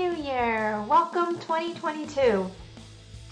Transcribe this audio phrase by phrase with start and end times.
[0.00, 0.82] New Year!
[0.88, 2.50] Welcome 2022.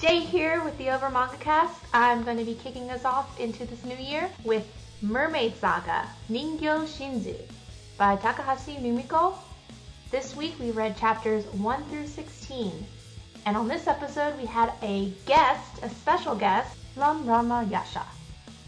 [0.03, 1.81] Jay here with the Over Manga Cast.
[1.95, 4.67] I'm going to be kicking us off into this new year with
[5.01, 7.41] Mermaid Saga Ningyo Shirizu
[7.96, 9.33] by Takahashi Rumiko.
[10.11, 12.71] This week we read chapters 1 through 16.
[13.46, 18.05] And on this episode we had a guest, a special guest, Lum Ranmayasha.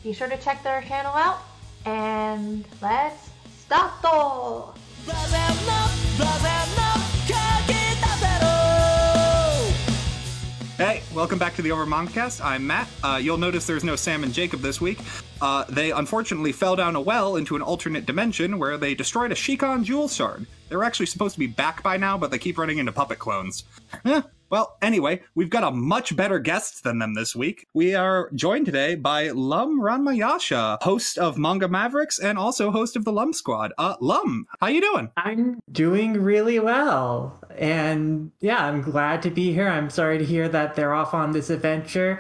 [0.03, 1.41] Be sure to check their channel out
[1.85, 3.29] and let's
[3.59, 3.93] start!
[10.81, 12.43] Hey, welcome back to the Over Mangacast.
[12.43, 12.89] I'm Matt.
[13.05, 14.99] Uh, you'll notice there's no Sam and Jacob this week.
[15.43, 19.35] Uh, they unfortunately fell down a well into an alternate dimension where they destroyed a
[19.35, 20.47] Shikon jewel shard.
[20.71, 23.19] They were actually supposed to be back by now, but they keep running into puppet
[23.19, 23.65] clones.
[24.51, 27.67] Well, anyway, we've got a much better guest than them this week.
[27.73, 33.05] We are joined today by Lum Ranmayasha, host of Manga Mavericks and also host of
[33.05, 33.73] the Lum Squad.
[33.79, 35.11] Uh, Lum, how you doing?
[35.17, 37.41] I'm doing really well.
[37.57, 39.69] And yeah, I'm glad to be here.
[39.69, 42.19] I'm sorry to hear that they're off on this adventure.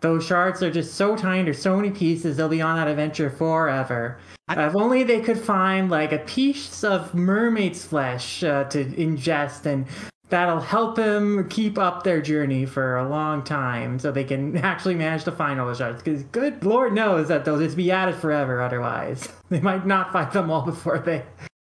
[0.00, 3.28] Those shards are just so tiny, there's so many pieces, they'll be on that adventure
[3.28, 4.18] forever.
[4.48, 4.66] I...
[4.66, 9.86] If only they could find like a piece of mermaid's flesh uh, to ingest and
[10.28, 14.94] that'll help them keep up their journey for a long time so they can actually
[14.94, 18.08] manage to find all the shards because good lord knows that they'll just be at
[18.08, 19.28] it forever otherwise.
[19.48, 21.24] They might not find them all before they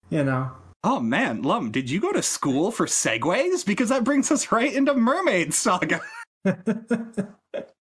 [0.09, 0.51] you know.
[0.85, 4.73] Oh man lum did you go to school for segues because that brings us right
[4.73, 6.01] into mermaid saga.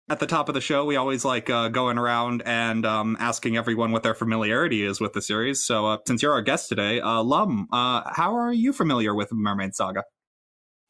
[0.07, 3.57] At the top of the show, we always like uh, going around and um, asking
[3.57, 5.65] everyone what their familiarity is with the series.
[5.65, 9.33] So, uh, since you're our guest today, uh, Lum, uh, how are you familiar with
[9.33, 10.03] Mermaid Saga?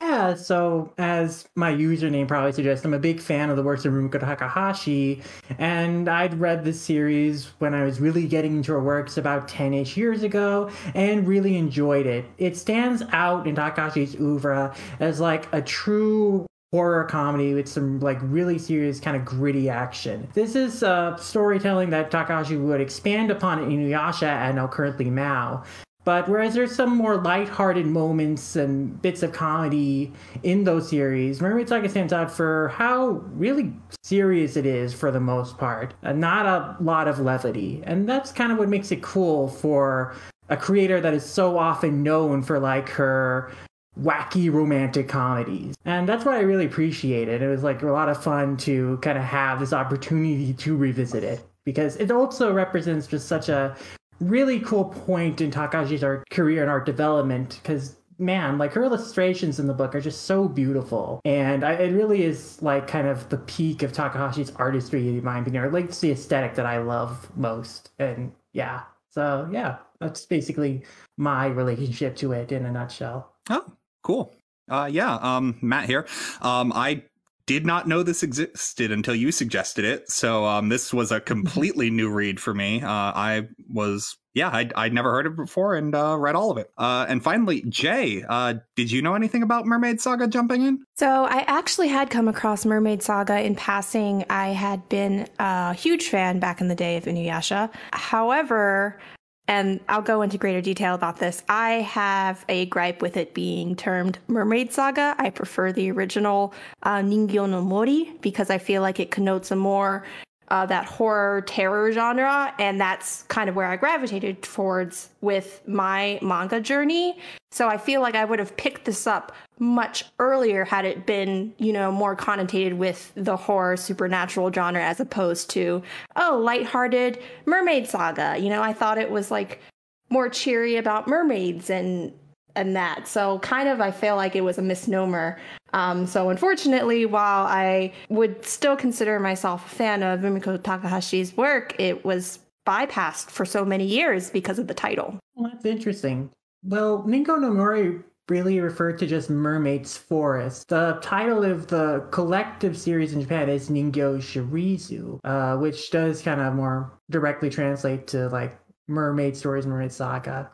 [0.01, 3.93] Yeah, so as my username probably suggests, I'm a big fan of the works of
[3.93, 5.21] Rumiko Takahashi,
[5.57, 9.73] and I'd read this series when I was really getting into her works about 10
[9.73, 12.25] ish years ago and really enjoyed it.
[12.37, 18.17] It stands out in Takahashi's oeuvre as like a true horror comedy with some like
[18.21, 20.27] really serious kind of gritty action.
[20.33, 25.63] This is uh, storytelling that Takahashi would expand upon in Inuyasha and now currently Mao.
[26.05, 31.67] But whereas there's some more light-hearted moments and bits of comedy in those series, Mermaid
[31.67, 33.73] Saga stands out for how really
[34.03, 35.95] serious it is for the most part.
[36.03, 37.81] Uh, not a lot of levity.
[37.85, 40.15] And that's kind of what makes it cool for
[40.49, 43.51] a creator that is so often known for like her
[43.99, 45.73] wacky romantic comedies.
[45.85, 47.41] And that's what I really appreciated.
[47.41, 51.23] It was like a lot of fun to kind of have this opportunity to revisit
[51.23, 53.75] it because it also represents just such a
[54.19, 59.59] really cool point in Takahashi's art career and art development because man, like her illustrations
[59.59, 63.29] in the book are just so beautiful, and I, it really is like kind of
[63.29, 65.63] the peak of Takahashi's artistry in my opinion.
[65.63, 70.83] Or like the aesthetic that I love most, and yeah, so yeah, that's basically
[71.17, 73.33] my relationship to it in a nutshell.
[73.49, 73.65] Oh,
[74.03, 74.33] cool.
[74.69, 76.07] Uh, yeah, um, Matt here.
[76.41, 77.03] Um, I
[77.45, 80.09] did not know this existed until you suggested it.
[80.09, 82.81] So um, this was a completely new read for me.
[82.81, 86.51] Uh, I was, yeah, I'd, I'd never heard of it before and uh, read all
[86.51, 86.71] of it.
[86.77, 90.79] Uh, and finally, Jay, uh, did you know anything about Mermaid Saga jumping in?
[90.95, 94.25] So I actually had come across Mermaid Saga in passing.
[94.29, 97.69] I had been a huge fan back in the day of Inuyasha.
[97.93, 98.99] However,
[99.47, 101.43] and I'll go into greater detail about this.
[101.47, 105.15] I have a gripe with it being termed Mermaid Saga.
[105.17, 109.55] I prefer the original uh, Ningyo no Mori because I feel like it connotes a
[109.55, 110.03] more
[110.49, 116.19] uh, that horror terror genre, and that's kind of where I gravitated towards with my
[116.21, 117.17] manga journey.
[117.51, 121.53] So I feel like I would have picked this up much earlier had it been,
[121.57, 125.81] you know, more connotated with the horror supernatural genre as opposed to,
[126.15, 128.37] oh, lighthearted mermaid saga.
[128.37, 129.61] You know, I thought it was like
[130.09, 132.11] more cheery about mermaids and
[132.55, 133.07] and that.
[133.07, 135.37] So kind of I feel like it was a misnomer.
[135.73, 141.75] Um, so unfortunately, while I would still consider myself a fan of Rumiko Takahashi's work,
[141.79, 145.19] it was bypassed for so many years because of the title.
[145.35, 146.31] Well, that's interesting.
[146.63, 150.69] Well, Ningyo no Mori really referred to just Mermaid's Forest.
[150.69, 156.41] The title of the collective series in Japan is Ningyo Shirizu, uh, which does kind
[156.41, 160.49] of more directly translate to like Mermaid Stories, Mermaid Saga.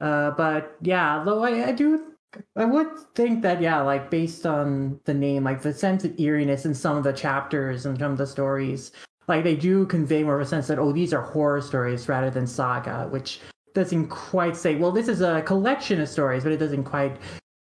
[0.00, 2.10] Uh, but yeah, though I, I do
[2.56, 6.64] I would think that yeah, like based on the name, like the sense of eeriness
[6.64, 8.92] in some of the chapters and some of the stories,
[9.26, 12.30] like they do convey more of a sense that oh, these are horror stories rather
[12.30, 13.40] than saga, which
[13.74, 17.16] doesn't quite say well, this is a collection of stories, but it doesn't quite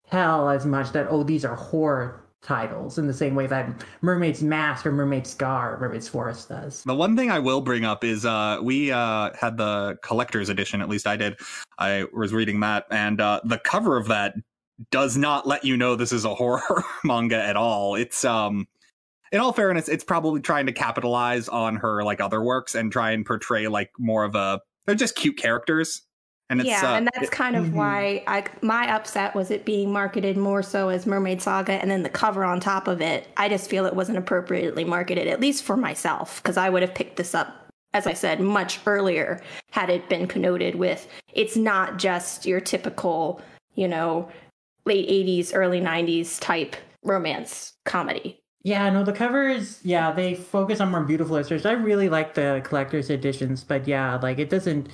[0.09, 3.69] tell as much that oh, these are horror titles in the same way that
[4.01, 6.83] Mermaid's Mask or Mermaid's Scar or Mermaid's Forest does.
[6.83, 10.81] The one thing I will bring up is uh, we uh, had the collector's edition,
[10.81, 11.37] at least I did.
[11.79, 14.35] I was reading that, and uh, the cover of that
[14.91, 17.95] does not let you know this is a horror manga at all.
[17.95, 18.67] It's um
[19.31, 23.11] in all fairness, it's probably trying to capitalize on her like other works and try
[23.11, 26.03] and portray like more of a they're just cute characters.
[26.49, 27.73] And it's, yeah, uh, and that's it- kind of Mhm.
[27.73, 32.03] why I my upset was it being marketed more so as Mermaid Saga, and then
[32.03, 33.27] the cover on top of it.
[33.35, 36.93] I just feel it wasn't appropriately marketed, at least for myself, because I would have
[36.93, 41.07] picked this up, as I said, much earlier had it been connoted with.
[41.33, 43.41] It's not just your typical,
[43.73, 44.29] you know,
[44.85, 48.39] late '80s, early '90s type romance comedy.
[48.63, 51.65] Yeah, no, the covers, yeah, they focus on more beautiful illustrations.
[51.67, 54.89] I really like the collector's editions, but yeah, like it doesn't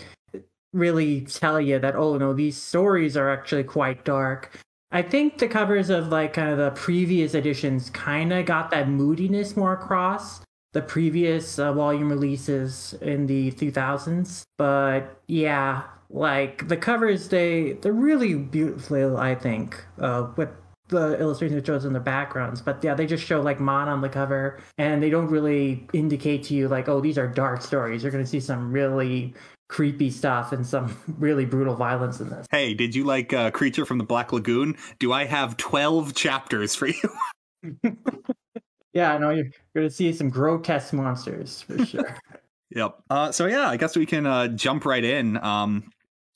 [0.74, 4.60] really tell you that, oh no, these stories are actually quite dark.
[4.92, 8.90] I think the covers of like kind of the previous editions kind of got that
[8.90, 10.42] moodiness more across
[10.74, 14.44] the previous uh, volume releases in the 2000s.
[14.58, 19.18] But yeah, like the covers, they they're really beautiful.
[19.18, 20.50] I think uh, with
[20.90, 22.62] the illustrations it shows in the backgrounds.
[22.62, 26.44] But yeah, they just show like Mon on the cover, and they don't really indicate
[26.44, 28.04] to you like, oh, these are dark stories.
[28.04, 29.34] You're gonna see some really
[29.72, 32.46] creepy stuff and some really brutal violence in this.
[32.52, 34.78] Hey, did you like uh, Creature from the Black Lagoon?
[35.00, 37.10] Do I have 12 chapters for you?
[38.94, 39.46] Yeah, I know you're
[39.76, 42.18] gonna see some grotesque monsters for sure.
[42.72, 43.00] Yep.
[43.10, 45.38] Uh, so yeah, I guess we can uh, jump right in.
[45.38, 45.90] Um,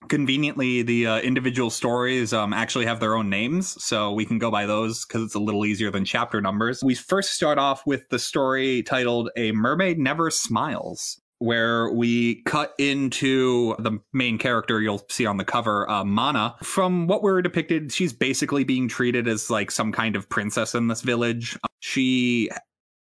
[0.07, 4.51] conveniently, the uh, individual stories um, actually have their own names, so we can go
[4.51, 6.81] by those because it's a little easier than chapter numbers.
[6.83, 12.73] We first start off with the story titled "A Mermaid Never Smiles." Where we cut
[12.79, 16.55] into the main character you'll see on the cover, uh, Mana.
[16.63, 20.87] From what we're depicted, she's basically being treated as like some kind of princess in
[20.87, 21.55] this village.
[21.81, 22.49] She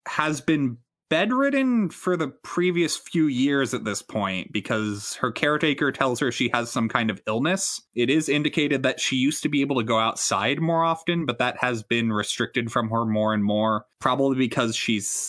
[0.06, 0.76] has been
[1.10, 6.48] bedridden for the previous few years at this point because her caretaker tells her she
[6.54, 7.82] has some kind of illness.
[7.96, 11.38] It is indicated that she used to be able to go outside more often, but
[11.38, 15.28] that has been restricted from her more and more, probably because she's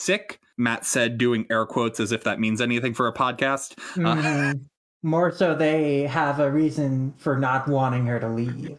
[0.00, 0.40] sick.
[0.58, 3.74] Matt said, doing air quotes as if that means anything for a podcast.
[3.98, 4.60] Uh, Mhm.
[5.02, 8.78] More so, they have a reason for not wanting her to leave.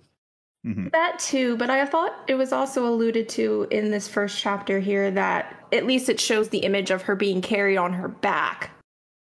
[0.65, 0.91] mhm.
[0.91, 5.09] That too, but I thought it was also alluded to in this first chapter here
[5.11, 8.71] that at least it shows the image of her being carried on her back.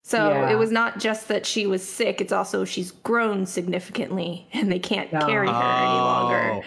[0.02, 0.50] So Yeah.
[0.50, 4.78] it was not just that she was sick, it's also she's grown significantly and they
[4.80, 5.20] can't No.
[5.20, 6.52] carry her any longer.
[6.54, 6.62] Oh.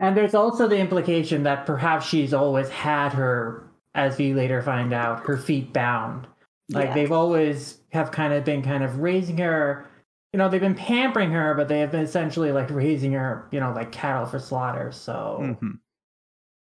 [0.00, 3.62] And there's also the implication that perhaps she's always had her,
[3.94, 6.26] as we later find out, her feet bound.
[6.72, 6.94] Like Yeah.
[6.94, 9.86] they've always have kind of been kind of raising her.
[10.32, 13.60] You know, they've been pampering her, but they have been essentially like raising her, you
[13.60, 14.90] know, like cattle for slaughter.
[14.92, 15.78] So Mhm.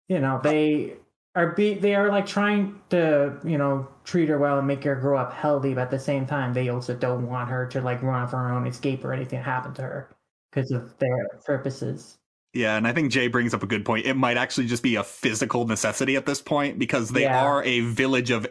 [0.09, 0.97] you know they
[1.35, 4.95] are be they are like trying to you know treat her well and make her
[4.97, 8.03] grow up healthy, but at the same time they also don't want her to like
[8.03, 10.17] run off her own, escape or anything happen to her
[10.51, 12.19] because of their purposes.
[12.57, 14.07] Yeah, and I think Jay brings up a good point.
[14.07, 17.45] It might actually just be a physical necessity at this point because they Yeah.
[17.45, 18.47] are a village of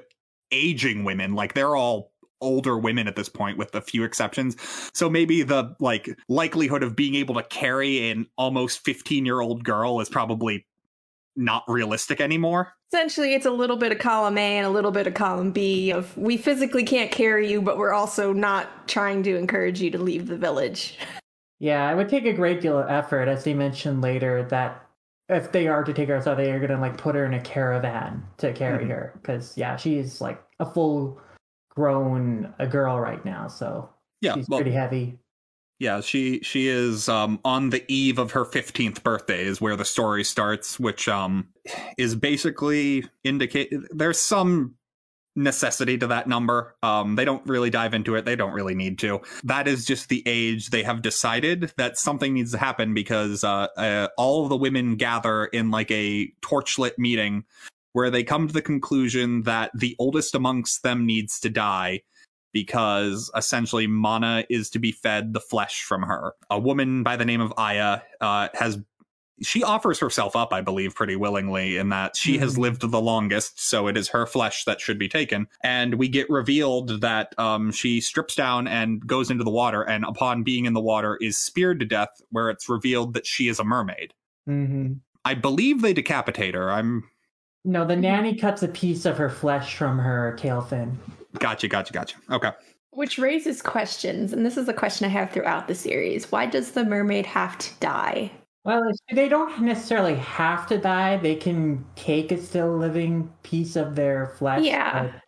[0.52, 1.34] aging women.
[1.34, 4.57] Like they're all older women at this point with a few exceptions.
[4.94, 10.10] So maybe the like likelihood of being able to carry an almost 15-year-old girl is
[10.10, 10.68] probably
[11.36, 12.74] not realistic anymore.
[12.94, 15.92] Essentially, it's a little bit of column A and a little bit of column B
[15.92, 19.98] of we physically can't carry you, but we're also not trying to encourage you to
[19.98, 20.98] leave the village.
[21.60, 24.88] Yeah, it would take a great deal of effort, as they mentioned later, that
[25.30, 27.42] if they are to take her outside, they are gonna like put her in a
[27.42, 28.90] caravan to carry Mhm.
[28.90, 29.19] her.
[29.21, 31.19] Because yeah, she's like a full
[31.69, 33.90] grown a girl right now, so
[34.21, 35.19] Yeah, she's well, pretty heavy.
[35.80, 39.83] Yeah, she she is um on the eve of her 15th birthday is where the
[39.85, 41.50] story starts, which um
[41.97, 44.76] is basically indicate there's some
[45.35, 46.75] necessity to that number.
[46.83, 48.25] Um they don't really dive into it.
[48.25, 49.21] They don't really need to.
[49.44, 53.68] That is just the age they have decided that something needs to happen because uh,
[53.77, 57.44] uh all of the women gather in like a torchlit meeting
[57.94, 62.01] where they come to the conclusion that the oldest amongst them needs to die
[62.51, 66.33] because essentially Mana is to be fed the flesh from her.
[66.49, 68.77] A woman by the name of Aya uh, has
[69.42, 72.59] she offers herself up, I believe, pretty willingly in that she has Mhm.
[72.59, 75.47] lived the longest, so it is her flesh that should be taken.
[75.63, 80.06] And we get revealed that um, she strips down and goes into the water, and
[80.06, 83.59] upon being in the water, is speared to death, where it's revealed that she is
[83.59, 84.13] a mermaid.
[84.45, 84.94] hmm
[85.25, 86.71] I believe they decapitate her.
[86.71, 87.04] I'm
[87.65, 90.97] No, the nanny cuts a piece of her flesh from her tail fin.
[91.39, 92.15] gotcha, gotcha, gotcha.
[92.31, 92.51] Okay.
[92.92, 96.31] Which raises questions, and this is a question I have throughout the series.
[96.31, 98.31] Why does the mermaid have to die?
[98.66, 101.18] Well, it's- they don't necessarily have to die.
[101.18, 104.64] They can take a still living piece of their flesh.
[104.64, 105.04] Yeah.
[105.04, 105.22] but-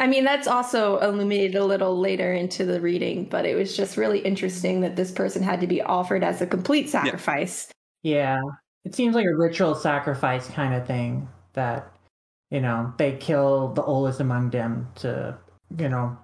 [0.00, 3.96] I mean, that's also illuminated a little later into the reading, but it was just
[3.96, 7.70] really interesting that this person had to be offered as a complete sacrifice.
[8.02, 8.40] Yeah.
[8.84, 11.90] It seems like a ritual sacrifice kind of thing that,
[12.50, 15.38] you know, they kill the oldest among them to,
[15.78, 16.18] you know,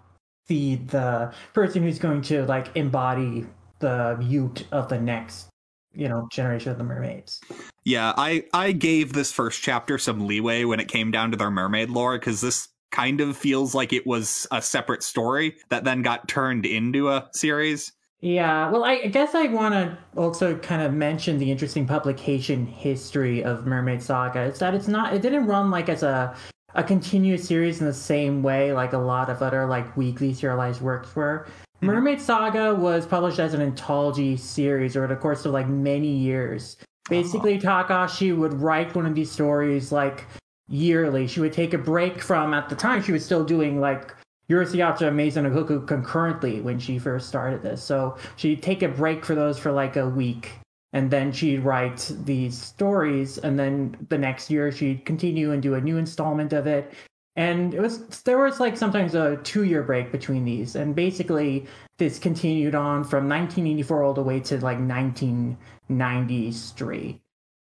[0.47, 3.47] feed the person who's going to like embody
[3.79, 5.49] the youth of the next
[5.95, 7.41] you know generation of the mermaids.
[7.85, 11.51] Yeah i i gave this first chapter some leeway when it came down to their
[11.51, 16.03] mermaid lore because this kind of feels like it was a separate story that then
[16.03, 17.93] got turned into a series.
[18.21, 23.43] Yeah well i guess i want to also kind of mention the interesting publication history
[23.43, 24.43] of mermaid saga.
[24.43, 26.37] It's that it's not it didn't run like as a
[26.75, 30.81] a continuous series in the same way like a lot of other like weekly serialized
[30.81, 31.49] works were
[31.81, 31.95] Mm-hmm.
[31.95, 36.77] Mermaid Saga was published as an anthology series over the course of like many years.
[37.09, 37.61] Basically, oh.
[37.61, 40.27] Takahashi would write one of these stories like
[40.69, 41.27] yearly.
[41.27, 44.15] She would take a break from, at the time, she was still doing like
[44.51, 47.83] Urusei Yatsura Maison Ikkoku concurrently when she first started this.
[47.83, 50.53] So she'd take a break for those for like a week.
[50.93, 53.39] And then she'd write these stories.
[53.39, 56.93] And then the next year, she'd continue and do a new installment of it
[57.37, 60.77] and it was there was like sometimes a two year break between these.
[60.77, 61.67] And basically
[61.99, 67.21] this continued on from 1984 all the way to like 1993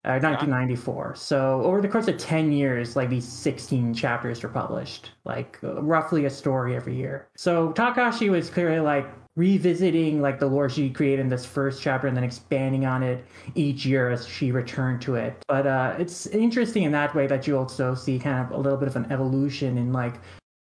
[0.05, 5.11] uh, 1994 so over the course of 10 years like these 16 chapters were published
[5.25, 7.27] like uh, roughly a story every year.
[7.35, 9.07] So takahashi was clearly like
[9.39, 13.23] revisiting like the lore she created in this first chapter and then expanding on it
[13.55, 15.41] each year as she returned to it.
[15.47, 18.77] But uh, it's interesting in that way that you also see kind of a little
[18.77, 20.15] bit of an evolution in like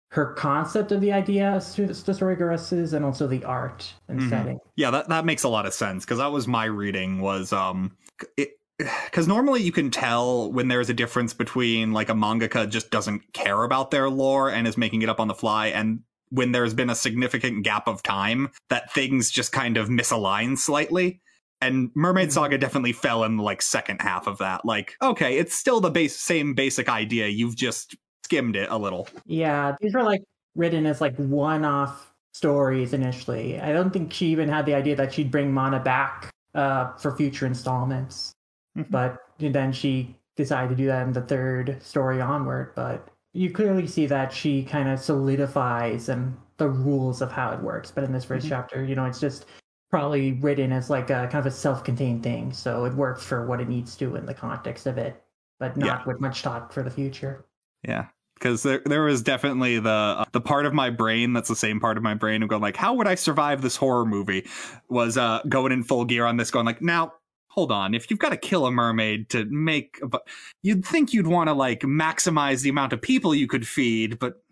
[0.10, 4.30] her concept of the idea through the story progresses and also the art and mm-hmm.
[4.30, 4.60] setting.
[4.76, 7.96] Yeah, that, that makes a lot of sense because that was my reading was um
[8.38, 8.60] it
[9.06, 13.34] because normally you can tell when there's a difference between like a mangaka just doesn't
[13.34, 16.00] care about their lore and is making it up on the fly and
[16.34, 21.22] when there's been a significant gap of time that things just kind of misalign slightly.
[21.62, 22.34] And Mermaid mm-hmm.
[22.34, 24.66] Saga definitely fell in the like second half of that.
[24.66, 27.28] Like, okay, it's still the base same basic idea.
[27.28, 29.08] You've just skimmed it a little.
[29.26, 30.24] Yeah, these were like
[30.56, 33.60] written as like one-off stories initially.
[33.60, 37.16] I don't think she even had the idea that she'd bring Mana back uh, for
[37.16, 38.34] future installments.
[38.76, 38.90] Mm-hmm.
[38.90, 42.74] But then she decided to do that in the third story onward.
[42.76, 47.60] But you clearly see that she kind of solidifies and the rules of how it
[47.60, 47.92] works.
[47.92, 48.50] But in this 1st mm-hmm.
[48.50, 49.46] chapter, you know, it's just
[49.90, 53.60] probably written as like a kind of a self-contained thing, so it works for what
[53.60, 55.22] it needs to in the context of it,
[55.60, 56.04] but not yeah.
[56.06, 57.46] with much thought for the future.
[57.88, 61.56] Yeah, because there there was definitely the uh, the part of my brain that's the
[61.56, 64.48] same part of my brain of going like, how would I survive this horror movie?
[64.90, 67.14] Was uh going in full gear on this, going like, now
[67.54, 70.28] hold on, if you've got to kill a mermaid to make, but
[70.64, 74.44] you'd think you'd want to like maximize the amount of people you could feed, but,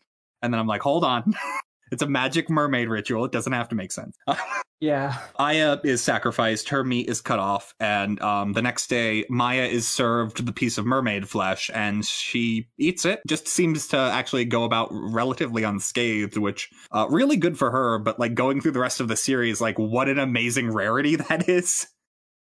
[0.43, 1.33] and then I'm like, hold on.
[1.91, 3.25] it's a magic mermaid ritual.
[3.25, 4.15] It doesn't have to make sense.
[4.79, 5.17] yeah.
[5.37, 6.69] Aya is sacrificed.
[6.69, 7.73] Her meat is cut off.
[7.79, 12.69] And um, the next day, Mana is served the piece of mermaid flesh and she
[12.77, 13.21] eats it.
[13.27, 17.97] Just seems to actually go about relatively unscathed, which uh, really good for her.
[17.99, 21.49] But like going through the rest of the series, like what an amazing rarity that
[21.49, 21.87] is.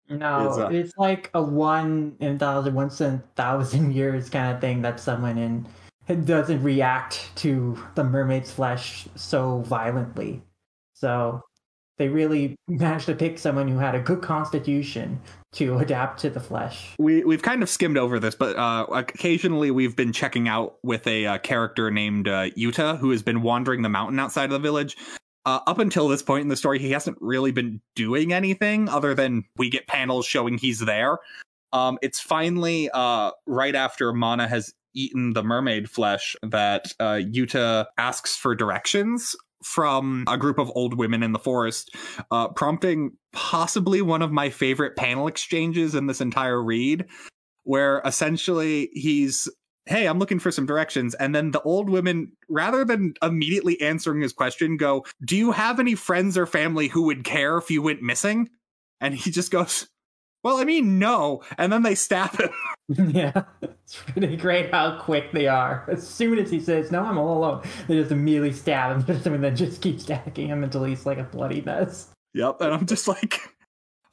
[0.09, 0.71] No, a...
[0.71, 4.81] it's like a one in a thousand, once in a thousand years kind of thing
[4.83, 5.67] that someone in
[6.25, 10.43] doesn't react to the mermaid's flesh so violently.
[10.93, 11.41] So
[11.97, 15.19] they really managed to pick someone who had a good constitution
[15.53, 16.93] to adapt to the flesh.
[16.99, 21.07] We we've kind of skimmed over this, but uh, occasionally we've been checking out with
[21.07, 24.59] a uh, character named uh, Yuta who has been wandering the mountain outside of the
[24.59, 24.97] village,
[25.45, 29.13] uh, up until this point in the story, he hasn't really been doing anything other
[29.13, 31.19] than we get panels showing he's there.
[31.73, 37.85] Um, it's finally uh, right after Mana has eaten the mermaid flesh that uh, Yuta
[37.97, 41.93] asks for directions from a group of old women in the forest,
[42.31, 47.05] uh, prompting possibly one of my favorite panel exchanges in this entire read,
[47.63, 49.49] where essentially he's
[49.85, 51.13] hey, I'm looking for some directions.
[51.15, 55.79] And then the old women, rather than immediately answering his question, go, do you have
[55.79, 58.49] any friends or family who would care if you went missing?
[58.99, 59.87] And he just goes,
[60.43, 61.41] well, I mean, no.
[61.57, 62.49] And then they stab him.
[62.87, 65.87] yeah, it's pretty great how quick they are.
[65.91, 69.43] As soon as he says, no, I'm all alone, they just immediately stab him and
[69.43, 72.11] then just keep stacking him until he's like a bloody mess.
[72.35, 73.41] Yep, and I'm just like,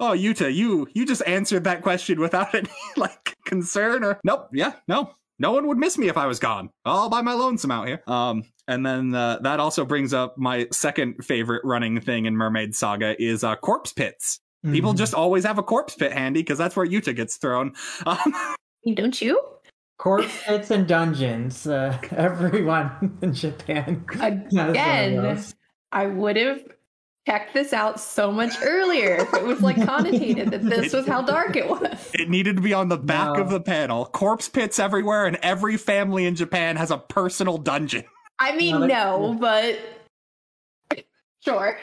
[0.01, 4.73] oh, Yuta, you you just answered that question without any like concern or nope, yeah,
[4.89, 6.71] no, no one would miss me if I was gone.
[6.85, 8.01] All by my lonesome out here.
[8.07, 12.77] Um, and then uh, that also brings up my second favorite running thing in Mermaid
[12.77, 14.39] Saga is uh, corpse pits.
[14.65, 14.73] Mm-hmm.
[14.73, 17.73] People just always have a corpse pit handy because that's where Yuta gets thrown.
[18.07, 18.35] Um,
[18.95, 19.41] Don't you?
[19.99, 21.67] Corpse pits and dungeons.
[21.67, 24.05] Uh, everyone in Japan.
[24.21, 25.43] Again,
[25.91, 26.63] I would have
[27.27, 29.17] checked this out so much earlier.
[29.35, 32.11] It was like connotated that this was how dark it was.
[32.15, 33.43] It needed to be on the back No.
[33.43, 34.07] of the panel.
[34.07, 38.05] Corpse pits everywhere, and every family in Japan has a personal dungeon.
[38.39, 39.79] I mean, No, no, but
[41.45, 41.79] sure.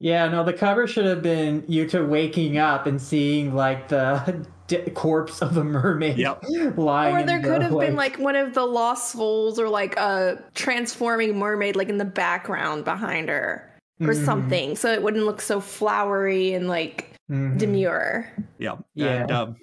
[0.00, 4.78] Yeah, no, the cover should have been Yuta waking up and seeing like the d-
[4.90, 6.44] corpse of a mermaid Yep.
[6.76, 7.14] lying.
[7.14, 9.68] Or in there the, could have been like- like one of the lost souls or
[9.68, 13.70] like a transforming mermaid like in the background behind her
[14.00, 14.24] or Mhm.
[14.24, 17.58] something so it wouldn't look so flowery and like Mhm.
[17.58, 18.28] demure.
[18.58, 18.76] Yeah.
[18.94, 19.06] Yeah.
[19.22, 19.56] And, um,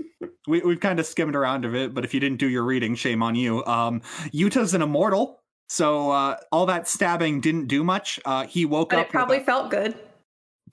[0.48, 2.96] we, we've kind of skimmed around of it, but if you didn't do your reading,
[2.96, 3.64] shame on you.
[3.66, 4.02] Um,
[4.34, 8.20] Yuta's an immortal, so uh, all that stabbing didn't do much.
[8.26, 9.06] Uh, he woke But up.
[9.08, 9.96] it probably a- felt good.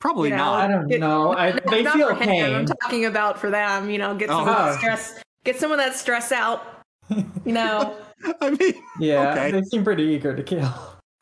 [0.01, 1.35] probably you know, I don't It- know.
[1.35, 2.45] I, No, they not feel pain.
[2.47, 2.55] him.
[2.55, 4.41] I'm talking about for them, you know, get some Oh.
[4.43, 6.63] of that stress get some of that stress out.
[7.11, 7.97] You know.
[8.41, 9.51] I mean, Yeah, Okay.
[9.51, 10.73] they seem pretty eager to kill.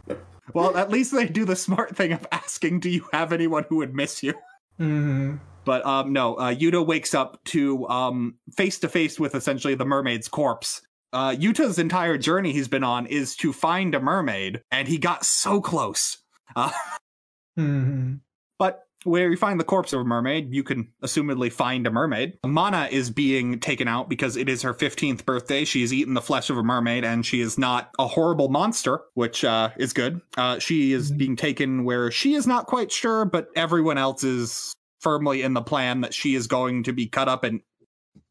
[0.58, 3.78] well, at least they do the smart thing of asking, "Do you have anyone who
[3.78, 4.34] would miss you?"
[4.78, 5.36] hmm
[5.66, 9.86] But um, no, uh, Yuta wakes up to um, face to face with essentially the
[9.86, 10.82] mermaid's corpse.
[11.14, 15.26] Uh, Yuta's entire journey he's been on is to find a mermaid, and he got
[15.26, 16.18] so close.
[16.56, 16.72] Uh,
[17.56, 18.16] hmm
[18.60, 22.38] but where you find the corpse of a mermaid, you can assumedly find a mermaid.
[22.46, 25.64] Mana is being taken out because it is her 15th birthday.
[25.66, 29.02] She has eaten the flesh of a mermaid, and she is not a horrible monster,
[29.14, 30.22] which uh, is good.
[30.38, 31.18] Uh, she is Mhm.
[31.18, 35.62] being taken where she is not quite sure, but everyone else is firmly in the
[35.62, 37.62] plan that she is going to be cut up and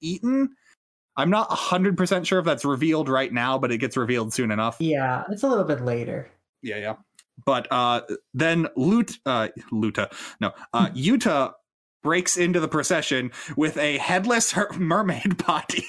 [0.00, 0.50] eaten.
[1.16, 4.76] I'm not 100% sure if that's revealed right now, but it gets revealed soon enough.
[4.80, 6.28] Yeah, it's a little bit later.
[6.62, 6.94] Yeah, yeah.
[7.44, 8.00] But uh
[8.34, 11.52] then Lut uh Luta, no, uh Yuta
[12.02, 15.84] breaks into the procession with a headless her- mermaid body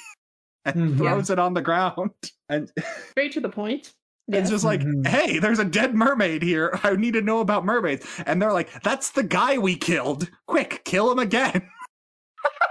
[0.65, 0.97] and Mhm.
[0.97, 2.11] throws it on the ground.
[2.49, 2.71] And
[3.11, 3.93] Straight to the point.
[4.29, 5.07] it's just like, Mhm.
[5.07, 6.77] hey, there's a dead mermaid here.
[6.83, 8.05] I need to know about mermaids.
[8.25, 10.29] And they're like, that's the guy we killed.
[10.47, 11.69] Quick, kill him again.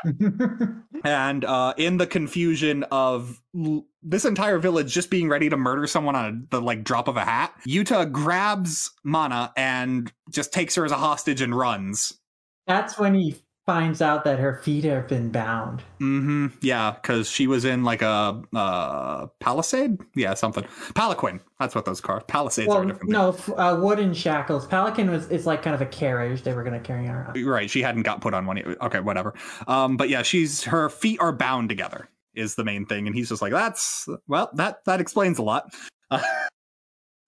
[1.05, 5.87] And uh, in the confusion of l- this entire village just being ready to murder
[5.87, 10.75] someone on a, the like drop of a hat, Yuta grabs Mana and just takes
[10.75, 12.19] her as a hostage and runs.
[12.67, 15.81] That's when he finds out that her feet have been bound.
[16.01, 16.47] Mm-hmm.
[16.63, 19.99] Yeah, because she was in like a uh, palisade.
[20.15, 20.65] Yeah, something.
[20.95, 21.41] Palanquin.
[21.59, 22.23] That's what those cars.
[22.29, 23.11] Palisades are Well, a different.
[23.11, 24.67] no, f- uh, wooden shackles.
[24.69, 27.33] Palanquin was is like kind of a carriage they were going to carry around.
[27.35, 27.45] thing.
[27.45, 27.69] Right.
[27.69, 28.57] She hadn't got put on one.
[28.59, 28.67] yet.
[28.83, 29.35] Okay, whatever.
[29.67, 33.31] Um, but yeah, she's her feet are bound together is the main thing, and he's
[33.31, 35.75] just like, that's well, that that explains a lot.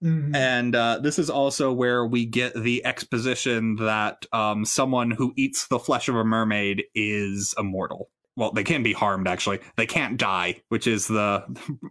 [0.02, 0.34] Mhm.
[0.34, 5.66] And uh, this is also where we get the exposition that um, someone who eats
[5.66, 8.08] the flesh of a mermaid is immortal.
[8.36, 9.58] Well, they can be harmed, actually.
[9.76, 11.44] They can't die, which is the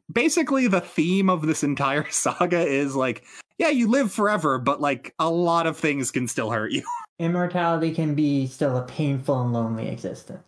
[0.11, 3.23] basically the theme of this entire saga is like,
[3.57, 6.83] yeah, you live forever, but like a lot of things can still hurt you.
[7.19, 10.43] Immortality can be still a painful and lonely existence.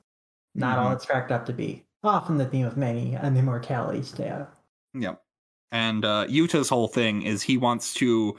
[0.56, 0.96] Not all Mhm.
[0.96, 1.84] it's cracked up to be.
[2.04, 4.48] Often the theme of many an immortality tale.
[4.94, 5.22] Yep.
[5.72, 8.36] And uh, Yuta's whole thing is he wants to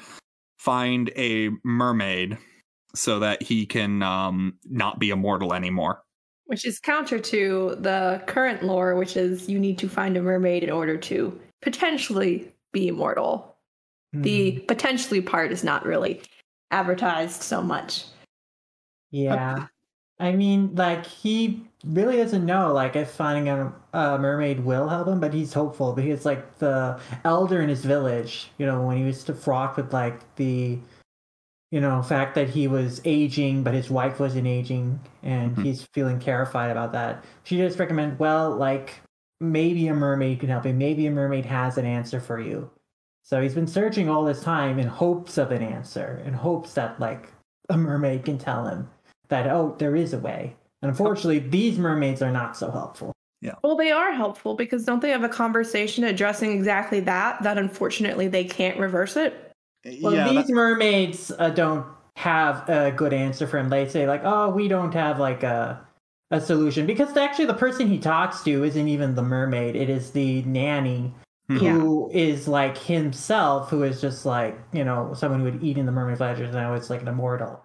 [0.59, 2.39] find a mermaid
[2.95, 6.03] so that he can um, not be immortal anymore.
[6.47, 10.65] Which is counter to the current lore, which is you need to find a mermaid
[10.65, 13.57] in order to potentially be immortal.
[14.13, 14.67] The Mhm.
[14.67, 16.21] potentially part is not really
[16.73, 18.05] advertised so much.
[19.13, 19.67] Yeah.
[20.21, 25.09] I mean, like, he really doesn't know, like, if finding a, a mermaid will help
[25.09, 29.05] him, but he's hopeful because, like, the elder in his village, you know, when he
[29.05, 30.79] was to fraught with, like, the,
[31.71, 35.63] you know, fact that he was aging, but his wife wasn't aging, and Mhm.
[35.65, 37.25] he's feeling terrified about that.
[37.45, 39.01] She just recommend, well, like,
[39.41, 40.77] maybe a mermaid can help him.
[40.77, 42.71] Maybe a mermaid has an answer for you.
[43.23, 47.01] So he's been searching all this time in hopes of an answer, in hopes that,
[47.01, 47.33] like,
[47.71, 48.91] a mermaid can tell him
[49.31, 50.55] that oh there is a way.
[50.83, 53.13] And unfortunately these mermaids are not so helpful.
[53.43, 53.55] Yeah.
[53.65, 57.43] Well, they are helpful because don't they have a conversation addressing exactly that?
[57.43, 59.53] That unfortunately they can't reverse it.
[60.03, 63.71] well yeah, these that- mermaids uh, don't have a good answer for him.
[63.71, 65.81] They say like oh we don't have like a
[66.33, 66.87] a solution.
[66.87, 69.75] Because actually the person he talks to isn't even the mermaid.
[69.75, 71.15] It is the nanny
[71.51, 71.59] Mhm.
[71.59, 75.91] who is like himself who is just like you know someone who had eaten the
[75.91, 77.61] mermaid flesh and now it's like an immortal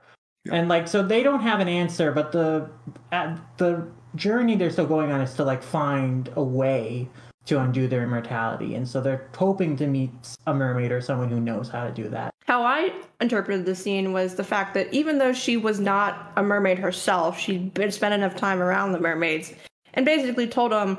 [0.45, 0.55] Yeah.
[0.55, 2.69] and like so they don't have an answer but the
[3.12, 7.10] at the journey they're still going on is to like find a way
[7.45, 10.12] to undo their immortality and so they're hoping to meet
[10.47, 14.13] a mermaid or someone who knows how to do that How I interpreted the scene
[14.13, 18.13] was the fact that even though she was not a mermaid herself, she'd been spent
[18.13, 19.53] enough time around the mermaids
[19.95, 20.97] and basically told them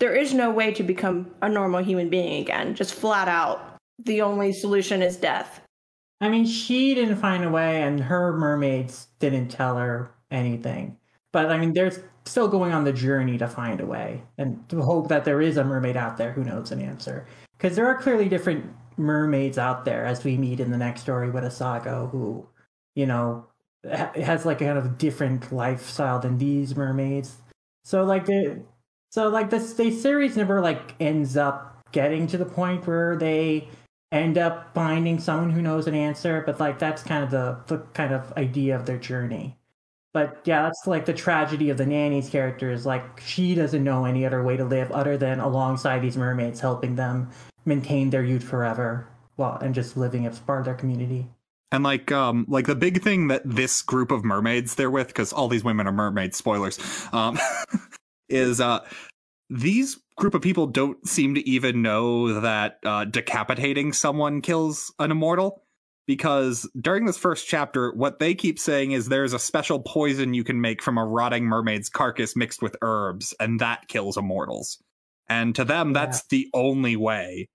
[0.00, 2.74] there is no way to become a normal human being again.
[2.74, 5.60] Just flat out, the only solution is death.
[6.20, 10.96] I mean, she didn't find a way, and her mermaids didn't tell her anything.
[11.32, 11.92] But I mean, they're
[12.24, 15.56] still going on the journey to find a way and to hope that there is
[15.56, 17.26] a mermaid out there who knows an answer.
[17.56, 21.30] Because there are clearly different mermaids out there, as we meet in the next story
[21.30, 22.46] with Asago, who,
[22.94, 23.46] you know,
[23.88, 27.36] ha- has like a kind of different lifestyle than these mermaids.
[27.84, 28.62] So like the,
[29.10, 33.68] so like this, the series never like ends up getting to the point where they
[34.10, 36.42] end up finding someone who knows an answer.
[36.44, 39.56] But like that's kind of the the kind of idea of their journey.
[40.12, 44.04] But yeah, that's like the tragedy of the nanny's character is like she doesn't know
[44.04, 47.30] any other way to live other than alongside these mermaids, helping them
[47.66, 51.28] maintain their youth forever, well, and just living as part of their community.
[51.70, 55.34] And like um like the big thing that this group of mermaids they're with because
[55.34, 56.78] all these women are mermaids spoilers
[57.12, 57.38] um
[58.30, 58.80] is uh
[59.50, 65.10] these group of people don't seem to even know that uh, decapitating someone kills an
[65.10, 65.62] immortal.
[66.06, 70.42] Because during this first chapter what they keep saying is there's a special poison you
[70.42, 74.82] can make from a rotting mermaid's carcass mixed with herbs and that kills immortals.
[75.28, 77.48] And to them that's the only way.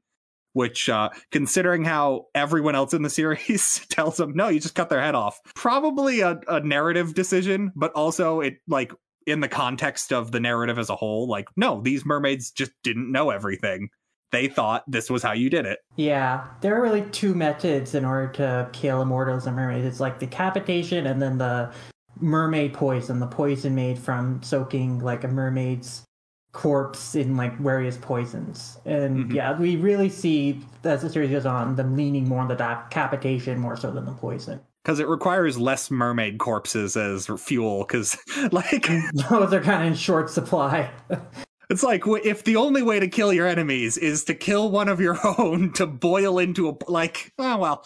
[0.53, 4.89] Which uh considering how everyone else in the series tells them no you just cut
[4.89, 5.39] their head off.
[5.55, 8.91] Probably a, a narrative decision but also it like
[9.27, 13.11] in the context of the narrative as a whole like no these mermaids just didn't
[13.11, 13.89] know everything
[14.31, 18.03] they thought this was how you did it Yeah, there are really two methods in
[18.03, 19.85] order to kill immortals and mermaids.
[19.85, 21.71] It's like decapitation and then the
[22.19, 26.03] mermaid poison, the poison made from soaking like a mermaid's
[26.51, 28.79] corpse in like various poisons.
[28.85, 29.35] And Mhm.
[29.35, 33.59] yeah, we really see as the series goes on them leaning more on the decapitation
[33.59, 34.59] more so than the poison.
[34.83, 38.17] Because it requires less mermaid corpses as fuel because
[38.51, 40.91] like Those are kind of in short supply.
[41.69, 44.99] it's like if the only way to kill your enemies is to kill one of
[44.99, 47.85] your own to boil into a like oh well.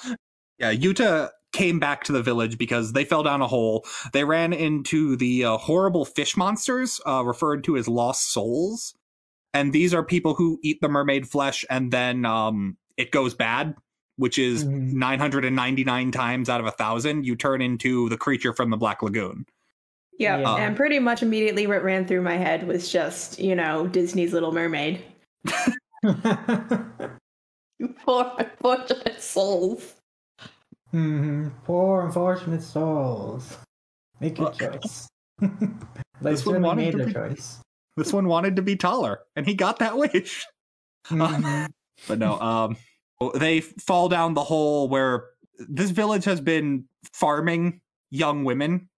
[0.57, 3.85] Yeah yuta came back to the village because they fell down a hole.
[4.13, 8.93] They ran into the uh, horrible fish monsters uh, referred to as lost souls.
[9.53, 13.75] And these are people who eat the mermaid flesh and then um, it goes bad
[14.17, 14.93] which is Mhm.
[14.93, 19.45] 999 times out of a thousand you turn into the creature from the black lagoon
[20.19, 20.39] Yep.
[20.41, 20.55] Yeah.
[20.55, 24.51] And pretty much immediately what ran through my head was just, you know, Disney's Little
[24.51, 25.03] Mermaid.
[28.03, 29.93] Poor unfortunate souls.
[30.91, 33.57] hmm Poor unfortunate souls.
[34.19, 35.07] Make your choice.
[35.39, 35.47] they
[36.21, 37.59] This one wanted made to their be- choice.
[37.95, 40.45] this one wanted to be taller and he got that wish
[41.09, 41.67] Mhm.
[42.07, 42.77] but no um
[43.35, 45.25] they fall down the hole where
[45.59, 48.89] this village has been farming young women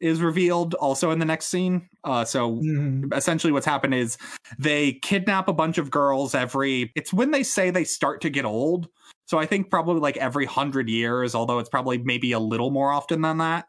[0.00, 1.88] is revealed also in the next scene.
[2.02, 3.14] Uh so Mhm.
[3.14, 4.18] essentially what's happened is
[4.58, 8.44] they kidnap a bunch of girls every it's when they say they start to get
[8.44, 8.88] old.
[9.26, 12.90] So i think probably like every hundred years although it's probably maybe a little more
[12.90, 13.66] often than that.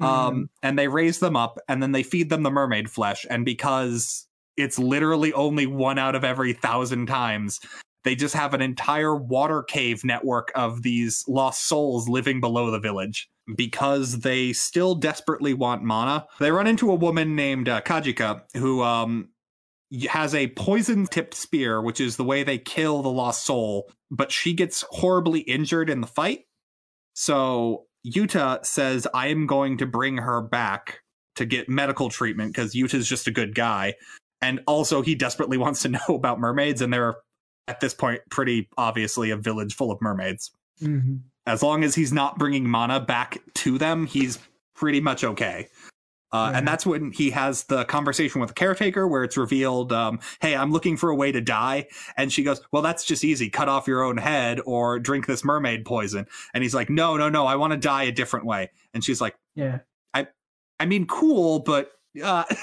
[0.00, 3.24] Um and they raise them up and then they feed them the mermaid flesh.
[3.30, 7.58] And because it's literally only one out of every thousand times
[8.04, 12.78] they just have an entire water cave network of these lost souls living below the
[12.78, 18.42] village because they still desperately want mana they run into a woman named uh, kajika
[18.56, 19.28] who um
[20.08, 24.32] has a poison tipped spear which is the way they kill the lost soul but
[24.32, 26.46] she gets horribly injured in the fight
[27.14, 31.00] so Yuta says, I am going to bring her back
[31.36, 33.94] to get medical treatment because Yuta's just a good guy.
[34.42, 37.16] And also, he desperately wants to know about mermaids, and they're
[37.68, 40.50] at this point pretty obviously a village full of mermaids.
[40.80, 41.20] Mhm.
[41.46, 44.38] As long as he's not bringing mana back to them, he's
[44.74, 45.68] pretty much okay.
[46.32, 46.58] Uh, Yeah.
[46.58, 50.56] And that's when he has the conversation with the caretaker where it's revealed, um, hey,
[50.56, 51.86] I'm looking for a way to die.
[52.16, 53.48] And she goes, well, that's just easy.
[53.50, 56.26] Cut off your own head or drink this mermaid poison.
[56.52, 58.70] And he's like, no, no, no, I want to die a different way.
[58.92, 59.80] And she's like, Yeah.
[60.80, 61.92] I mean, cool, but.
[62.22, 62.44] Uh...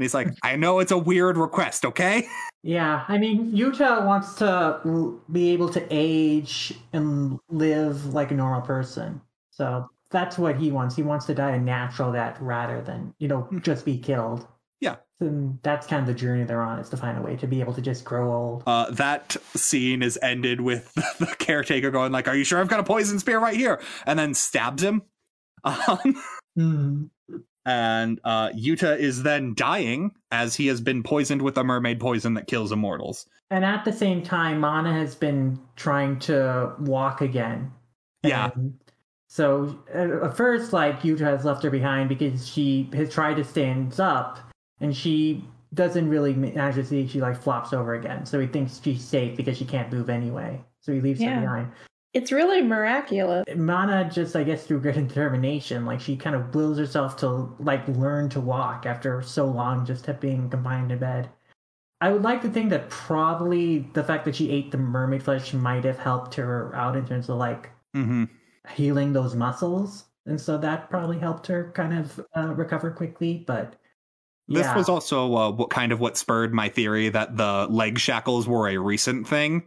[0.00, 2.26] and he's like, I know it's a weird request, okay?
[2.62, 8.60] Yeah, I mean, Yuta wants to be able to age and live like a normal
[8.60, 9.22] person.
[9.50, 10.94] So that's what he wants.
[10.94, 14.46] He wants to die a natural death rather than, you know, just be killed.
[14.78, 14.96] Yeah.
[15.20, 17.60] And that's kind of the journey they're on, is to find a way to be
[17.60, 18.62] able to just grow old.
[18.66, 22.80] Uh, that scene is ended with the caretaker going like, "Are you sure I've got
[22.80, 25.00] a poison spear right here?" And then stabs him.
[25.64, 26.22] Um,
[26.58, 27.10] Mhm.
[27.66, 32.34] And uh, Yuta is then dying as he has been poisoned with a mermaid poison
[32.34, 33.26] that kills immortals.
[33.50, 37.72] And at the same time, Mana has been trying to walk again.
[38.22, 38.50] Yeah.
[38.54, 38.74] And
[39.28, 43.44] so uh, at first, like Yuta has left her behind because she has tried to
[43.44, 44.38] stand up,
[44.80, 45.44] and she
[45.74, 47.06] doesn't really manage to see.
[47.06, 48.26] She like flops over again.
[48.26, 50.60] So he thinks she's safe because she can't move anyway.
[50.80, 51.34] So he leaves Yeah.
[51.36, 51.72] her behind.
[52.12, 53.44] It's really miraculous.
[53.54, 57.54] Mana just, I guess, through grit and determination, like she kind of wills herself to
[57.60, 61.30] like learn to walk after so long just of being confined in bed.
[62.00, 65.52] I would like to think that probably the fact that she ate the mermaid flesh
[65.52, 68.24] might have helped her out in terms of like Mm-hmm.
[68.74, 73.42] healing those muscles, and so that probably helped her kind of uh, recover quickly.
[73.46, 73.74] But
[74.48, 74.76] This yeah.
[74.76, 78.68] was also uh, what kind of what spurred my theory that the leg shackles were
[78.68, 79.64] a recent thing.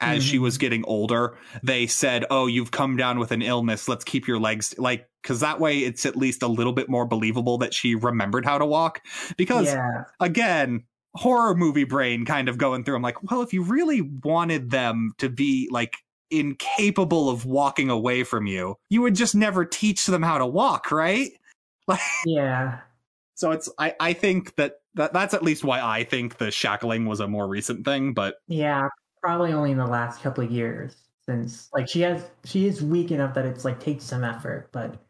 [0.00, 0.42] As she Mhm.
[0.42, 3.88] was getting older, they said, "Oh, you've come down with an illness.
[3.88, 7.06] Let's keep your legs like because that way it's at least a little bit more
[7.06, 9.00] believable that she remembered how to walk."
[9.36, 12.96] Because yeah, again, horror movie brain kind of going through.
[12.96, 15.94] I'm like, well, if you really wanted them to be like
[16.30, 20.90] incapable of walking away from you, you would just never teach them how to walk,
[20.90, 21.30] right?
[21.86, 22.80] Like yeah.
[23.34, 27.04] So it's I I think that, that that's at least why I think the shackling
[27.06, 28.88] was a more recent thing, but Yeah,
[29.24, 33.10] probably only in the last couple of years since like she has she is weak
[33.10, 35.02] enough that it's like takes some effort, but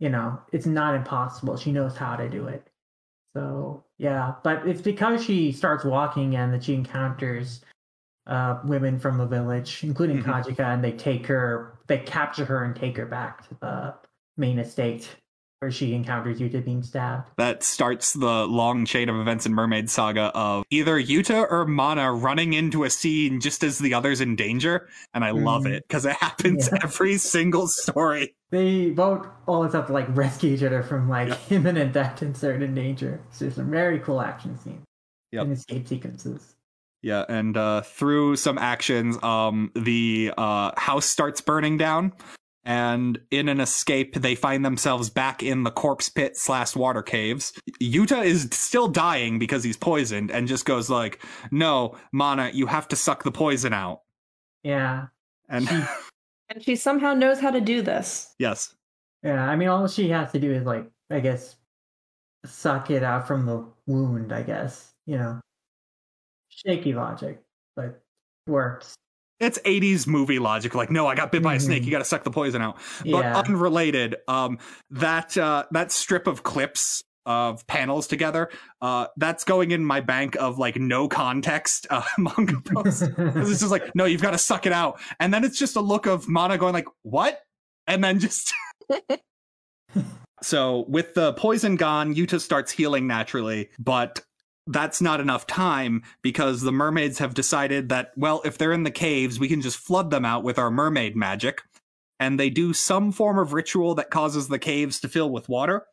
[0.00, 1.56] you know, it's not impossible.
[1.56, 2.68] She knows how to do it.
[3.36, 7.60] So yeah, but it's because she starts walking and that she encounters
[8.26, 10.24] uh women from the village, including Mhm.
[10.24, 13.94] Kajika, and they take her they capture her and take her back to the
[14.36, 15.14] main estate
[15.60, 17.30] where she encounters Yuta being stabbed.
[17.38, 22.12] that starts the long chain of events in Mermaid Saga of either Yuta or Mana
[22.12, 25.72] running into a scene just as the other's in danger, and I love Mhm.
[25.72, 26.78] it because it happens Yeah.
[26.82, 28.34] every single story.
[28.50, 31.40] They both always have to like rescue each other from like Yep.
[31.52, 33.20] imminent death and certain danger.
[33.30, 34.84] So there's some very cool action scenes
[35.32, 35.42] Yep.
[35.44, 36.54] and escape sequences.
[37.02, 42.12] Yeah, and uh, through some actions, um, the uh, house starts burning down,
[42.66, 47.52] and in an escape, they find themselves back in the corpse pit slash water caves.
[47.80, 52.88] Yuta is still dying because he's poisoned, and just goes like, "No, Mana, you have
[52.88, 54.00] to suck the poison out."
[54.62, 55.06] Yeah,
[55.48, 55.82] And She-
[56.48, 58.34] And she somehow knows how to do this.
[58.38, 58.74] yes,
[59.22, 59.48] yeah.
[59.48, 61.56] I mean, all she has to do is like, I guess,
[62.44, 64.32] suck it out from the wound.
[64.32, 65.40] I guess you know,
[66.48, 67.42] shaky logic,
[67.76, 68.02] but
[68.46, 68.94] works.
[69.40, 70.74] It's 80s movie logic.
[70.74, 71.82] Like, no, I got bit by a snake.
[71.82, 71.86] Mhm.
[71.86, 72.78] You got to suck the poison out.
[73.00, 74.58] But Yeah, unrelated, um,
[74.90, 78.48] that uh, that strip of clips of panels together,
[78.80, 83.02] uh, that's going in my bank of like no context uh, manga posts.
[83.18, 85.80] it's just like, no, you've got to suck it out, and then it's just a
[85.80, 87.40] look of Mana going like, what,
[87.86, 88.52] and then just.
[90.42, 94.22] so with the poison gone, Yuta starts healing naturally, but
[94.66, 98.90] that's not enough time because the mermaids have decided that, well, if they're in the
[98.90, 101.62] caves, we can just flood them out with our mermaid magic.
[102.18, 105.86] And they do some form of ritual that causes the caves to fill with water.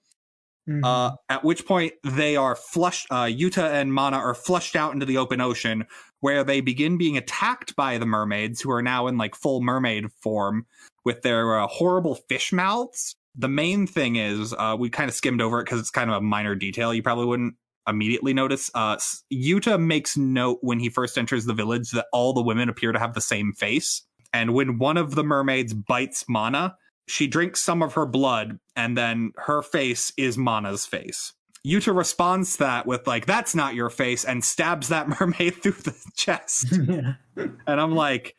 [0.67, 0.83] Mhm.
[0.83, 5.05] Uh, at which point they are flushed, uh, Yuta and Mana are flushed out into
[5.05, 5.85] the open ocean
[6.21, 10.05] where they begin being attacked by the mermaids who are now in like full mermaid
[10.21, 10.65] form
[11.03, 13.17] with their uh, horrible fish mouths.
[13.35, 16.15] The main thing is, uh, we kind of skimmed over it because it's kind of
[16.15, 16.93] a minor detail.
[16.93, 17.55] You probably wouldn't
[17.87, 18.69] immediately notice.
[18.73, 18.97] Uh,
[19.33, 22.99] Yuta makes note when he first enters the village that all the women appear to
[22.99, 24.05] have the same face.
[24.31, 26.75] And when one of the mermaids bites Mana,
[27.07, 31.33] she drinks some of her blood, and then her face is Mana's face.
[31.67, 35.71] Yuta responds to that with like, "That's not your face," and stabs that mermaid through
[35.73, 36.67] the chest.
[36.87, 37.13] yeah.
[37.67, 38.35] and I'm like,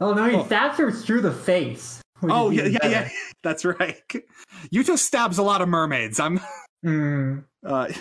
[0.00, 0.44] Oh no, he Oh.
[0.46, 2.00] stabs her through the face.
[2.22, 3.08] "Oh yeah, yeah, yeah,
[3.42, 4.00] that's right."
[4.74, 6.20] Yuta stabs a lot of mermaids.
[6.20, 6.40] I'm.
[6.84, 7.44] Mm.
[7.64, 7.86] Uh,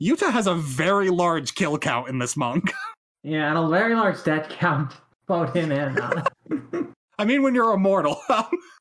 [0.00, 2.72] Yuta has a very large kill count in this monk.
[3.24, 4.92] Yeah, and a very large death count.
[5.26, 6.24] Both him and Mana.
[7.18, 8.20] I mean, when you're immortal.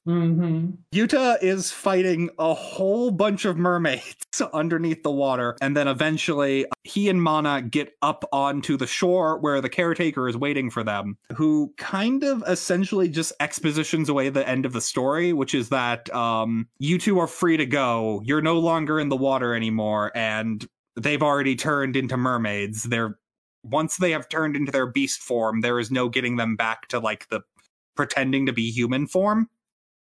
[0.07, 0.69] mm-hmm.
[0.93, 7.09] Yuta is fighting a whole bunch of mermaids underneath the water, and then eventually he
[7.09, 11.73] and Mana get up onto the shore where the caretaker is waiting for them, who
[11.77, 16.67] kind of essentially just expositions away the end of the story, which is that um,
[16.77, 18.21] you two are free to go.
[18.23, 20.63] You're no longer in the water anymore, and
[20.95, 22.83] they've already turned into mermaids.
[22.83, 23.17] They're
[23.63, 26.99] once they have turned into their beast form, there is no getting them back to
[26.99, 27.41] like the
[27.97, 29.49] pretending to be human form.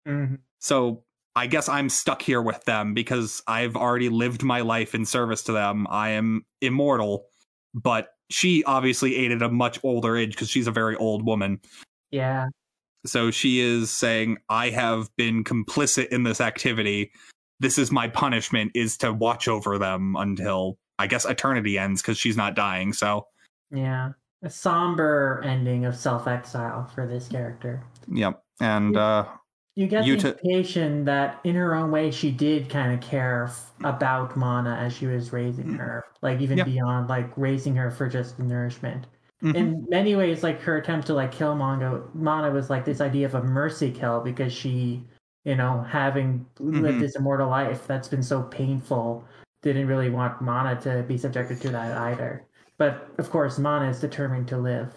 [0.08, 0.36] Mm-hmm.
[0.60, 5.04] So I guess I'm stuck here with them because I've already lived my life in
[5.04, 5.86] service to them.
[5.90, 7.26] I am immortal,
[7.74, 11.60] but she obviously ate at a much older age because she's a very old woman.
[12.10, 12.48] Yeah.
[13.04, 17.10] So she is saying, I have been complicit in this activity.
[17.60, 22.18] This is my punishment is to watch over them until I guess eternity ends because
[22.18, 22.92] she's not dying.
[22.92, 23.26] So
[23.70, 24.10] Yeah.
[24.42, 27.82] A somber ending of self exile for this character.
[28.08, 28.42] yep.
[28.60, 29.26] And uh
[29.76, 33.00] You get You the t- implication that in her own way she did kind of
[33.00, 36.64] care f- about Mana as she was raising her, like even Yeah.
[36.64, 39.06] beyond like raising her for just the nourishment.
[39.42, 39.54] Mhm.
[39.56, 43.26] in many ways, like her attempt to like kill Mana, Mana was like this idea
[43.26, 45.04] of a mercy kill because she,
[45.44, 47.00] you know, having lived Mhm.
[47.00, 49.24] this immortal life that's been so painful,
[49.62, 52.44] didn't really want Mana to be subjected to that either.
[52.82, 54.92] But of course, Mana is determined to live.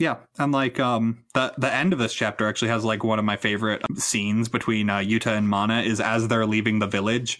[0.00, 3.24] Yeah, and like um the the end of this chapter actually has like one of
[3.24, 7.38] my favorite scenes between uh, Yuta and Mana is as they're leaving the village.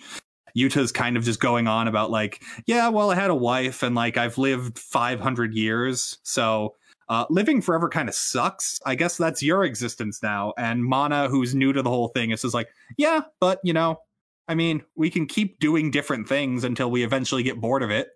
[0.57, 3.97] Yuta's kind of just going on about like, yeah, well, I had a wife and
[3.97, 6.77] like I've lived 500 years, so
[7.09, 8.79] uh, living forever kind of sucks.
[8.87, 10.53] I guess that's your existence now.
[10.57, 14.03] And Mana, who's new to the whole thing, is just like, yeah, but you know,
[14.47, 18.11] I mean, we can keep doing different things until we eventually get bored of it.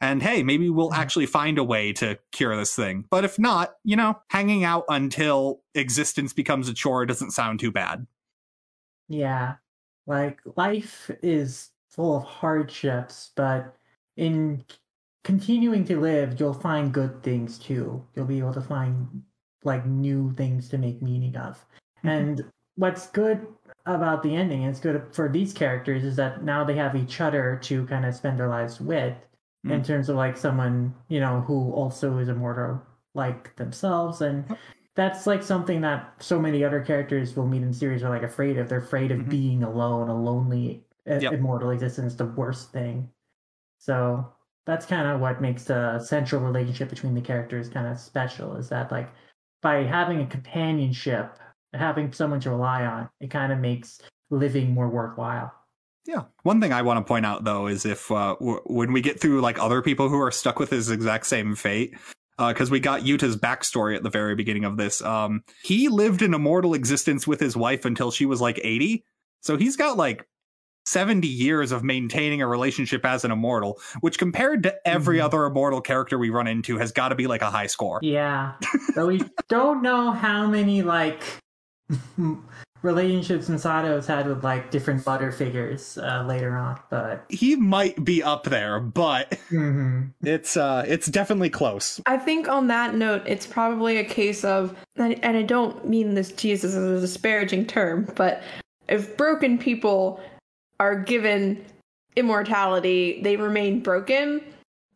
[0.00, 3.06] And hey, maybe we'll actually find a way to cure this thing.
[3.10, 7.72] But if not, you know, hanging out until existence becomes a chore doesn't sound too
[7.72, 8.06] bad.
[9.08, 9.56] Yeah.
[10.06, 13.74] Like life is full of hardships, but
[14.16, 14.64] in
[15.24, 18.04] continuing to live, you'll find good things too.
[18.14, 19.22] You'll be able to find
[19.64, 21.64] like new things to make meaning of.
[22.04, 22.10] Mhm.
[22.10, 22.44] And
[22.76, 23.46] what's good
[23.86, 27.20] about the ending, and it's good for these characters, is that now they have each
[27.20, 29.16] other to kind of spend their lives with
[29.70, 29.86] in Mm.
[29.86, 32.82] terms of like someone, you know, who also is immortal
[33.14, 34.20] like themselves.
[34.20, 34.56] And
[34.94, 38.58] that's like something that so many other characters will meet in series are like afraid
[38.58, 38.68] of.
[38.68, 39.30] They're afraid of Mhm.
[39.30, 41.32] being alone, a lonely, Yep.
[41.34, 43.10] immortal existence, the worst thing.
[43.78, 44.34] So
[44.66, 48.56] that's kind of what makes the central relationship between the characters kind of special.
[48.56, 49.10] Is that like
[49.62, 51.38] by having a companionship,
[51.74, 54.00] having someone to rely on, it kind of makes
[54.30, 55.54] living more worthwhile.
[56.06, 56.22] Yeah.
[56.44, 59.20] One thing I want to point out though is if uh, w- when we get
[59.20, 61.94] through like other people who are stuck with his exact same fate,
[62.38, 65.00] because we got Yuta's backstory at the very beginning of this.
[65.02, 69.04] Um, he lived an immortal existence with his wife until she was like eighty,
[69.40, 70.26] so he's got like
[70.84, 75.24] seventy years of maintaining a relationship as an immortal, which compared to every Mhm.
[75.24, 77.98] other immortal character we run into has got to be like a high score.
[78.02, 78.52] Yeah.
[78.94, 81.24] but we don't know how many like
[82.82, 88.22] relationships Masato's had with like different butter figures uh, later on, but He might be
[88.22, 90.12] up there, but Mhm.
[90.22, 92.00] it's uh, it's definitely close.
[92.06, 96.14] I think on that note, it's probably a case of, and, and I don't mean
[96.14, 98.42] this to use as a disparaging term, but
[98.88, 100.20] if broken people
[100.78, 101.64] are given
[102.16, 104.40] immortality, they remain broken.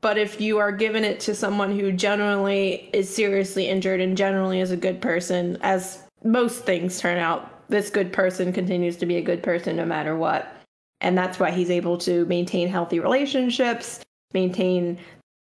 [0.00, 4.60] But if you are given it to someone who generally is seriously injured and generally
[4.60, 9.16] is a good person, as most things turn out, this good person continues to be
[9.16, 10.54] a good person no matter what.
[11.00, 14.00] And that's why he's able to maintain healthy relationships,
[14.34, 14.98] maintain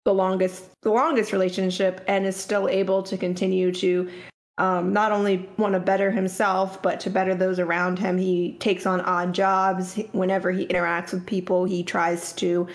[0.05, 4.09] the longest the longest relationship and is still able to continue to
[4.57, 8.85] um, not only want to better himself but to better those around him he takes
[8.85, 12.65] on odd jobs whenever he interacts with people he tries to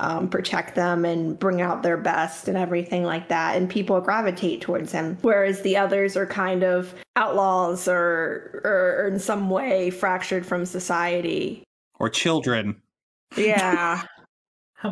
[0.00, 4.60] um, protect them and bring out their best and everything like that and people gravitate
[4.60, 10.44] towards him whereas the others are kind of outlaws or or in some way fractured
[10.46, 11.62] from society
[11.98, 12.80] Or children.
[13.36, 14.02] yeah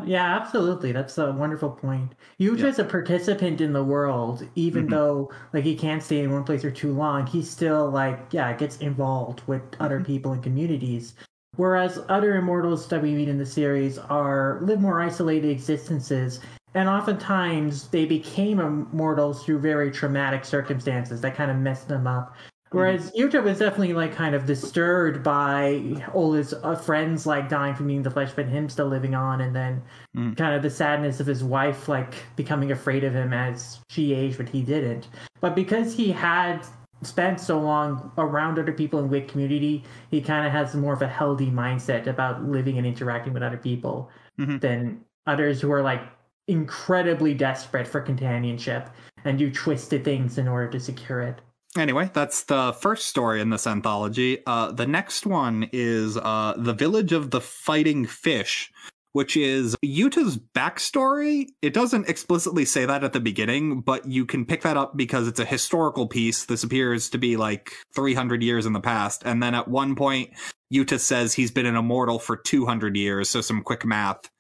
[0.05, 0.93] Yeah, absolutely.
[0.93, 2.15] That's a wonderful point.
[2.39, 2.67] Yuta Yeah.
[2.67, 4.91] is a participant in the world, even Mhm.
[4.91, 7.27] though like he can't stay in one place for too long.
[7.27, 10.05] He still like yeah gets involved with other Mhm.
[10.05, 11.15] people and communities.
[11.57, 16.41] Whereas other immortals that we meet in the series are live more isolated existences,
[16.75, 22.37] and oftentimes they became immortals through very traumatic circumstances that kind of messed them up.
[22.71, 25.83] Whereas Yuta was definitely like kind of disturbed by
[26.13, 29.41] all his uh, friends like dying from eating the flesh, but him still living on,
[29.41, 29.83] and then
[30.17, 30.37] Mm.
[30.37, 34.37] kind of the sadness of his wife like becoming afraid of him as she aged,
[34.37, 35.09] but he didn't.
[35.41, 36.61] But because he had
[37.03, 41.03] spent so long around other people in Wit community, he kind of has more of
[41.03, 44.61] a healthy mindset about living and interacting with other people Mhm.
[44.61, 46.03] than others who are like
[46.49, 48.89] incredibly desperate for companionship
[49.25, 51.41] and do twisted things in order to secure it.
[51.77, 54.39] Anyway, that's the first story in this anthology.
[54.47, 58.73] Uh, the next one is uh, The Village of the Fighting Fish,
[59.13, 61.47] which is Yuta's backstory.
[61.63, 65.27] It doesn't explicitly say that at the beginning, but you can pick that up because
[65.27, 66.45] it's a historical piece.
[66.45, 69.23] This appears to be like 300 years in the past.
[69.25, 70.31] And then at one point,
[70.73, 73.29] Yuta says he's been an immortal for 200 years.
[73.29, 74.31] So some quick math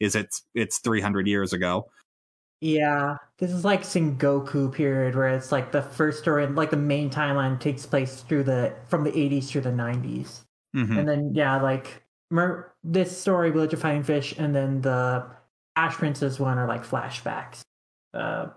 [0.00, 1.88] is it's it's 300 years ago.
[2.60, 7.08] Yeah, this is like Sengoku period where it's like the first story, like the main
[7.08, 10.42] timeline takes place through the from the 80s through the 90s.
[10.74, 10.98] Mhm.
[10.98, 15.26] And then yeah, like Mer- this story, Village of Fighting Fish, and then the
[15.76, 17.60] Ash Princess one are like flashbacks
[18.14, 18.48] uh,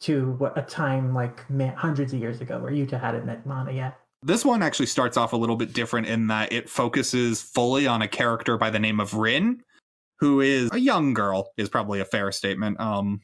[0.00, 1.46] to what a time like
[1.76, 3.98] hundreds of years ago where Yuta hadn't met Mana yet.
[4.22, 8.00] This one actually starts off a little bit different in that it focuses fully on
[8.00, 9.62] a character by the name of Rin,
[10.18, 12.80] who is a young girl, is probably a fair statement.
[12.80, 13.20] Um,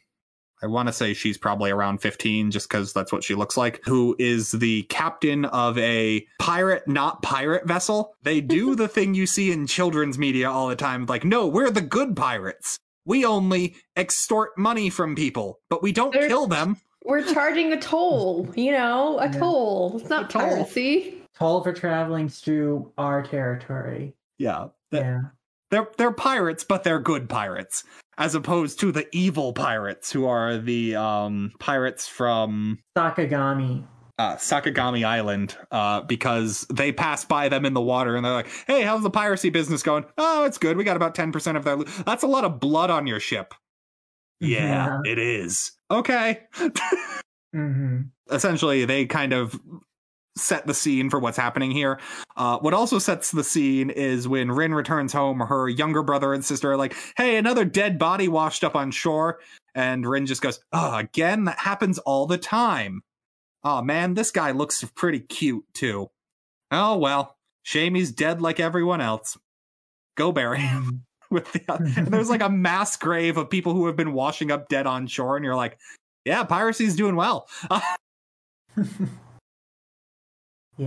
[0.63, 3.81] I want to say she's probably around 15 just because that's what she looks like,
[3.85, 8.15] who is the captain of a pirate, not pirate vessel.
[8.23, 11.71] They do the thing you see in children's media all the time like, no, we're
[11.71, 12.79] the good pirates.
[13.07, 16.77] We only extort money from people, but we don't They're- kill them.
[17.03, 19.39] We're charging a toll, you know, a Yeah.
[19.39, 19.99] toll.
[19.99, 20.43] It's not A toll.
[20.43, 21.15] piracy.
[21.39, 24.15] Toll for traveling through our territory.
[24.37, 24.67] Yeah.
[24.91, 25.21] That- Yeah.
[25.71, 27.85] They're they're pirates, but they're good pirates,
[28.19, 33.85] as opposed to the evil pirates who are the um pirates from Sakagami.
[34.19, 38.49] uh, Sakagami Island uh, because they pass by them in the water and they're like,
[38.67, 40.77] "Hey, how's the piracy business going?" "Oh, it's good.
[40.77, 41.77] We got about ten percent of their.
[41.77, 43.55] Lo- That's a lot of blood on your ship."
[44.43, 45.71] Yeah, it is.
[45.91, 46.41] Okay.
[47.55, 48.01] hmm
[48.31, 49.59] Essentially, they kind of
[50.41, 52.01] set the scene for what's happening here.
[52.37, 56.45] Uh, what also sets the scene is when Rin returns home, her younger brother and
[56.45, 59.41] sister are like, "Hey, another dead body washed up on shore,"
[59.75, 61.45] and Rin just goes, "Oh, again?
[61.45, 63.03] That happens all the time."
[63.63, 66.11] Oh man, this guy looks pretty cute too.
[66.71, 69.39] Oh well, shame he's dead like everyone else.
[70.17, 71.05] Go bury him.
[71.31, 71.63] With the,
[71.97, 75.07] and there's like a mass grave of people who have been washing up dead on
[75.07, 75.79] shore, and you're like,
[76.25, 77.49] yeah, piracy's doing well.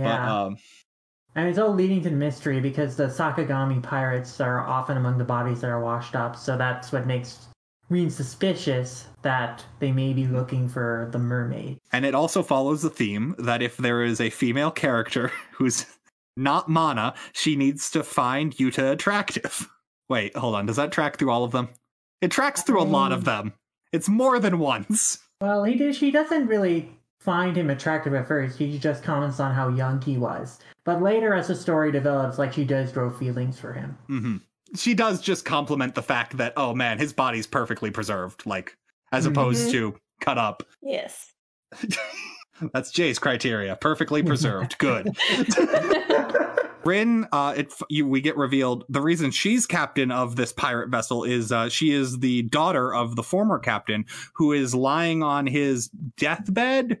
[0.00, 0.42] yeah.
[0.42, 0.56] um,
[1.36, 5.60] and it's all leading to mystery because the Sakagami pirates are often among the bodies
[5.60, 7.46] that are washed up, so that's what makes
[7.90, 11.78] Rin suspicious that they may be looking for the mermaid.
[11.92, 15.86] and it also follows the theme that if there is a female character who's
[16.36, 19.68] not Mana, she needs to find Yuta attractive.
[20.08, 20.66] Wait, hold on.
[20.66, 21.68] Does that track through all of them?
[22.20, 23.52] It tracks through a lot of them.
[23.92, 25.18] It's more than once.
[25.40, 26.90] Well, he did, she doesn't really
[27.24, 28.58] find him attractive at first.
[28.58, 30.58] He just comments on how young he was.
[30.84, 33.96] But later, as the story develops, like she does grow feelings for him.
[34.06, 34.36] hmm
[34.76, 38.76] She does just compliment the fact that, oh man, his body's perfectly preserved, like,
[39.10, 40.62] as opposed to cut up.
[40.82, 41.32] Yes.
[42.72, 43.76] That's Jay's criteria.
[43.76, 44.76] Perfectly preserved.
[44.78, 45.16] Good.
[46.84, 51.24] Rin, uh, it you, we get revealed the reason she's captain of this pirate vessel
[51.24, 54.04] is uh, she is the daughter of the former captain
[54.34, 57.00] who is lying on his deathbed.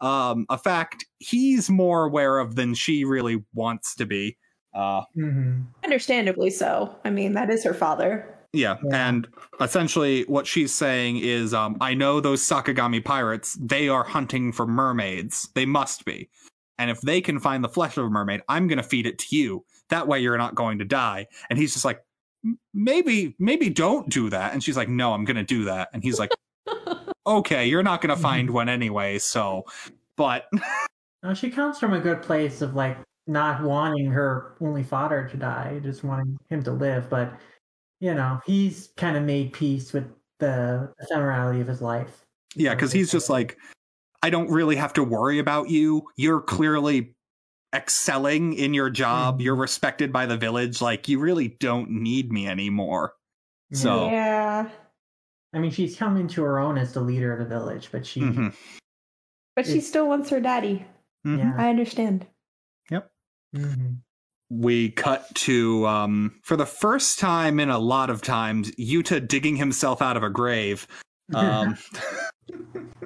[0.00, 4.36] Um, a fact he's more aware of than she really wants to be.
[4.74, 6.94] Uh, hmm Understandably so.
[7.04, 8.36] I mean, that is her father.
[8.52, 9.08] yeah, Yeah.
[9.08, 9.28] and
[9.60, 13.58] essentially what she's saying is, um, I know those Sakagami pirates.
[13.60, 15.48] They are hunting for mermaids.
[15.54, 16.30] They must be.
[16.78, 19.18] And if they can find the flesh of a mermaid, I'm going to feed it
[19.18, 19.64] to you.
[19.90, 21.26] That way you're not going to die.
[21.50, 22.00] And he's just like,
[22.72, 24.52] maybe, maybe don't do that.
[24.54, 25.88] And she's like, no, I'm going to do that.
[25.92, 26.30] And he's like,
[27.38, 29.18] okay, you're not going to find one anyway.
[29.18, 29.64] So,
[30.16, 30.46] but
[31.22, 35.36] Now, she comes from a good place of like not wanting her only father to
[35.36, 37.08] die, just wanting him to live.
[37.10, 37.32] But
[38.00, 40.06] you know, he's kind of made peace with
[40.38, 42.24] the ephemerality of his life.
[42.56, 43.58] yeah, because he's just like,
[44.22, 46.02] I don't really have to worry about you.
[46.16, 47.14] You're clearly
[47.74, 49.38] excelling in your job.
[49.38, 49.44] Mhm.
[49.44, 50.80] You're respected by the village.
[50.80, 53.12] Like, you really don't need me anymore.
[53.72, 54.06] So-.
[54.10, 54.68] Yeah.
[55.52, 58.20] I mean, she's come into her own as the leader of the village, but she,
[58.20, 58.54] Mhm.
[59.56, 60.86] But she still wants her daddy.
[61.26, 61.38] Mhm.
[61.38, 61.54] yeah.
[61.58, 62.26] I understand.
[63.52, 63.96] Mhm.
[64.48, 69.56] we cut to um for the first time in a lot of times Yuta digging
[69.56, 70.86] himself out of a grave
[71.34, 71.76] um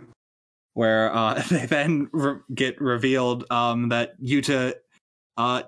[0.74, 4.74] where uh they then re- get revealed um that Yuta
[5.38, 5.62] uh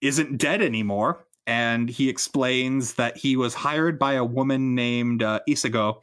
[0.00, 5.40] isn't dead anymore and he explains that he was hired by a woman named uh,
[5.48, 6.02] Isago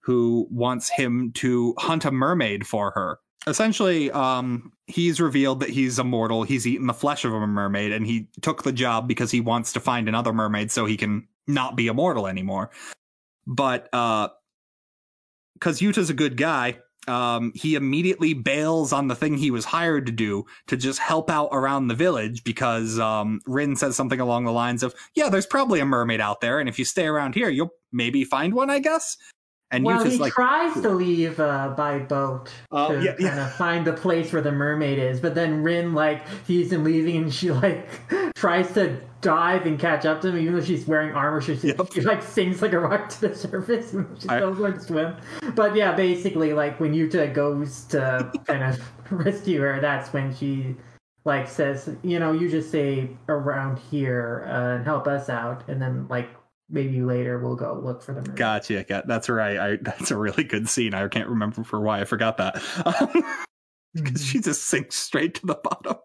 [0.00, 3.18] who wants him to hunt a mermaid for her.
[3.46, 6.42] Essentially um he's revealed that he's immortal.
[6.44, 9.72] He's eaten the flesh of a mermaid and he took the job because he wants
[9.72, 12.70] to find another mermaid so he can not be immortal anymore.
[13.46, 14.28] But uh
[15.54, 16.78] because yuta's a good guy
[17.08, 21.30] um he immediately bails on the thing he was hired to do to just help
[21.30, 25.46] out around the village because um rin says something along the lines of yeah there's
[25.46, 28.70] probably a mermaid out there and if you stay around here you'll maybe find one
[28.70, 29.16] i guess
[29.70, 33.28] and well, yuta's he like tries to leave uh, by boat Oh, to yeah, yeah.
[33.30, 36.84] kind of find the place where the mermaid is, but then Rin like sees him
[36.84, 37.88] leaving, and she like
[38.36, 41.40] tries to dive and catch up to him, even though she's wearing armor.
[41.40, 41.92] She, Yep.
[41.92, 44.80] she like sinks like a rock to the surface, and she I- still going to
[44.80, 45.16] swim.
[45.54, 50.76] But yeah, basically, like when Yuta goes to kind of rescue her, that's when she
[51.24, 55.82] like says, you know, you just stay around here uh, and help us out, and
[55.82, 56.28] then like
[56.68, 58.36] maybe later we'll go look for the mermaid.
[58.36, 58.84] Gotcha.
[58.84, 59.58] Got, that's right.
[59.58, 60.94] I, that's a really good scene.
[60.94, 62.62] I can't remember for why I forgot that.
[63.94, 64.26] Because Mhm.
[64.30, 65.96] she just sinks straight to the bottom.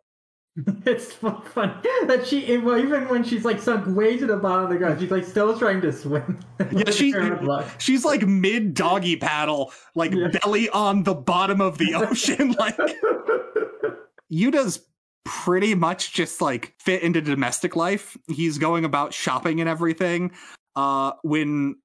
[0.85, 1.73] It's so funny
[2.07, 5.11] that she, even when she's like sunk way to the bottom of the ground, she's
[5.11, 6.39] like still trying to swim.
[6.71, 7.67] Yeah, she- Turn of luck.
[7.79, 10.27] She's like mid doggy paddle, like Yeah.
[10.41, 12.51] belly on the bottom of the ocean.
[12.59, 12.77] like
[14.29, 14.85] Yuta's
[15.25, 18.17] pretty much just like fit into domestic life.
[18.27, 20.31] He's going about shopping and everything.
[20.75, 21.75] Uh, when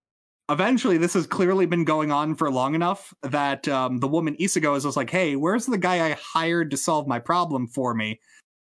[0.48, 4.76] eventually this has clearly been going on for long enough that um, the woman Isago
[4.76, 8.20] is just like, "Hey, where's the guy I hired to solve my problem for me?"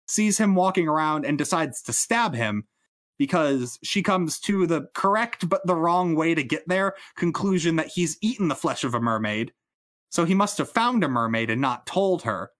[0.06, 2.64] Sees him walking around and decides to stab him
[3.18, 7.88] because she comes to the correct but the wrong way to get there conclusion that
[7.94, 9.52] he's eaten the flesh of a mermaid.
[10.10, 12.50] So he must have found a mermaid and not told her.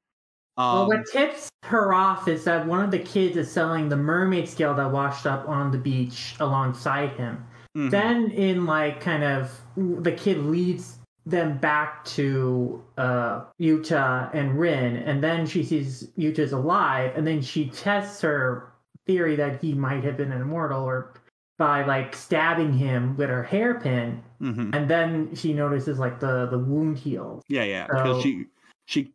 [0.60, 3.96] Well, Um, what tips her off is that one of the kids is selling the
[3.96, 7.44] mermaid scale that washed up on the beach alongside him.
[7.76, 7.90] mhm.
[7.90, 14.96] Then, in like kind of the kid leads them back to uh, Yuta and Rin,
[14.96, 18.72] and then she sees Yuta's alive, and then she tests her
[19.06, 21.14] theory that he might have been an immortal, or
[21.58, 24.74] by like stabbing him with her hairpin, Mhm.
[24.74, 27.42] and then she notices like the the wound healed.
[27.48, 27.86] Yeah, yeah.
[27.86, 28.46] Because So- she,
[28.86, 29.12] she,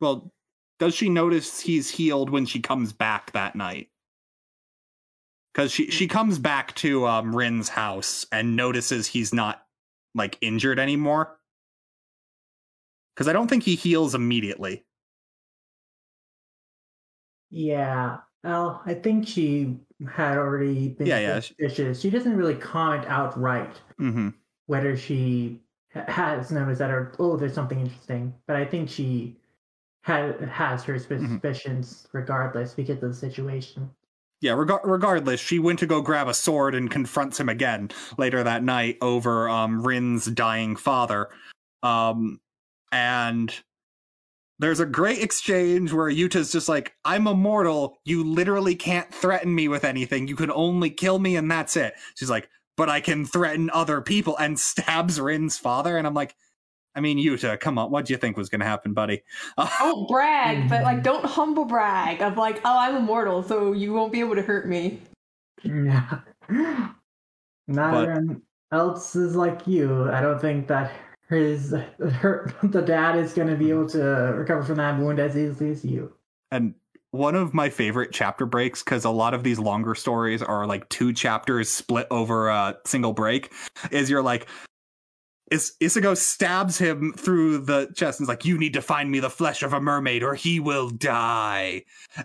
[0.00, 0.30] well,
[0.80, 3.90] does she notice he's healed when she comes back that night?
[5.52, 9.64] Because she she comes back to um Rin's house and notices he's not
[10.14, 11.38] like injured anymore.
[13.14, 14.84] Because I don't think he heals immediately.
[17.50, 18.18] Yeah.
[18.44, 19.78] Well, I think she
[20.08, 21.40] had already been Yeah, yeah.
[21.40, 22.00] suspicious.
[22.00, 24.30] She doesn't really comment outright Mm-hmm.
[24.66, 25.60] whether she
[25.90, 28.34] has noticed that or oh, there's something interesting.
[28.46, 29.39] But I think she
[30.02, 31.26] ha- has her Mm-hmm.
[31.26, 33.90] suspicions regardless because of the situation.
[34.40, 38.42] Yeah, reg- regardless, she went to go grab a sword and confronts him again later
[38.42, 41.28] that night over um, Rin's dying father.
[41.82, 42.40] Um,
[42.90, 43.54] and
[44.58, 47.98] there's a great exchange where Yuta's just like, I'm immortal.
[48.04, 50.26] You literally can't threaten me with anything.
[50.28, 51.94] You can only kill me, and that's it.
[52.14, 55.96] She's like, but I can threaten other people, and stabs Rin's father.
[55.98, 56.34] And I'm like,
[56.94, 57.90] I mean, Yuta, uh, come on.
[57.90, 59.22] What do you think was going to happen, buddy?
[59.78, 64.12] Don't brag, but like don't humble brag of like, oh, I'm immortal, so you won't
[64.12, 65.00] be able to hurt me.
[65.62, 66.20] Yeah.
[66.48, 70.10] Not But- everyone else is like you.
[70.10, 70.92] I don't think that
[71.28, 74.02] his her the dad is going to be able to
[74.36, 76.12] recover from that wound as easily as you.
[76.50, 76.74] And
[77.12, 80.88] one of my favorite chapter breaks, because a lot of these longer stories are like
[80.88, 83.52] two chapters split over a single break,
[83.90, 84.48] is you're like,
[85.50, 89.18] is Isago stabs him through the chest and is like, You need to find me
[89.20, 91.84] the flesh of a mermaid or he will die.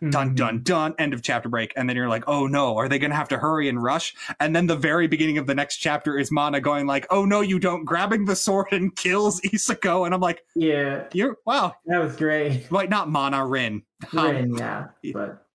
[0.10, 0.36] Dun Mhm.
[0.36, 0.96] dun dun.
[1.00, 1.74] End of chapter break.
[1.76, 4.14] And then you're like, Oh no, are they gonna have to hurry and rush?
[4.40, 7.42] And then the very beginning of the next chapter is Mana going like, Oh no,
[7.42, 10.06] you don't, grabbing the sword and kills Isago.
[10.06, 12.72] And I'm like, Yeah, You're wow, that was great.
[12.72, 13.82] like not Mana, Rin.
[14.16, 15.46] Um, Rin, yeah, but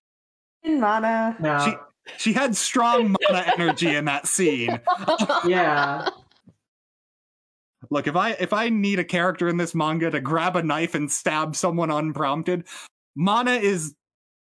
[0.63, 1.35] In mana.
[1.39, 1.77] no, She-
[2.17, 4.79] She had strong mana energy in that scene.
[5.45, 6.09] yeah,
[7.89, 10.93] Look, if I if I need a character in this manga to grab a knife
[10.95, 12.65] and stab someone unprompted,
[13.15, 13.95] mana is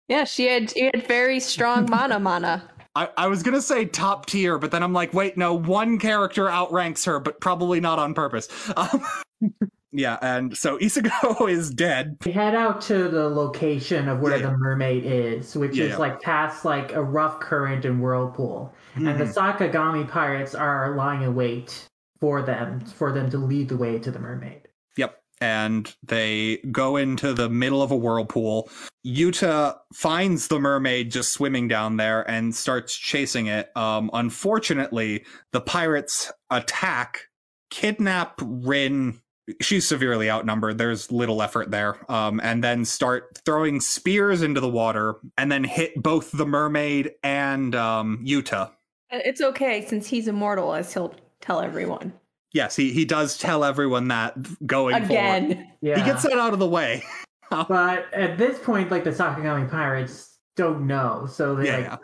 [0.07, 2.69] Yeah, she had she had very strong mana mana.
[2.95, 6.49] I, I was gonna say top tier, but then I'm like, wait, no, one character
[6.49, 8.47] outranks her, but probably not on purpose.
[8.75, 9.05] Um,
[9.91, 12.17] yeah, and so Isago is dead.
[12.25, 14.51] we head out to the location of where Yeah, yeah.
[14.51, 15.97] the mermaid is, which Yeah, is yeah.
[15.97, 19.35] like past like a rough current and whirlpool, and the Mhm.
[19.35, 21.83] Sakagami pirates are lying in wait
[22.19, 24.67] for them for them to lead the way to the mermaid.
[24.97, 25.17] Yep.
[25.39, 28.69] And they go into the middle of a whirlpool.
[29.05, 33.69] Yuta finds the mermaid just swimming down there and starts chasing it.
[33.77, 37.21] Um, unfortunately, the pirates attack,
[37.69, 39.21] kidnap Rin.
[39.61, 40.77] She's severely outnumbered.
[40.77, 42.11] There's little effort there.
[42.11, 47.11] Um, and then start throwing spears into the water and then hit both the mermaid
[47.23, 48.71] and um, Yuta.
[49.09, 52.13] It's okay since he's immortal, as he'll tell everyone
[52.53, 54.35] Yes, he, he does tell everyone that
[54.65, 55.11] going forward.
[55.11, 55.71] again.
[55.81, 57.03] Yeah, He gets that out of the way.
[57.51, 61.97] but at this point, like the Sakagami pirates don't know, so they Yeah, like yeah.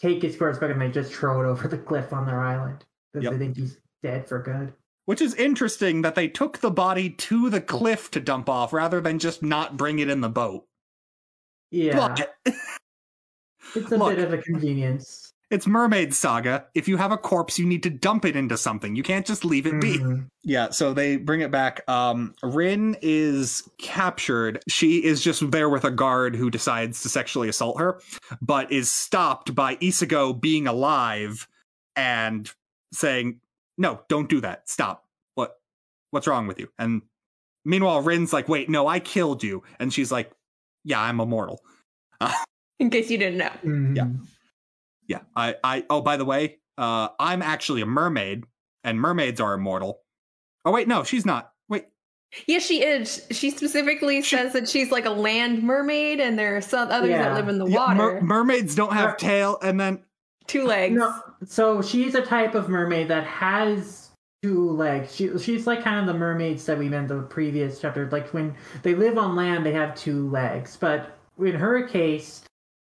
[0.00, 2.84] take his square book and they just throw it over the cliff on their island
[3.12, 3.32] because Yep.
[3.34, 4.72] they think he's dead for good.
[5.04, 9.00] Which is interesting that they took the body to the cliff to dump off rather
[9.02, 10.64] than just not bring it in the boat.
[11.70, 12.34] Yeah, But
[13.76, 14.16] it's a look.
[14.16, 15.23] bit of a convenience.
[15.54, 16.66] It's Mermaid Saga.
[16.74, 18.94] If you have a corpse, you need to dump it into something.
[18.96, 19.98] You can't just leave it be.
[19.98, 20.28] Mhm.
[20.42, 21.88] Yeah, so they bring it back.
[21.88, 24.62] Um, Rin is captured.
[24.68, 28.00] She is just there with a guard who decides to sexually assault her,
[28.42, 31.48] but is stopped by Isago being alive
[31.96, 32.52] and
[32.92, 33.40] saying,
[33.78, 34.68] "No, don't do that.
[34.68, 35.04] Stop.
[35.36, 35.56] What?
[36.10, 37.02] What's wrong with you?" And
[37.64, 40.30] meanwhile, Rin's like, "Wait, no, I killed you," and she's like,
[40.84, 41.60] "Yeah, I'm immortal."
[42.80, 43.52] In case you didn't know.
[43.64, 43.96] Mhm.
[43.96, 44.08] Yeah.
[45.06, 45.20] Yeah.
[45.36, 48.44] I, I, oh, by the way, uh, I'm actually a mermaid,
[48.82, 50.00] and mermaids are immortal.
[50.64, 51.52] Oh, wait, no, she's not.
[51.68, 51.86] Wait,
[52.46, 53.26] Yeah, she is.
[53.30, 57.24] She specifically says that she's like a land mermaid, and there are some others Yeah.
[57.28, 57.94] that live in the yeah, water.
[57.94, 60.02] mer- mermaids don't have Mer- tail, and then
[60.46, 60.94] Two legs.
[60.96, 64.10] No, so she's a type of mermaid that has
[64.42, 65.14] two legs.
[65.16, 68.10] She, she's like kind of the mermaids that we met in the previous chapter.
[68.10, 70.76] Like when they live on land, they have two legs.
[70.78, 72.44] But in her case,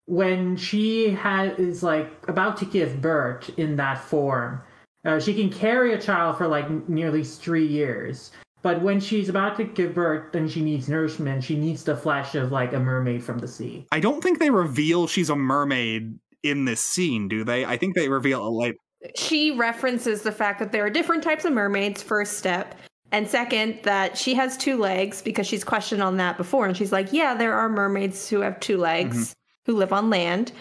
[0.07, 4.61] when she has is like about to give birth in that form,
[5.05, 8.33] uh, she can carry a child for like nearly three years.
[8.63, 11.43] But when she's about to give birth, then she needs nourishment.
[11.43, 13.87] She needs the flesh of like a mermaid from the sea.
[13.91, 17.65] I don't think they reveal she's a mermaid in this scene, do they?
[17.65, 18.77] I think they reveal it like
[19.17, 22.77] She references the fact that there are different types of mermaids, first step.
[23.11, 26.67] And second, that she has two legs because she's questioned on that before.
[26.67, 29.35] And she's like, yeah, there are mermaids who have two legs
[29.67, 30.53] who live on land.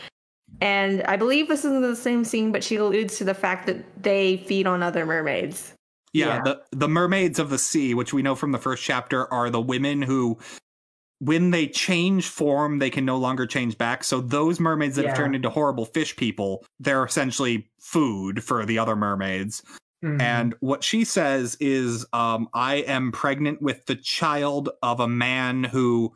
[0.60, 4.04] And I believe this is the same scene, but she alludes to the fact that
[4.04, 5.74] they feed on other mermaids.
[6.14, 6.42] Yeah, Yeah.
[6.44, 9.62] the the mermaids of the sea, which we know from the first chapter, are the
[9.62, 10.38] women who,
[11.20, 14.04] when they change form, they can no longer change back.
[14.04, 18.78] So those mermaids that have turned into horrible fish people, they're essentially food for the
[18.78, 19.64] other mermaids.
[20.04, 20.20] Mhm.
[20.20, 25.64] And what she says is, um, "I am pregnant with the child of a man
[25.64, 26.14] who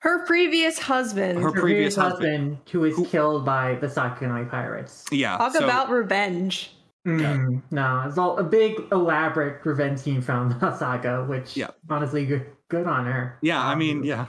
[0.00, 1.40] Her previous husband.
[1.40, 2.58] Her- previous husband.
[2.70, 5.04] who was Who- killed by the Sakanoi pirates.
[5.10, 6.72] yeah Talk so- about revenge.
[7.06, 11.70] Mm, no, it's all a big elaborate revenge scheme from the saga, which Yeah.
[11.88, 13.38] honestly good, good on her.
[13.40, 14.26] Yeah, I Um, mean, yeah.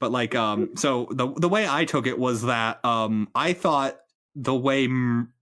[0.00, 3.96] But like um so the the way I took it was that um I thought
[4.34, 4.86] the way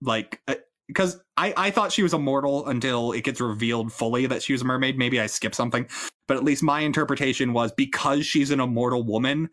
[0.01, 0.41] like
[0.93, 4.63] because I I thought she was immortal until it gets revealed fully that she was
[4.63, 4.99] a mermaid.
[4.99, 5.87] Maybe I skipped something,
[6.29, 9.49] but at least my interpretation was because she's an immortal woman,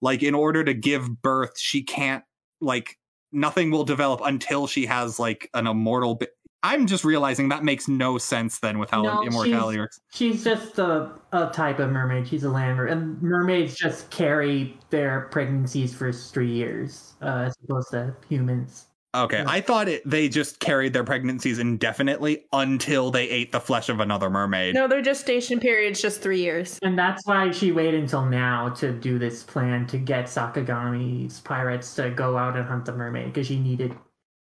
[0.00, 2.24] like in order to give birth, she can't
[2.60, 2.98] like
[3.32, 6.16] nothing will develop until she has like an immortal.
[6.16, 6.28] Bi-
[6.64, 10.00] I'm just realizing that makes no sense then with how No, immortality she's- works.
[10.12, 12.28] She's just a, a type of mermaid.
[12.28, 17.56] She's a land mer- and mermaids just carry their pregnancies for three years, uh, as
[17.64, 18.86] opposed to humans.
[19.14, 19.44] Okay, Yeah.
[19.46, 24.00] I thought it they just carried their pregnancies indefinitely until they ate the flesh of
[24.00, 24.74] another mermaid.
[24.74, 26.78] No, their gestation period's just three years.
[26.82, 31.94] And that's why she waited until now to do this plan to get Sakagami's pirates
[31.96, 33.94] to go out and hunt the mermaid because she needed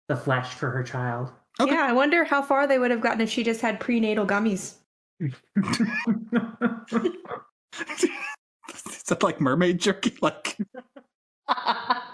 [0.08, 1.32] the flesh for her child.
[1.60, 1.74] Okay.
[1.74, 4.76] Yeah, I wonder how far they would have gotten if she just had prenatal gummies.
[5.22, 5.30] Is
[9.08, 10.16] that like mermaid jerky?
[10.22, 10.58] Like
[11.48, 12.06] I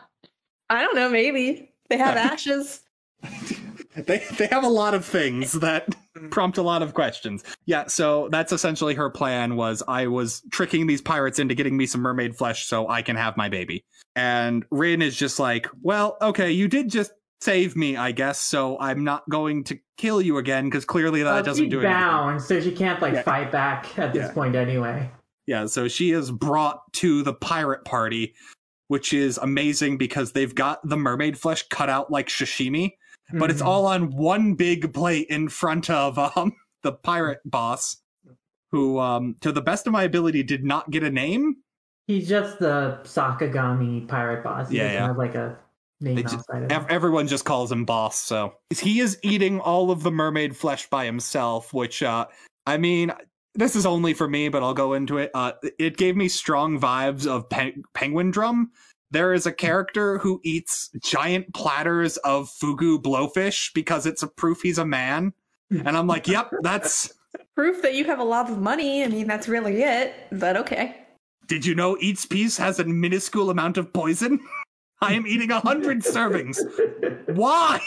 [0.69, 1.71] don't know, maybe.
[1.89, 2.81] They have ashes.
[3.95, 6.29] they they have a lot of things that mm.
[6.29, 7.43] prompt a lot of questions.
[7.65, 11.85] Yeah, so that's essentially her plan was I was tricking these pirates into getting me
[11.85, 13.83] some mermaid flesh so I can have my baby.
[14.15, 17.11] And Rin is just like, "Well, okay, you did just
[17.41, 21.33] save me, I guess, so I'm not going to kill you again because clearly that
[21.33, 23.21] Well, doesn't she's do anything." bound, so she can't like Yeah.
[23.23, 24.33] fight back at this Yeah.
[24.33, 25.09] point anyway.
[25.47, 28.33] Yeah, so she is brought to the pirate party,
[28.87, 32.91] which is amazing because they've got the mermaid flesh cut out like sashimi,
[33.33, 33.65] but it's Mhm.
[33.65, 37.97] all on one big plate in front of um the pirate boss,
[38.71, 41.57] who um to the best of my ability did not get a name.
[42.07, 44.69] He's just the Sakagami pirate boss.
[44.69, 45.07] He Yeah, yeah.
[45.07, 45.57] have like a
[45.99, 48.17] name just- outside of Ev- everyone just calls him boss.
[48.17, 52.27] So he is eating all of the mermaid flesh by himself, which uh
[52.65, 53.11] I mean.
[53.57, 55.31] This is only for me, but I'll go into it.
[55.33, 58.67] Uh, it gave me strong vibes of Pen- Penguindrum,
[59.09, 64.61] there is a character who eats giant platters of fugu blowfish because it's a proof
[64.61, 65.33] he's a man.
[65.69, 67.13] And I'm like, yep, that's.
[67.55, 69.03] Proof that you have a lot of money.
[69.03, 70.13] I mean, that's really it.
[70.31, 71.03] But okay.
[71.47, 74.39] Did you know each piece has a minuscule amount of poison?
[75.01, 76.57] I am eating a hundred servings.
[77.33, 77.79] Why?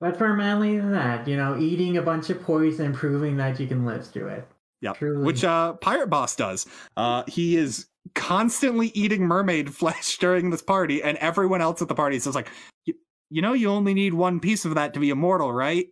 [0.00, 1.28] What's more manly than that?
[1.28, 4.48] You know, eating a bunch of poison proving that you can live through it.
[4.94, 5.24] Truly.
[5.24, 6.66] Which uh Pirate Boss does.
[6.96, 11.94] Uh he is constantly eating mermaid flesh during this party, and everyone else at the
[11.94, 12.48] party says like,
[12.86, 12.94] "You-
[13.30, 15.86] you know, you only need one piece of that to be immortal, right?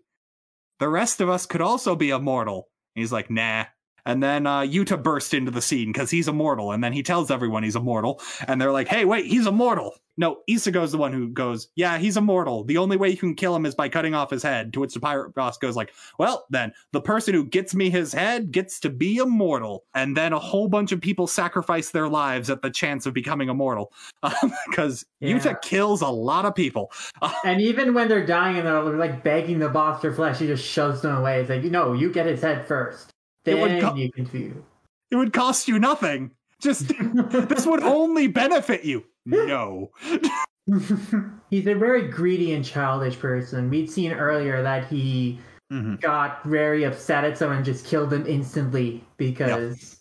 [0.80, 2.68] The rest of us could also be immortal.
[2.96, 3.66] And He's like, nah.
[4.06, 7.30] And then uh, Yuta burst into the scene because he's immortal, and then he tells
[7.30, 11.28] everyone he's immortal, and they're like, "Hey, wait, he's immortal." No, Isago's the one who
[11.28, 12.64] goes, "Yeah, he's immortal.
[12.64, 14.92] The only way you can kill him is by cutting off his head." To which
[14.92, 18.80] the pirate boss goes, "Like, well, then the person who gets me his head gets
[18.80, 22.70] to be immortal." And then a whole bunch of people sacrifice their lives at the
[22.70, 23.92] chance of becoming immortal
[24.22, 25.38] um, because Yeah.
[25.38, 26.92] Yuta kills a lot of people.
[27.44, 30.64] And even when they're dying and they're like begging the boss for flesh, he just
[30.64, 31.40] shoves them away.
[31.40, 33.10] It's like, no, you get his head first.
[33.44, 34.64] Then co- you can view.
[35.10, 36.32] It would cost you nothing.
[36.60, 39.04] Just this would only benefit you.
[39.28, 39.90] No.
[41.50, 43.70] He's a very greedy and childish person.
[43.70, 45.38] We'd seen earlier that he
[45.72, 46.00] Mhm.
[46.00, 50.00] got very upset at someone just killed them instantly because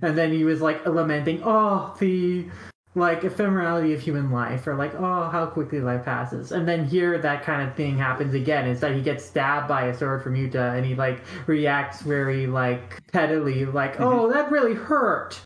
[0.00, 2.46] and then he was like lamenting, oh the
[2.94, 7.18] like ephemerality of human life or like oh how quickly life passes and then here
[7.18, 10.34] that kind of thing happens again is that he gets stabbed by a sword from
[10.34, 15.40] Yuta and he like reacts very like pettily like oh that really hurt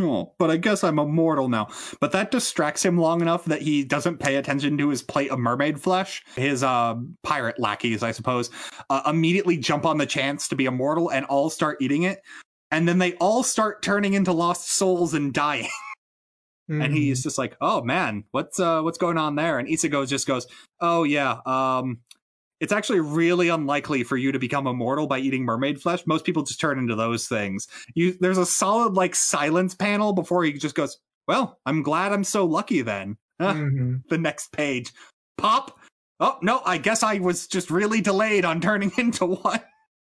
[0.00, 1.68] Oh, but I guess I'm immortal now.
[2.00, 5.40] But that distracts him long enough that he doesn't pay attention to his plate of
[5.40, 6.22] mermaid flesh.
[6.36, 8.50] His uh, pirate lackeys, I suppose,
[8.90, 12.22] uh, immediately jump on the chance to be immortal and all start eating it.
[12.70, 15.68] And then they all start turning into lost souls and dying.
[16.70, 16.82] Mm-hmm.
[16.82, 20.26] and he's just like, "Oh man, what's uh what's going on there?" And Isago just
[20.26, 20.46] goes,
[20.80, 22.00] "Oh yeah, um
[22.60, 26.06] it's actually really unlikely for you to become immortal by eating mermaid flesh.
[26.06, 27.68] Most people just turn into those things.
[27.94, 32.24] You there's a solid like silence panel before he just goes, "Well, I'm glad I'm
[32.24, 33.54] so lucky then." Huh?
[33.54, 34.02] Mhm.
[34.08, 34.92] The next page.
[35.36, 35.78] Pop.
[36.20, 39.60] Oh, no, I guess I was just really delayed on turning into one.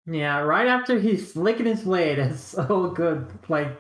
[0.07, 3.76] Yeah, right after he's flicking his blade, as so good like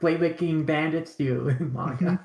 [0.00, 2.24] blade licking bandits do in manga.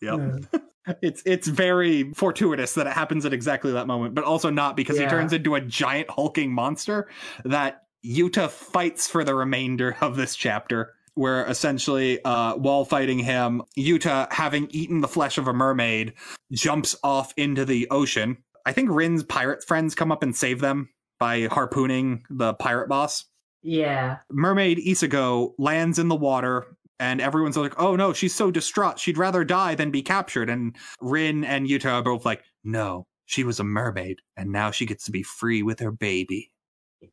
[0.00, 0.44] Yep.
[1.02, 4.98] It's it's very fortuitous that it happens at exactly that moment, but also not because
[4.98, 7.10] he turns into a giant hulking monster
[7.44, 10.94] that Yuta fights for the remainder of this chapter.
[11.14, 16.14] Where essentially, uh, while fighting him, Yuta, having eaten the flesh of a mermaid,
[16.52, 18.38] jumps off into the ocean.
[18.64, 23.24] I think Rin's pirate friends come up and save them by harpooning the pirate boss.
[23.62, 24.18] Yeah.
[24.30, 28.98] Mermaid Isago lands in the water, and everyone's like, "Oh no, she's so distraught.
[28.98, 33.44] She'd rather die than be captured." And Rin and Yuta are both like, "No, she
[33.44, 36.50] was a mermaid, and now she gets to be free with her baby."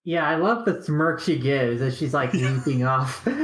[0.04, 3.36] Yeah, I love the smirk she gives as she's like leaping off to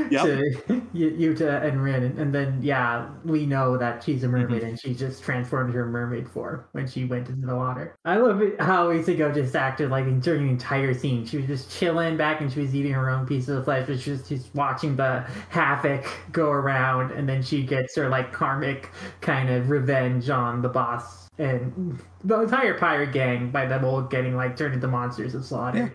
[0.67, 4.69] Y- Yuta and Rin, and then yeah, we know that she's a mermaid mm-hmm.
[4.69, 7.95] and she just transformed her mermaid form when she went into the water.
[8.05, 11.25] I love it how Isago just acted like during the entire scene.
[11.25, 13.99] She was just chilling back and she was eating her own piece of flesh, but
[13.99, 18.89] she was just watching the havoc go around, and then she gets her like karmic
[19.21, 24.35] kind of revenge on the boss and the entire pirate gang by them all getting
[24.35, 25.93] like turned into monsters of slaughter.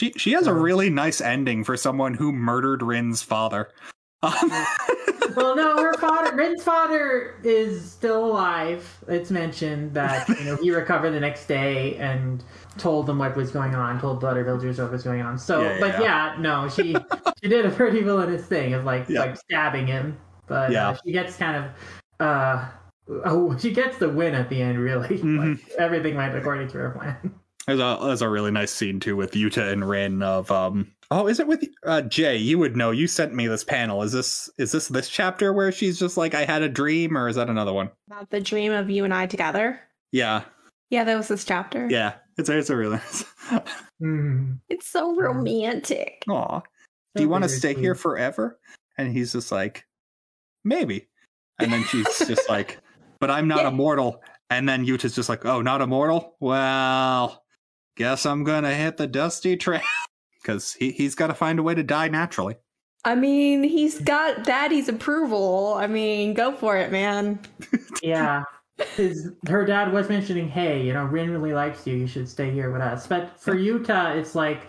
[0.00, 0.10] Yeah.
[0.12, 3.70] She she has a really nice ending for someone who murdered Rin's father.
[4.22, 4.32] Um,
[5.36, 8.98] well, no, her father, Rin's father, is still alive.
[9.06, 12.42] It's mentioned that you know he recovered the next day and
[12.78, 15.38] told them what was going on, told the other villagers what was going on.
[15.38, 16.36] So, Yeah, yeah, but yeah.
[16.38, 16.96] no, she
[17.42, 19.20] she did a pretty villainous thing of like Yeah.
[19.20, 20.88] like stabbing him, but Yeah.
[20.90, 21.70] uh, she gets kind of
[22.26, 22.64] uh
[23.24, 24.78] oh she gets the win at the end.
[24.78, 25.56] Really, Mhm.
[25.58, 27.34] like, everything went according to her plan.
[27.68, 31.26] There's a there's a really nice scene too with Yuta and Rin of um oh
[31.28, 34.50] is it with uh Jay you would know you sent me this panel is this
[34.58, 37.48] is this this chapter where she's just like I had a dream or is that
[37.50, 39.78] another one About the dream of you and I together.
[40.12, 40.44] yeah
[40.90, 41.86] Yeah, that was this chapter.
[41.90, 43.24] yeah it's a, it's a really nice
[44.02, 44.60] Mm.
[44.68, 46.22] It's so romantic.
[46.28, 46.60] Aw.
[47.16, 48.58] do you want to So stay here forever
[48.96, 49.84] and he's just like
[50.64, 51.08] maybe
[51.58, 52.78] and then she's just like
[53.20, 53.68] but I'm not Yeah.
[53.68, 57.44] immortal and then Yuta's just like oh not immortal well
[57.98, 59.82] guess I'm gonna hit the dusty trail
[60.42, 62.56] because he, he's got to find a way to die naturally
[63.04, 65.74] I mean, he's got daddy's approval.
[65.78, 67.38] I mean, go for it, man.
[68.02, 68.42] Yeah.
[68.96, 71.94] His her dad was mentioning, hey, you know, Rin really likes you.
[71.96, 73.06] You should stay here with us.
[73.06, 74.62] But for Yuta, it's like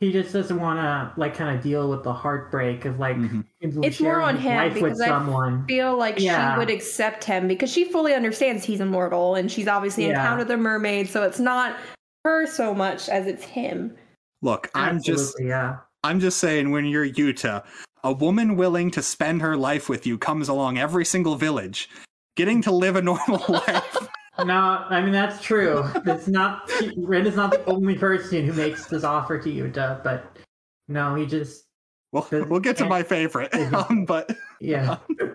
[0.00, 3.44] he just doesn't want to like kind of deal with the heartbreak of like Mhm.
[3.60, 5.64] It's more on his him life with because I someone.
[5.66, 6.54] feel like Yeah.
[6.54, 10.10] she would accept him because she fully understands he's immortal and she's obviously Yeah.
[10.20, 11.76] encountered the mermaid, so it's not
[12.24, 13.96] her so much as it's him.
[14.42, 15.78] look I'm just yeah.
[16.04, 17.64] I'm just saying, when you're Yuta,
[18.02, 21.88] a woman willing to spend her life with you comes along every single village.
[22.34, 24.08] Getting to live a normal life.
[24.44, 24.54] No,
[24.88, 25.84] I mean that's true.
[26.06, 30.36] It's not Rin is not the only person who makes this offer to Yuta, but
[30.88, 31.64] no, he just
[32.12, 33.54] Well, we'll get to my favorite.
[33.74, 34.96] Um, but yeah.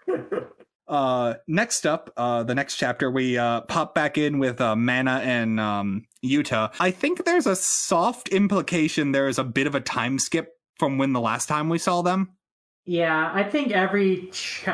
[0.87, 5.21] uh, next up, uh, the next chapter, we uh, pop back in with uh, Mana
[5.23, 6.73] and um, Yuta.
[6.79, 10.97] I think there's a soft implication there is a bit of a time skip from
[10.97, 12.33] when the last time we saw them.
[12.85, 14.65] Yeah, I think every ch-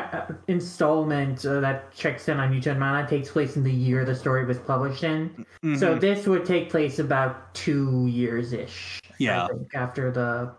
[0.46, 4.14] installment uh, that checks in on Yuta and Mana takes place in the year the
[4.14, 5.44] story was published in.
[5.78, 6.00] So Mhm.
[6.00, 9.00] this would take place about two years ish.
[9.18, 9.46] Yeah.
[9.46, 10.52] I think, after the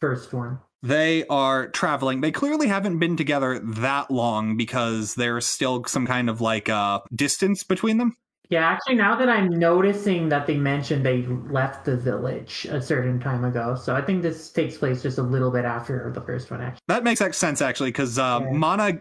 [0.00, 0.58] first one.
[0.84, 2.20] They are traveling.
[2.20, 7.00] They clearly haven't been together that long because there's still some kind of like uh
[7.14, 8.16] distance between them.
[8.50, 13.18] Yeah, actually, now that I'm noticing that they mentioned they left the village a certain
[13.18, 16.50] time ago, so I think this takes place just a little bit after the first
[16.50, 16.60] one.
[16.60, 18.52] Actually, That makes sense actually because uh, Yeah.
[18.52, 19.00] Mana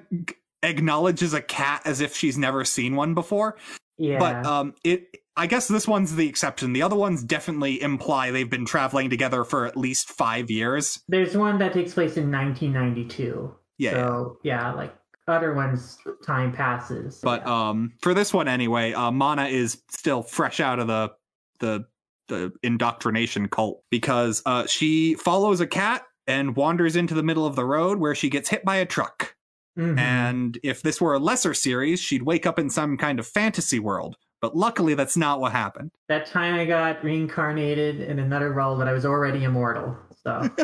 [0.63, 3.57] acknowledges a cat as if she's never seen one before.
[3.97, 4.19] Yeah.
[4.19, 6.73] But um, it I guess this one's the exception.
[6.73, 11.01] The other ones definitely imply they've been traveling together for at least five years.
[11.07, 13.55] There's one that takes place in 1992.
[13.79, 13.91] Yeah.
[13.91, 14.95] So yeah, like
[15.27, 17.19] other ones, time passes.
[17.19, 17.69] so But yeah.
[17.69, 21.11] um, for this one anyway, uh, Mana is still fresh out of the
[21.59, 21.85] the
[22.29, 27.55] the indoctrination cult because uh, she follows a cat and wanders into the middle of
[27.55, 29.35] the road where she gets hit by a truck.
[29.77, 29.97] Mhm.
[29.97, 33.79] And if this were a lesser series, she'd wake up in some kind of fantasy
[33.79, 34.15] world.
[34.43, 35.91] But luckily, that's not what happened.
[36.09, 39.95] that time I got reincarnated in another role, but I was already immortal.
[40.21, 40.49] So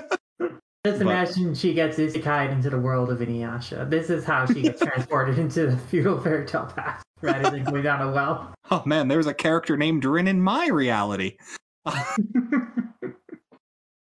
[0.43, 0.51] just
[0.83, 3.89] But- imagine she gets isekai into the world of Inuyasha.
[3.89, 7.83] This is how she gets transported into the feudal fairy tale past rather than going
[7.83, 8.53] down a well.
[8.69, 11.37] Oh man, there's a character named Rin in my reality.
[11.85, 11.93] there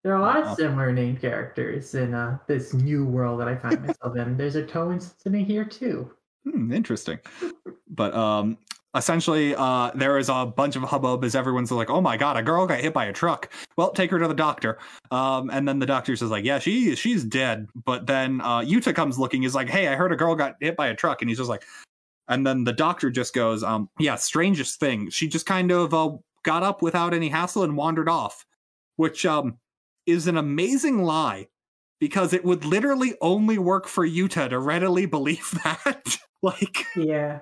[0.06, 3.80] are a lot of similar named characters in uh, this new world that I find
[3.86, 4.38] myself in.
[4.38, 6.10] There's a toe instance here too.
[6.46, 7.20] Hmm, interesting.
[7.88, 8.58] But um
[8.96, 12.42] essentially uh there is a bunch of hubbub as everyone's like, "Oh my god, a
[12.44, 14.78] girl got hit by a truck." Well, take her to the doctor.
[15.12, 18.96] Um and then the doctor says like, "Yeah, she she's dead." But then uh Yuta
[18.96, 21.30] comes looking he's like, "Hey, I heard a girl got hit by a truck." And
[21.30, 21.64] he's just like
[22.30, 25.10] and then the doctor just goes, um yeah, strangest thing.
[25.10, 26.12] She just kind of uh
[26.44, 28.46] got up without any hassle and wandered off,
[28.96, 29.58] which um
[30.06, 31.48] is an amazing lie
[32.00, 36.18] because it would literally only work for Yuta to readily believe that.
[36.42, 37.40] like Yeah.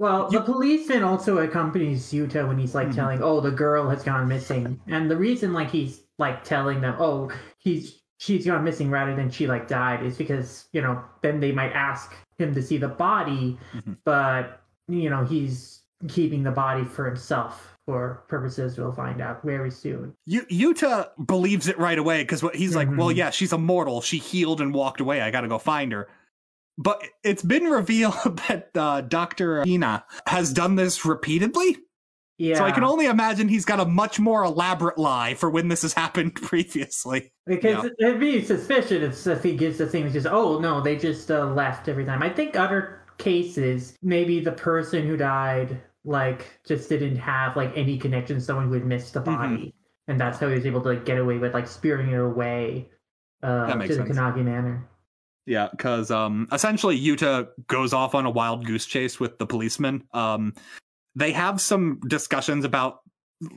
[0.00, 2.94] Well, You- the policeman also accompanies Yuta when he's like Mhm.
[2.94, 6.94] telling, "Oh, the girl has gone missing," and the reason like he's like telling them,
[6.98, 11.38] "Oh, he's she's gone missing," rather than she like died, is because you know then
[11.40, 13.98] they might ask him to see the body, Mhm.
[14.06, 19.70] but you know he's keeping the body for himself for purposes we'll find out very
[19.70, 20.14] soon.
[20.24, 23.16] Yu- Yuta believes it right away because what he's like, well, Mhm.
[23.16, 24.00] yeah, she's immortal.
[24.00, 25.20] She healed and walked away.
[25.20, 26.08] I got to go find her.
[26.82, 29.62] But it's been revealed that uh, Dr.
[29.64, 31.76] Shiina has done this repeatedly.
[32.38, 32.54] Yeah.
[32.56, 35.82] So I can only imagine he's got a much more elaborate lie for when this
[35.82, 37.32] has happened previously.
[37.46, 38.08] Because Yeah.
[38.08, 41.86] it'd be suspicious if he gives the thing is, oh no, they just uh, left
[41.86, 42.22] every time.
[42.22, 47.98] I think other cases, maybe the person who died like just didn't have like any
[47.98, 49.24] connection to someone who had missed the Mhm.
[49.26, 49.74] body,
[50.08, 52.88] and that's how he was able to like, get away with like spearing it away
[53.42, 54.08] uh, to the sense.
[54.18, 54.88] Kanagi Manor.
[55.50, 60.04] Yeah, because um, essentially Yuta goes off on a wild goose chase with the policeman.
[60.14, 60.54] Um,
[61.16, 63.00] they have some discussions about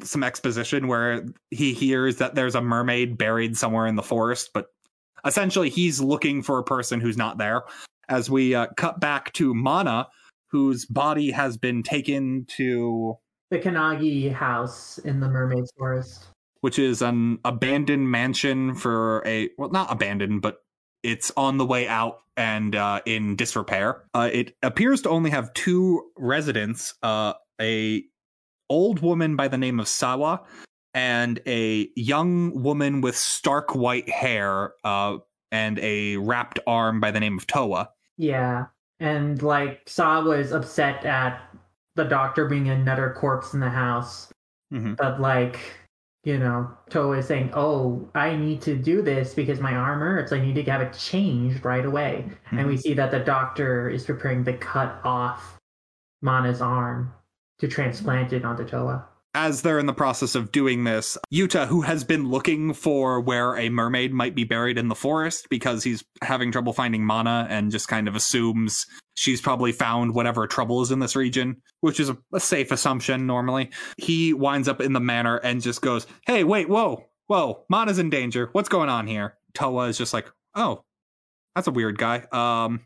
[0.02, 4.70] some exposition where he hears that there's a mermaid buried somewhere in the forest, but
[5.24, 7.62] essentially he's looking for a person who's not there.
[8.10, 10.08] As we uh, cut back to Mana,
[10.50, 13.20] whose body has been taken to,
[13.52, 16.26] The Kanagi house in the Mermaid's Forest.
[16.62, 20.58] which is an abandoned mansion for a well, not abandoned, but
[21.04, 24.04] it's on the way out and uh, in disrepair.
[24.14, 28.04] Uh, it appears to only have two residents: uh, a
[28.70, 30.42] old woman by the name of Sawa
[30.94, 35.18] and a young woman with stark white hair uh,
[35.52, 37.90] and a wrapped arm by the name of Toa.
[38.18, 38.66] Yeah,
[39.00, 41.42] and like Sawa is upset at
[41.96, 44.32] the doctor being another corpse in the house,
[44.72, 44.98] Mhm.
[44.98, 45.60] but like
[46.24, 50.32] you know, Toa is saying, "Oh, I need to do this because my arm hurts.
[50.32, 52.80] I need to have it changed right away." And we hmm.
[52.80, 55.60] see that the doctor is preparing to cut off
[56.22, 57.14] Mana's arm
[57.60, 59.06] to transplant it onto Toa.
[59.36, 63.58] As they're in the process of doing this, Yuta, who has been looking for where
[63.58, 67.72] a mermaid might be buried in the forest because he's having trouble finding Mana and
[67.72, 72.10] just kind of assumes she's probably found whatever trouble is in this region, which is
[72.10, 73.72] a, a safe assumption normally.
[73.98, 78.10] He winds up in the manor and just goes, Hey, wait, whoa, whoa, Mana's in
[78.10, 78.50] danger.
[78.52, 79.38] What's going on here?
[79.54, 80.84] Toa is just like, Oh,
[81.56, 82.26] that's a weird guy.
[82.32, 82.82] Um,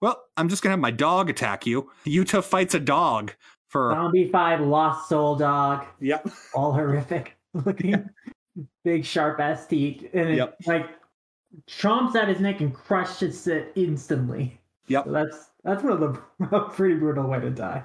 [0.00, 1.90] well, I'm just gonna have my dog attack you.
[2.04, 3.34] Yuta fights a dog
[3.72, 3.92] for.
[3.92, 6.28] Zombie Five Lost Soul Dog, Yep.
[6.54, 8.08] all horrific looking,
[8.84, 10.56] big sharp ass teeth, and it Yep.
[10.66, 10.90] like
[11.68, 14.58] chomps at his neck and crushes it instantly.
[14.88, 15.04] Yep.
[15.06, 17.82] So that's that's one of the a pretty brutal way to die.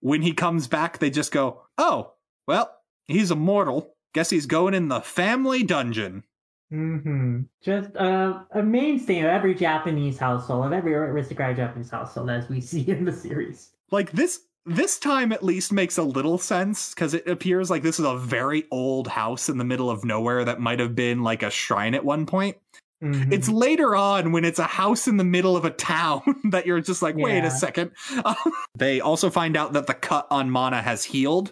[0.00, 2.12] when he comes back, they just go, "Oh,
[2.46, 2.74] well,
[3.06, 3.94] he's immortal.
[4.14, 6.24] Guess he's going in the family dungeon."
[6.72, 7.40] Mm-hmm.
[7.62, 12.60] Just uh, a mainstay of every Japanese household, of every aristocratic Japanese household, as we
[12.62, 13.70] see in the series.
[13.90, 17.98] Like this this time at least makes a little sense cuz it appears like this
[17.98, 21.42] is a very old house in the middle of nowhere that might have been like
[21.42, 22.56] a shrine at one point.
[23.02, 23.32] Mhm.
[23.32, 26.80] It's later on when it's a house in the middle of a town that you're
[26.80, 27.46] just like, "Wait Yeah.
[27.46, 27.90] a second.
[28.76, 31.50] they also find out that the cut on Mana has healed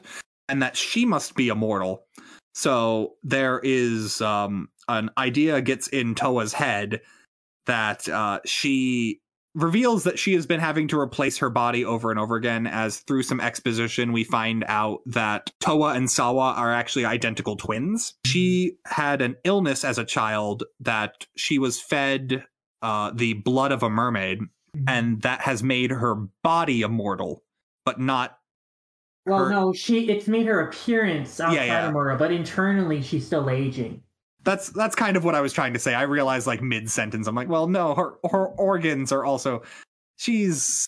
[0.48, 2.04] and that she must be immortal.
[2.54, 7.00] So there is um, an idea gets in Toa's head
[7.66, 9.20] that uh, she
[9.54, 12.98] reveals that she has been having to replace her body over and over again as
[13.00, 18.14] through some exposition we find out that Toa and Sawa are actually identical twins.
[18.26, 22.44] She had an illness as a child that she was fed
[22.82, 24.38] uh, the blood of a mermaid
[24.86, 27.42] and that has made her body immortal
[27.84, 28.38] but not
[29.26, 31.88] Well, her- no, she it's made her appearance outside yeah.
[31.88, 34.02] of Mora, but internally she's still aging.
[34.44, 35.94] That's that's kind of what I was trying to say.
[35.94, 39.62] I realized like mid sentence, I'm like, well, no, her her organs are also.
[40.16, 40.86] She's,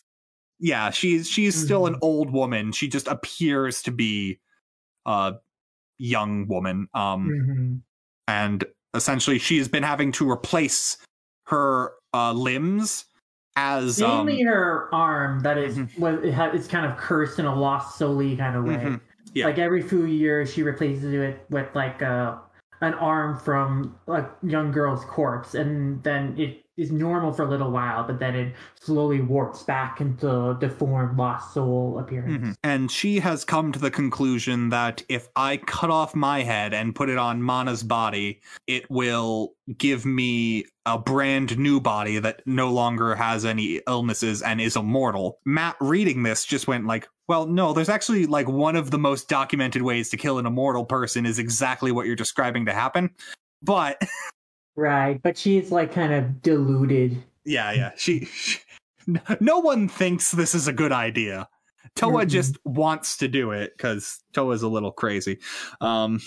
[0.60, 2.72] yeah, she's she's still an old woman.
[2.72, 4.38] She just appears to be
[5.06, 5.34] a
[5.98, 6.88] young woman.
[6.94, 7.80] Um, Mhm.
[8.28, 10.98] and essentially she has been having to replace
[11.46, 13.06] her uh limbs
[13.56, 15.98] as um, Mainly her arm that is Mhm.
[15.98, 18.76] was it ha, it's kind of cursed in a lost soul kind of way.
[18.76, 19.00] Mhm.
[19.34, 19.46] Yeah.
[19.46, 22.38] Like every few years, she replaces it with like a
[22.82, 27.70] an arm from a young girl's corpse, and then it is normal for a little
[27.70, 32.44] while, but then it slowly warps back into deformed lost soul appearance.
[32.44, 32.54] Mhm.
[32.64, 36.94] And she has come to the conclusion that if I cut off my head and
[36.94, 42.70] put it on Mana's body, it will give me a brand new body that no
[42.70, 45.38] longer has any illnesses and is immortal.
[45.44, 49.28] Matt reading this just went like, well, no, there's actually like one of the most
[49.28, 53.10] documented ways to kill an immortal person is exactly what you're describing to happen.
[53.62, 54.02] But
[54.76, 57.22] Right, but she's like kind of deluded.
[57.44, 58.58] yeah, yeah, she, she
[59.40, 61.48] no one thinks this is a good idea.
[61.96, 62.28] Towa Mhm.
[62.28, 65.38] just wants to do it because Towa's a little crazy.
[65.80, 66.20] Um,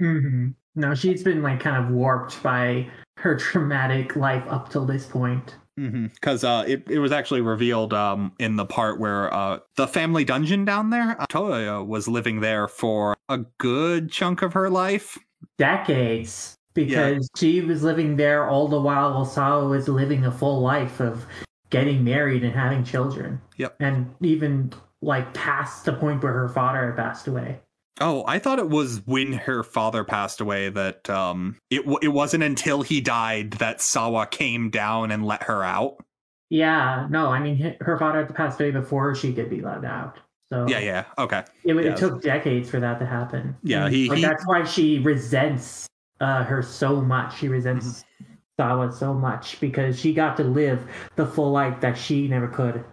[0.00, 5.06] hmm No, she's been like kind of warped by her traumatic life up till this
[5.06, 5.54] point.
[5.76, 10.24] because uh, it, it was actually revealed um, in the part where uh, the family
[10.24, 15.18] dungeon down there, uh, Towa was living there for a good chunk of her life.
[15.56, 20.60] decades because she was living there all the while while Sawa was living a full
[20.60, 21.26] life of
[21.70, 23.40] getting married and having children.
[23.56, 23.76] Yep.
[23.80, 27.60] And even like past the point where her father had passed away.
[28.00, 32.08] Oh, I thought it was when her father passed away that um, it w- it
[32.08, 36.02] wasn't until he died that Sawa came down and let her out.
[36.48, 40.18] Yeah, no, I mean her father had passed away before she could be let out.
[40.50, 41.44] So Yeah, yeah, okay.
[41.62, 43.56] it, it took decades for that to happen.
[43.62, 45.86] Yeah, he- like, he- that's why she resents
[46.20, 47.38] uh, her so much.
[47.38, 48.24] She resents Mm-hmm.
[48.58, 52.84] Sawa so much because she got to live the full life that she never could.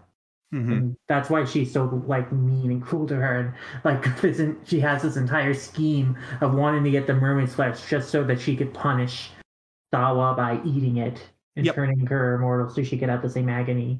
[0.56, 0.72] Mhm.
[0.72, 3.54] and that's why she's so like mean and cruel to her and
[3.84, 7.90] like this en- she has this entire scheme of wanting to get the mermaid's flesh
[7.90, 9.30] just so that she could punish
[9.94, 11.22] Sawa by eating it
[11.58, 11.76] and Yep.
[11.76, 14.00] turning her immortal so she could have the same agony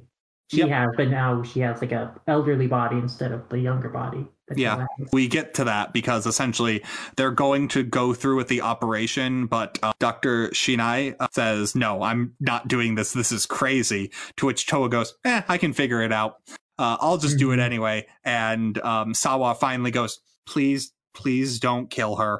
[0.50, 0.70] she Yep.
[0.70, 4.26] has but now she has like a elderly body instead of the younger body
[4.56, 4.86] Yeah.
[5.12, 6.82] We get to that because essentially
[7.18, 10.50] they're going to go through with the operation, but uh, Dr.
[10.52, 13.12] Shiina uh, says, No, I'm not doing this.
[13.12, 14.10] This is crazy.
[14.38, 16.36] To which Towa goes, Eh, I can figure it out.
[16.80, 17.64] Uh, I'll just do it Mhm.
[17.64, 18.08] anyway.
[18.24, 22.40] And um, Sawa finally goes, Please, please don't kill her.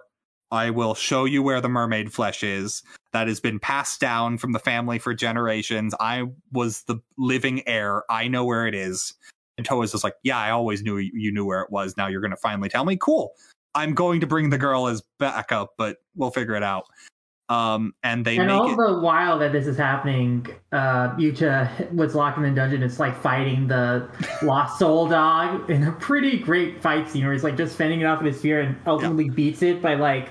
[0.52, 2.84] I will show you where the mermaid flesh is.
[3.14, 5.94] That has been passed down from the family for generations.
[6.00, 8.04] I was the living heir.
[8.10, 9.14] I know where it is.
[9.58, 11.98] And Towa's just like, yeah, I always knew you knew where it was.
[11.98, 12.96] Now you're going to finally tell me.
[12.96, 13.32] Cool.
[13.74, 16.86] I'm going to bring the girl as backup, but we'll figure it out.
[17.50, 18.76] Um, and they and make all it.
[18.76, 22.84] the while that this is happening, uh, Yuta was locked in the dungeon.
[22.84, 24.10] It's like fighting the
[24.44, 28.06] lost soul dog in a pretty great fight scene where he's like just fending it
[28.06, 30.30] off with his spear and ultimately beats it by like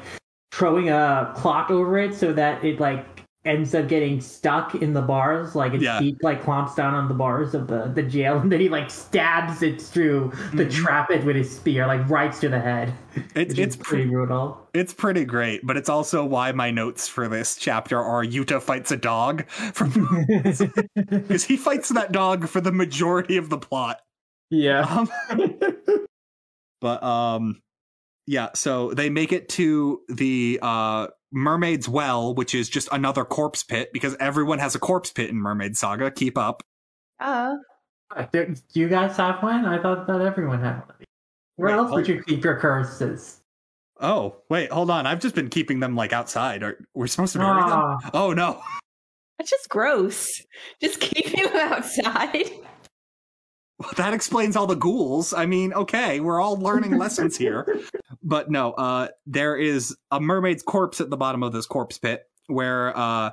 [0.53, 3.16] throwing a clock over it so that it like
[3.47, 5.55] ends up getting stuck in the bars.
[5.55, 5.99] Like its Yeah.
[6.01, 8.91] feet like clomps down on the bars of the, the jail and then he like
[8.91, 10.71] stabs it through to Mhm.
[10.73, 12.93] trap it with his spear, like right to the head.
[13.35, 14.69] It's it's pretty brutal.
[14.75, 18.91] it's pretty great, but it's also why my notes for this chapter are Yuta fights
[18.91, 24.01] a dog from because he fights that dog for the majority of the plot.
[24.51, 24.81] yeah.
[24.83, 25.09] Um,
[26.81, 27.61] but um
[28.27, 33.63] yeah, so they make it to the uh Mermaid's Well, which is just another corpse
[33.63, 36.11] pit because everyone has a corpse pit in Mermaid Saga.
[36.11, 36.63] Keep up.
[37.21, 37.57] Uh,
[38.33, 39.65] Do you guys have one?
[39.67, 40.97] I thought that everyone had one.
[41.57, 43.41] Where Wait, else would you keep your curses?
[44.01, 45.07] Oh, wait, hold on.
[45.07, 46.63] I've just been keeping them like outside.
[46.63, 47.71] Are we're supposed to bury them?
[47.73, 48.61] Ah, Oh no.
[49.39, 50.43] that's just gross.
[50.83, 52.45] Just keeping them outside.
[53.79, 55.33] Well, that explains all the ghouls.
[55.33, 57.81] I mean, okay, we're all learning lessons here.
[58.23, 62.29] But no, uh there is a mermaid's corpse at the bottom of this corpse pit
[62.49, 63.31] where uh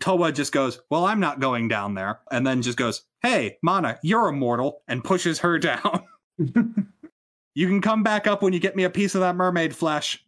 [0.00, 3.98] Towa just goes, "Well, I'm not going down there." And then just goes, "Hey, Mana,
[4.02, 6.02] you're immortal," and pushes her down.
[6.36, 10.24] you can come back up when you get me a piece of that mermaid flesh.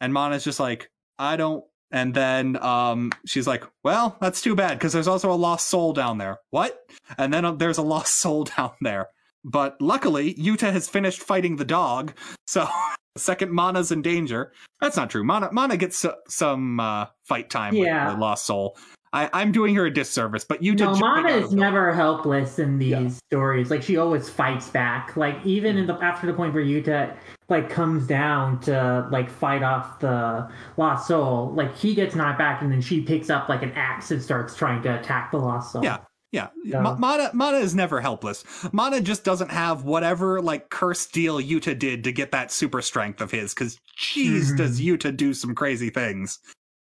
[0.00, 4.78] And Mana's just like, "I don't And then um, she's like, "Well, that's too bad
[4.78, 6.78] because there's also a lost soul down there." What?
[7.18, 9.08] And then uh, there's a lost soul down there.
[9.44, 12.12] But luckily, Yuta has finished fighting the dog,
[12.48, 12.66] so
[13.16, 14.52] second Mana's in danger.
[14.80, 15.22] That's not true.
[15.22, 18.06] Mana Mana gets uh, some uh, fight time Yeah.
[18.08, 18.76] with the lost soul.
[19.16, 20.98] I, I'm doing her a disservice, but Yuta.
[21.00, 23.08] No, out is never helpless in these Yeah.
[23.30, 23.70] stories.
[23.70, 25.16] Like she always fights back.
[25.16, 27.16] Like even in the after the point where Yuta
[27.48, 32.60] like comes down to like fight off the lost soul, like he gets knocked back
[32.60, 35.72] and then she picks up like an axe and starts trying to attack the lost
[35.72, 35.82] soul.
[35.84, 35.98] Yeah.
[36.32, 36.80] Yeah, Yeah.
[36.82, 38.44] Ma- Mana Mana is never helpless.
[38.72, 43.22] Mana just doesn't have whatever like curse deal Yuta did to get that super strength
[43.22, 43.54] of his.
[43.54, 44.56] Because jeez, Mhm.
[44.58, 46.38] does Yuta do some crazy things?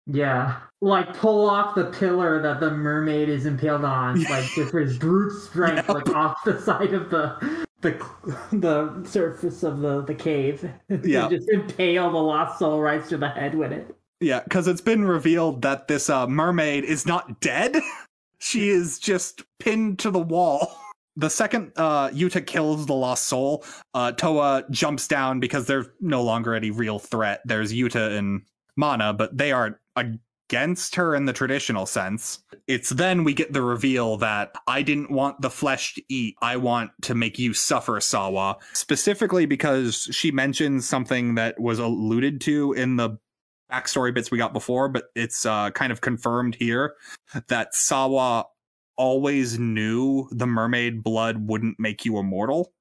[0.07, 0.57] Yeah.
[0.81, 5.33] Like pull off the pillar that the mermaid is impaled on, like just his brute
[5.43, 5.89] strength, Yep.
[5.89, 8.07] like off the side of the the
[8.53, 10.69] the surface of the the cave.
[11.03, 11.29] Yeah.
[11.29, 13.95] just impale the lost soul right to the head with it.
[14.21, 17.77] Yeah, because it's been revealed that this uh, mermaid is not dead.
[18.39, 20.79] she is just pinned to the wall.
[21.17, 26.23] The second uh, Yuta kills the lost soul, uh, Towa jumps down because there's no
[26.23, 27.41] longer any real threat.
[27.45, 28.43] There's Yuta and
[28.77, 32.43] Mana, but they are against her in the traditional sense.
[32.67, 36.37] It's then we get the reveal that I didn't want the flesh to eat.
[36.43, 38.59] I want to make you suffer, Sawa.
[38.73, 43.19] Specifically because she mentions something that was alluded to in the
[43.73, 46.95] backstory bits we got before, but it's uh, kind of confirmed here
[47.49, 48.47] that Sawa
[48.97, 52.73] always knew the mermaid blood wouldn't make you immortal.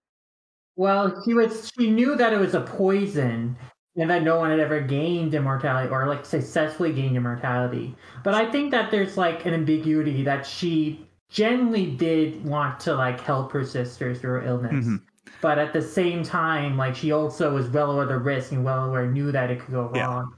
[0.75, 3.57] Well, she was she knew that it was a poison
[3.95, 7.95] and that no one had ever gained immortality or like successfully gained immortality.
[8.23, 13.19] But I think that there's like an ambiguity that she genuinely did want to like
[13.21, 14.85] help her sister through her illness.
[14.85, 15.01] Mhm.
[15.41, 18.63] But at the same time, like she also was well aware of the risk and
[18.63, 20.07] well aware knew that it could go Yeah.
[20.07, 20.33] wrong.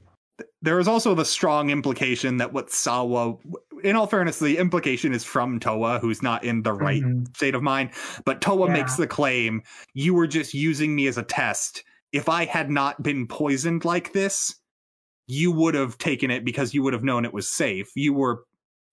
[0.62, 3.38] There is also the strong implication that what Sawa,
[3.84, 7.34] in all fairness, the implication is from Towa, who's not in the right Mhm.
[7.38, 7.92] state of mind.
[8.26, 8.74] But Towa Yeah.
[8.74, 9.62] makes the claim
[9.94, 11.84] you were just using me as a test.
[12.12, 14.56] If I had not been poisoned like this,
[15.28, 17.92] you would have taken it because you would have known it was safe.
[17.96, 18.44] You were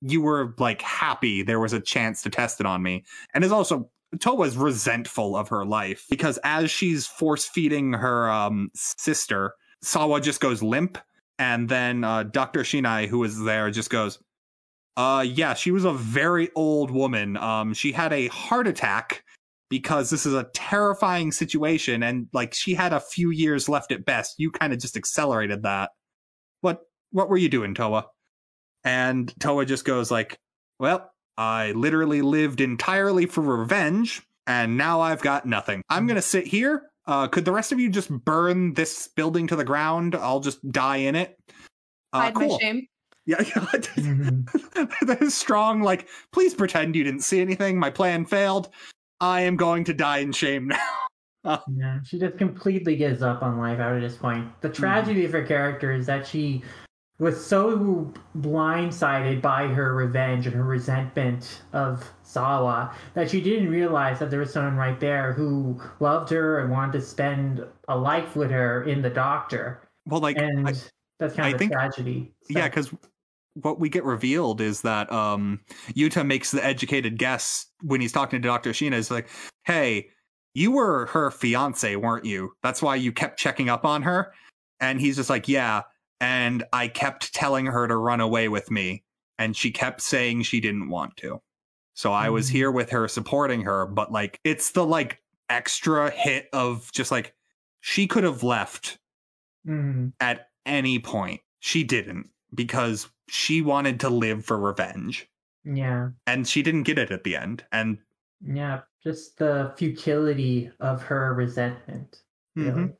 [0.03, 3.05] you were like happy there was a chance to test it on me.
[3.35, 3.89] And is also
[4.21, 10.41] Towa's resentful of her life because as she's force feeding her um, sister, Sawa just
[10.41, 10.99] goes limp,
[11.39, 12.61] and then uh, Dr.
[12.61, 14.19] Shiina, who is there, just goes,
[14.97, 17.37] "Uh, yeah, she was a very old woman.
[17.37, 19.25] Um, she had a heart attack
[19.73, 24.05] because this is a terrifying situation, and like she had a few years left at
[24.05, 24.35] best.
[24.39, 25.91] You kind of just accelerated that.
[26.61, 28.05] What what were you doing, Towa?"
[28.85, 30.39] And Towa just goes like,
[30.79, 31.09] "Well."
[31.39, 35.83] I literally lived entirely for revenge, and now I've got nothing.
[35.89, 36.83] I'm gonna sit here.
[37.07, 40.15] Uh, could the rest of you just burn this building to the ground?
[40.15, 41.39] I'll just die in it.
[42.13, 42.49] Uh, Hide cool.
[42.51, 42.87] my shame.
[43.25, 45.07] Yeah, Mhm.
[45.07, 45.81] that is strong.
[45.83, 47.79] Like, please pretend you didn't see anything.
[47.79, 48.69] My plan failed.
[49.23, 50.79] I am going to die in shame now.
[51.77, 54.45] Yeah, she just completely gives up on life out after this point.
[54.45, 54.55] Mm-hmm.
[54.61, 56.63] The tragedy of her character is that she
[57.19, 64.21] was so blindsided by her revenge and her resentment of Sawa that she didn't realize
[64.21, 68.37] that there was someone right there who loved her and wanted to spend a life
[68.37, 69.81] with her in the doctor.
[70.07, 70.75] Well, like, And I-
[71.19, 72.35] that's kind I of a think- tragedy.
[72.43, 72.95] So- yeah, because
[73.55, 78.41] what we get revealed is that um Yuta makes the educated guess when he's talking
[78.41, 78.71] to Dr.
[78.71, 79.29] Shiina is like,
[79.65, 80.09] hey,
[80.55, 82.53] you were her fiance, weren't you?
[82.63, 84.33] That's why you kept checking up on her.
[84.81, 85.83] And he's just like, yeah.
[86.21, 89.05] And I kept telling her to run away with me.
[89.39, 91.41] And she kept saying she didn't want to.
[91.95, 92.53] So I was Mhm.
[92.53, 93.87] here with her, supporting her.
[93.87, 97.35] But like, it's the like extra hit of just like,
[97.81, 98.99] she could have left
[99.67, 100.13] Mhm.
[100.21, 101.41] at any point.
[101.61, 105.27] She didn't because she wanted to live for revenge
[105.65, 106.11] yeah.
[106.27, 107.65] and she didn't get it at the end.
[107.73, 107.97] And
[108.45, 112.23] Yeah, just the futility of her resentment.
[112.55, 112.71] Really.
[112.71, 112.97] Mhm.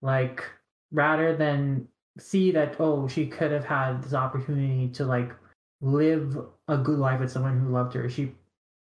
[0.00, 0.44] Like,
[0.90, 1.86] rather than
[2.18, 5.32] see that, oh, she could have had this opportunity to, like,
[5.80, 6.36] live
[6.66, 8.34] a good life with someone who loved her, she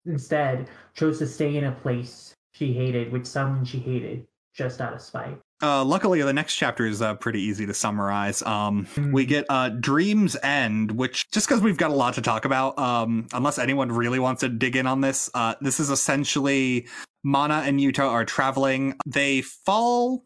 [0.06, 4.94] instead chose to stay in a place she hated with someone she hated just out
[4.94, 5.42] of spite.
[5.62, 8.42] Uh, luckily, the next chapter is uh, pretty easy to summarize.
[8.44, 9.12] Um, Mm.
[9.14, 12.78] we get uh, Dreams End, which just because we've got a lot to talk about,
[12.80, 16.88] um, unless anyone really wants to dig in on this, uh, this is essentially
[17.24, 18.96] Mana and Yuta are traveling.
[19.06, 20.24] They fall,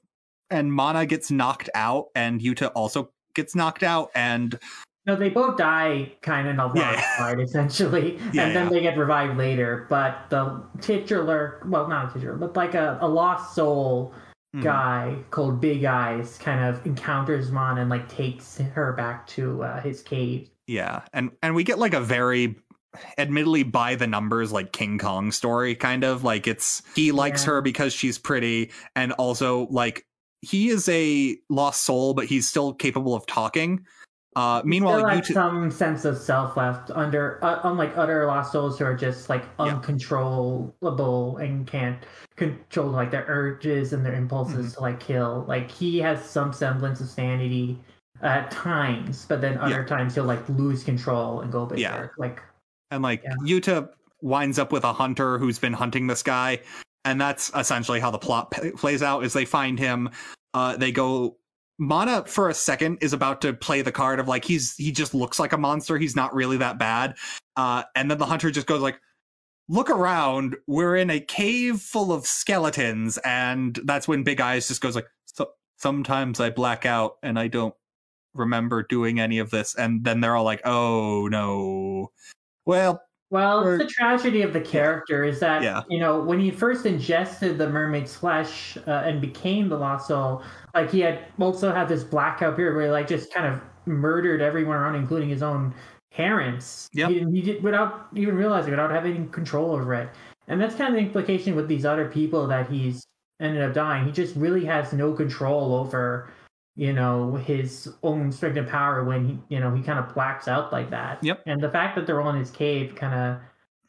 [0.49, 4.59] and Mana gets knocked out, and Yuta also gets knocked out, and
[5.05, 7.17] No, they both die kind of in a Yeah, last yeah.
[7.17, 8.69] part, essentially, Yeah, and then yeah.
[8.69, 9.87] they get revived later.
[9.89, 14.13] But the titular, well, not a titular, but like a, a lost soul
[14.55, 14.63] Mhm.
[14.63, 19.81] guy called Big Eyes kind of encounters Mon and like takes her back to uh,
[19.81, 20.49] his cave.
[20.67, 22.55] Yeah, and and we get like a very
[23.17, 27.53] admittedly by the numbers like King Kong story kind of like it's he likes Yeah.
[27.53, 30.05] her because she's pretty and also like
[30.41, 33.85] he is a lost soul but he's still capable of talking.
[34.35, 38.51] Uh meanwhile you has two some sense of self left under, uh, unlike other lost
[38.51, 39.65] souls who are just like Yeah.
[39.65, 41.97] uncontrollable and can't
[42.35, 44.73] control like their urges and their impulses Mm-hmm.
[44.75, 45.45] to like kill.
[45.47, 47.79] Like he has some semblance of sanity
[48.21, 49.85] at times, but then other Yeah.
[49.85, 51.79] times he'll like lose control and go berserk.
[51.79, 52.07] Yeah.
[52.17, 52.41] Like
[52.91, 53.35] and like Yeah.
[53.43, 53.89] Yuta
[54.21, 56.59] winds up with a hunter who's been hunting this guy
[57.05, 60.09] and that's essentially how the plot p- plays out is they find him
[60.53, 61.35] uh they go
[61.79, 65.13] Mana for a second is about to play the card of like he's he just
[65.13, 65.97] looks like a monster.
[65.97, 67.15] He's not really that bad.
[67.55, 68.99] Uh and then the hunter just goes like
[69.69, 70.55] look around.
[70.67, 73.17] We're in a cave full of skeletons.
[73.19, 77.47] And that's when big eyes just goes like so, sometimes i black out and i
[77.47, 77.75] don't
[78.35, 79.75] remember doing any of this.
[79.75, 82.11] And then they're all like oh no.
[82.65, 83.01] Well
[83.33, 85.81] Well, Or- the tragedy of the character is that Yeah.
[85.89, 90.43] you know when he first ingested the mermaid's flesh uh, and became the lost soul,
[90.75, 94.39] like he had also had this blackout period where he like just kind of murdered
[94.39, 95.73] everyone around, including his own
[96.15, 96.87] parents.
[96.93, 97.09] Yep.
[97.09, 100.09] He, he did without even realizing, without having control over it,
[100.47, 103.03] and that's kind of the implication with these other people that he's
[103.39, 104.05] ended up dying.
[104.05, 106.29] He just really has no control over.
[106.75, 110.47] You know his own strength and power when he, you know, he kind of blacks
[110.47, 111.23] out like that.
[111.23, 111.43] Yep.
[111.45, 113.41] And the fact that they're all in his cave kind of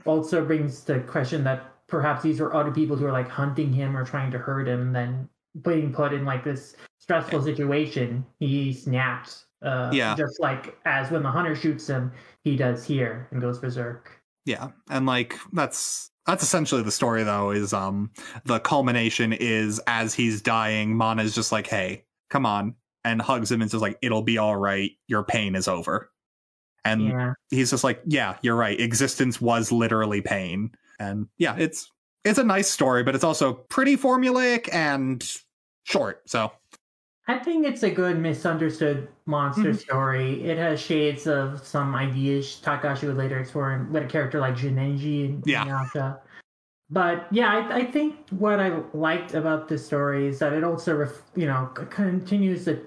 [0.05, 3.97] also brings the question that perhaps these were other people who are like hunting him
[3.97, 5.29] or trying to hurt him, and then
[5.63, 9.47] being put in like this stressful situation, he snaps.
[9.63, 10.15] Uh, Yeah.
[10.15, 12.13] Just like as when the hunter shoots him,
[12.43, 14.21] he does here and goes berserk.
[14.45, 17.51] Yeah, and like that's that's essentially the story though.
[17.51, 18.11] Is um
[18.45, 22.05] the culmination is as he's dying, Mana's just like, "Hey,
[22.35, 22.75] come on,"
[23.05, 24.91] and hugs him and says like, "It'll be all right.
[25.07, 26.11] Your pain is over."
[26.85, 27.33] And Yeah.
[27.51, 28.79] he's just like, "Yeah, you're right.
[28.79, 31.89] Existence was literally pain." And yeah, it's
[32.25, 35.25] it's a nice story, but it's also pretty formulaic and
[35.85, 36.29] short.
[36.29, 36.51] So
[37.29, 39.79] I think it's a good misunderstood monster Mhm.
[39.81, 40.43] story.
[40.45, 45.27] It has shades of some ideas Takahashi would later explore with a character like Jinenji
[45.27, 45.65] and Yeah.
[45.65, 46.19] Inuyasha.
[46.91, 50.95] But yeah, I, I think what I liked about this story is that it also,
[50.95, 52.87] ref, you know, continues the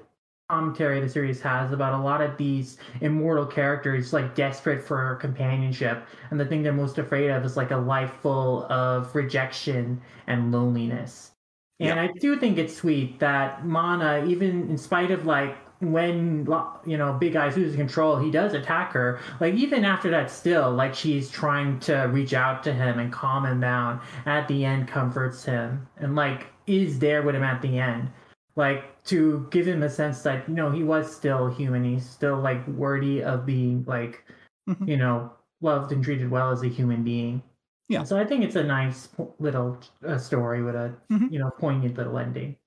[0.49, 6.05] commentary the series has about a lot of these immortal characters like desperate for companionship.
[6.31, 10.51] And the thing they're most afraid of is like a life full of rejection and
[10.51, 11.31] loneliness.
[11.79, 16.47] And i do think it's sweet that mana even in spite of like when
[16.85, 20.71] you know big eyes loses control he does attack her like even after that still
[20.71, 24.87] like she's trying to reach out to him and calm him down at the end
[24.87, 28.09] comforts him and like is there with him at the end
[28.55, 32.37] like to give him a sense that you know he was still human he's still
[32.37, 34.23] like worthy of being like
[34.67, 34.87] Mhm.
[34.87, 35.31] you know
[35.61, 37.41] loved and treated well as a human being
[37.87, 38.03] Yeah.
[38.03, 39.09] so i think it's a nice
[39.39, 41.31] little uh, story with a Mhm.
[41.31, 42.57] you know poignant little ending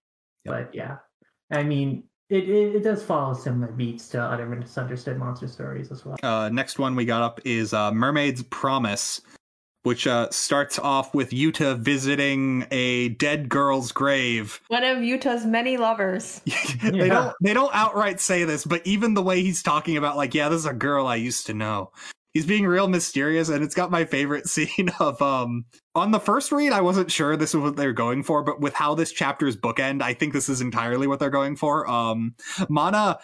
[0.44, 0.54] Yep.
[0.54, 0.98] but yeah
[1.50, 6.04] i mean it, it, it does follow similar beats to other misunderstood monster stories as
[6.04, 9.20] well uh, next one we got up is uh, Mermaid's Promise,
[9.82, 14.60] which uh, starts off with Yuta visiting a dead girl's grave.
[14.68, 16.40] One of Yuta's many lovers.
[16.82, 17.06] they Yeah.
[17.08, 20.48] don't they don't outright say this, but even the way he's talking about like, yeah,
[20.48, 21.92] this is a girl I used to know.
[22.32, 26.52] He's being real mysterious, and it's got my favorite scene of um on the first
[26.52, 29.56] read, I wasn't sure this is what they're going for, but with how this chapter's
[29.56, 31.88] bookend, I think this is entirely what they're going for.
[31.90, 32.34] Um
[32.68, 33.18] Mana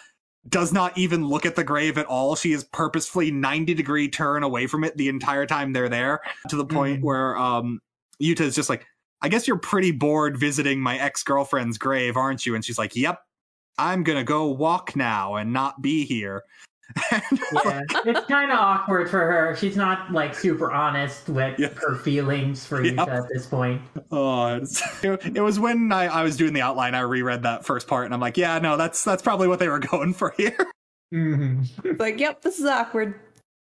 [0.49, 2.35] does not even look at the grave at all.
[2.35, 6.55] She is purposefully 90 degree turn away from it the entire time they're there to
[6.55, 7.03] the point Mhm.
[7.03, 7.79] where um
[8.21, 8.85] Yuta is just like,
[9.21, 12.55] I guess you're pretty bored visiting my ex girlfriend's grave, aren't you?
[12.55, 13.19] And she's like, Yep,
[13.77, 16.43] I'm gonna go walk now and not be here.
[17.11, 21.69] yeah it's kind of awkward for her she's not like super honest with Yeah.
[21.75, 23.03] her feelings for Yeah.
[23.03, 23.81] At this point
[24.11, 26.95] Oh, it's, it, was when I, I was doing the outline.
[26.95, 29.67] I reread that first part, and I'm like, yeah, no, that's that's probably what they
[29.67, 30.57] were going for here.
[31.11, 31.63] hmm
[31.99, 33.15] Like, yep, this is awkward.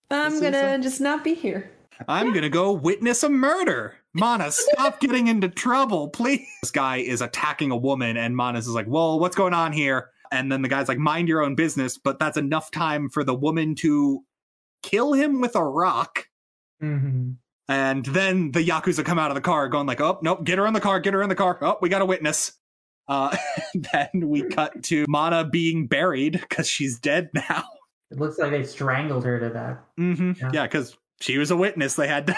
[0.10, 1.70] I'm This gonna a- just not be here.
[2.08, 3.96] I'm gonna go witness a murder.
[4.14, 6.46] Mana, stop getting into trouble, please.
[6.64, 10.10] This guy is attacking a woman, and Mana's is like, well, what's going on here?
[10.32, 13.34] And then the guy's like, mind your own business, but that's enough time for the
[13.36, 14.24] woman to
[14.84, 16.28] kill him with a rock.
[16.80, 17.32] hmm
[17.68, 20.66] And then the Yakuza come out of the car going like, oh, nope, get her
[20.66, 21.58] in the car, get her in the car.
[21.62, 22.54] Oh, we got a witness.
[23.08, 23.36] Uh,
[23.94, 27.64] then we cut to Mana being buried because she's dead now.
[28.10, 30.50] it looks like they strangled her to death hmm Yeah.
[30.54, 31.96] Yeah, because she was a witness.
[31.96, 32.36] They had to.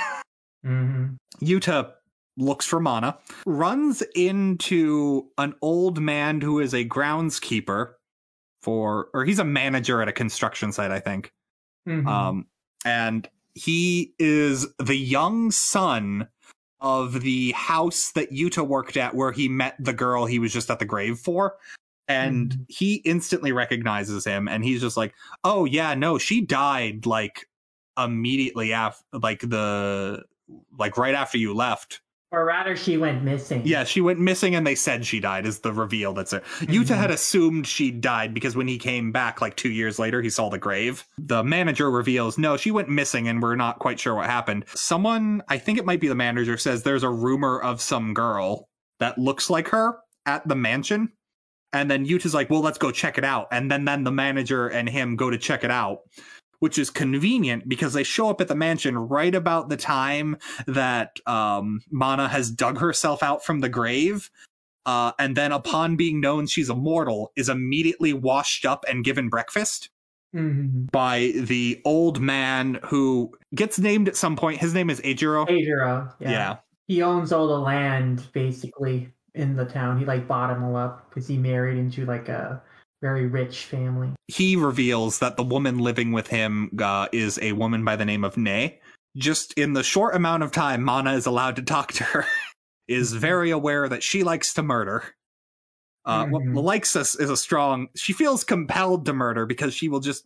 [0.64, 1.06] hmm
[1.42, 1.92] Yuta
[2.38, 7.94] looks for Mana, runs into an old man who is a groundskeeper
[8.62, 11.32] for, or he's a manager at a construction site, I think.
[11.88, 12.08] Mhm.
[12.08, 12.48] Um,
[12.86, 16.28] and he is the young son
[16.82, 20.70] of the house that Yuta worked at where he met the girl he was just
[20.70, 21.56] at the grave for.
[22.08, 22.66] And Mhm.
[22.68, 25.14] he instantly recognizes him and he's just like,
[25.46, 27.48] oh, yeah, no, she died like
[27.98, 30.24] immediately after, like the,
[30.78, 32.02] like right after you left.
[32.34, 33.62] Or rather, she went missing.
[33.64, 36.44] Yeah, she went missing and they said she died, is the reveal that's it.
[36.62, 36.98] Yuta Mhm.
[36.98, 40.50] had assumed she died because when he came back like two years later, he saw
[40.50, 41.06] the grave.
[41.18, 44.66] The manager reveals, no, she went missing and we're not quite sure what happened.
[44.74, 48.68] Someone, I think it might be the manager, says there's a rumor of some girl
[49.00, 51.10] that looks like her at the mansion.
[51.76, 53.48] And then Yuta's like, well, let's go check it out.
[53.52, 56.02] And then, then the manager and him go to check it out,
[56.64, 61.20] which is convenient because they show up at the mansion right about the time that
[61.26, 64.30] um, Mana has dug herself out from the grave.
[64.86, 69.90] Uh, and then, upon being known she's immortal, is immediately washed up and given breakfast
[70.34, 70.90] Mhm.
[70.90, 74.62] by the old man who gets named at some point.
[74.62, 75.46] His name is Eijiro.
[75.50, 76.32] Eijiro, yeah.
[76.32, 76.56] yeah.
[76.88, 80.00] He owns all the land basically in the town.
[80.00, 82.62] He like bought him all up because he married into like a
[83.04, 84.10] very rich family.
[84.30, 88.24] He reveals that the woman living with him uh, is a woman by the name
[88.24, 88.80] of Ne.
[89.18, 92.26] Just in the short amount of time Mana is allowed to talk to her,
[92.88, 95.04] is very aware that she likes to murder.
[96.06, 96.64] Uh, well, Mhm.
[96.64, 97.90] likes us is a strong.
[97.96, 100.26] She feels compelled to murder because she will just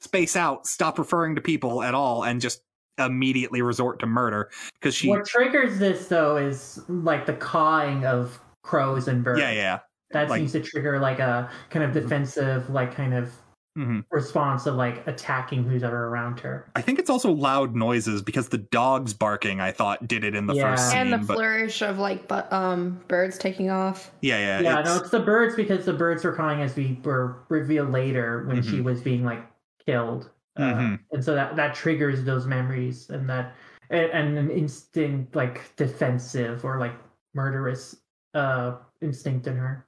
[0.00, 2.62] space out, stop referring to people at all, and just
[2.98, 5.08] immediately resort to murder because she.
[5.08, 9.40] What triggers this though is like the cawing of crows and birds.
[9.40, 9.78] Yeah, yeah.
[10.12, 13.32] That like- seems to trigger like a kind of defensive, like kind of
[13.74, 16.70] hmm response of like attacking who's ever around her.
[16.76, 19.60] I think it's also loud noises because the dogs barking.
[19.62, 20.72] I thought did it in the Yeah.
[20.76, 24.10] first scene, and the but flourish of like bu- um birds taking off.
[24.20, 27.00] yeah, yeah, Yeah, it's- no, it's the birds because the birds were cawing as we
[27.02, 28.84] were revealed later when she Mhm.
[28.84, 29.40] was being like
[29.86, 30.28] killed,
[30.58, 30.98] uh, Mhm.
[31.12, 33.54] and so that that triggers those memories and that
[33.88, 36.92] and, and an instinct like defensive or like
[37.34, 37.96] murderous
[38.34, 39.86] uh instinct in her.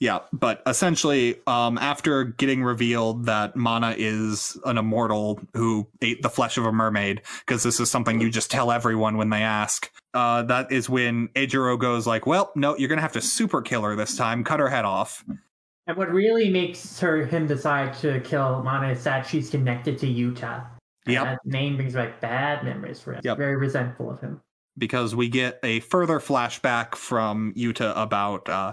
[0.00, 6.28] Yeah, but essentially, um, after getting revealed that Mana is an immortal who ate the
[6.28, 9.90] flesh of a mermaid, because this is something you just tell everyone when they ask,
[10.12, 13.82] uh, that is when Eijiro goes like, "Well, no, you're gonna have to super kill
[13.82, 14.44] her this time.
[14.44, 15.24] Cut her head off."
[15.86, 20.06] And what really makes her him decide to kill Mana is that she's connected to
[20.06, 20.66] Yuta.
[21.06, 23.20] That name brings back bad memories for him.
[23.22, 23.36] Yep.
[23.36, 24.40] Very resentful of him.
[24.76, 28.72] Because we get a further flashback from Yuta about uh,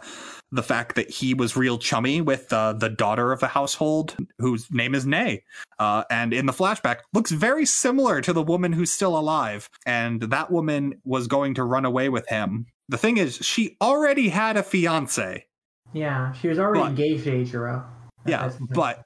[0.52, 4.68] the fact that he was real chummy with uh, the daughter of the household, whose
[4.72, 5.44] name is Nay.
[5.78, 9.69] Uh, and in the flashback, looks very similar to the woman who's still alive.
[9.86, 12.65] And that woman was going to run away with him.
[12.90, 15.45] The thing is, she already had a fiance.
[15.94, 17.86] Yeah, she was already But- engaged to Eijiro.
[18.26, 19.03] Yeah, but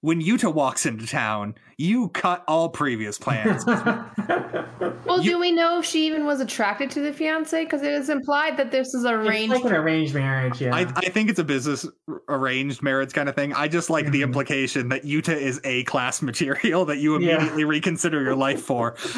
[0.00, 3.64] when Yuta walks into town, you cut all previous plans.
[5.06, 7.64] Well, You- do we know if she even was attracted to the fiance?
[7.64, 9.54] Because it is implied that this is It's arranged.
[9.54, 10.74] like an arranged marriage, yeah.
[10.74, 11.86] I, I think it's a business
[12.28, 13.54] arranged marriage kind of thing.
[13.54, 14.24] I just like the Mhm.
[14.24, 17.36] implication that Yuta is a class material that you Yeah.
[17.36, 18.96] immediately reconsider your life for.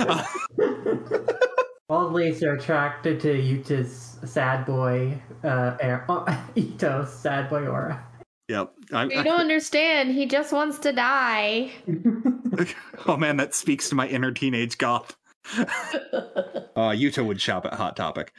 [1.89, 6.05] All the ladies are attracted to Yuta's sad boy, uh, air,
[6.55, 8.07] Yuta's sad boy aura.
[8.51, 8.73] Yep.
[8.93, 10.11] I, you don't understand.
[10.13, 11.71] He just wants to die.
[13.07, 15.17] oh man, that speaks to my inner teenage goth.
[16.77, 18.33] Uh, Yuta would shop at Hot Topic.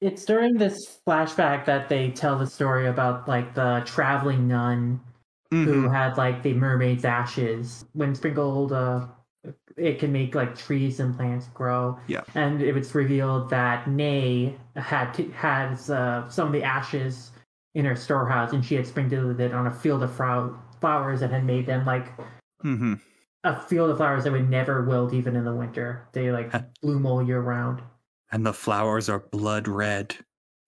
[0.00, 5.00] it's during this flashback that they tell the story about like the traveling nun
[5.50, 5.92] who Mhm.
[5.92, 7.84] had like the mermaid's ashes.
[7.92, 9.06] When sprinkled, uh,
[9.76, 11.98] it can make like trees and plants grow.
[12.08, 12.22] Yeah.
[12.34, 17.30] And it was revealed that Nay had to, has uh, some of the ashes
[17.74, 20.14] in her storehouse, and she had sprinkled it on a field of
[20.80, 22.12] flowers that had made them like
[22.64, 23.00] Mhm.
[23.42, 26.06] a field of flowers that would never wilt even in the winter.
[26.12, 27.82] They like bloom all year round.
[28.32, 30.16] And the flowers are blood red.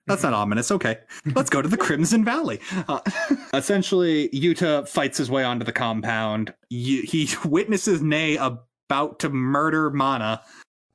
[0.07, 0.71] That's not ominous.
[0.71, 0.99] Okay.
[1.35, 2.61] Let's go to the Crimson Valley.
[2.87, 3.01] Uh,
[3.55, 6.51] essentially, Yuta fights his way onto the compound.
[6.71, 10.43] Y- he witnesses Nay about to murder Mana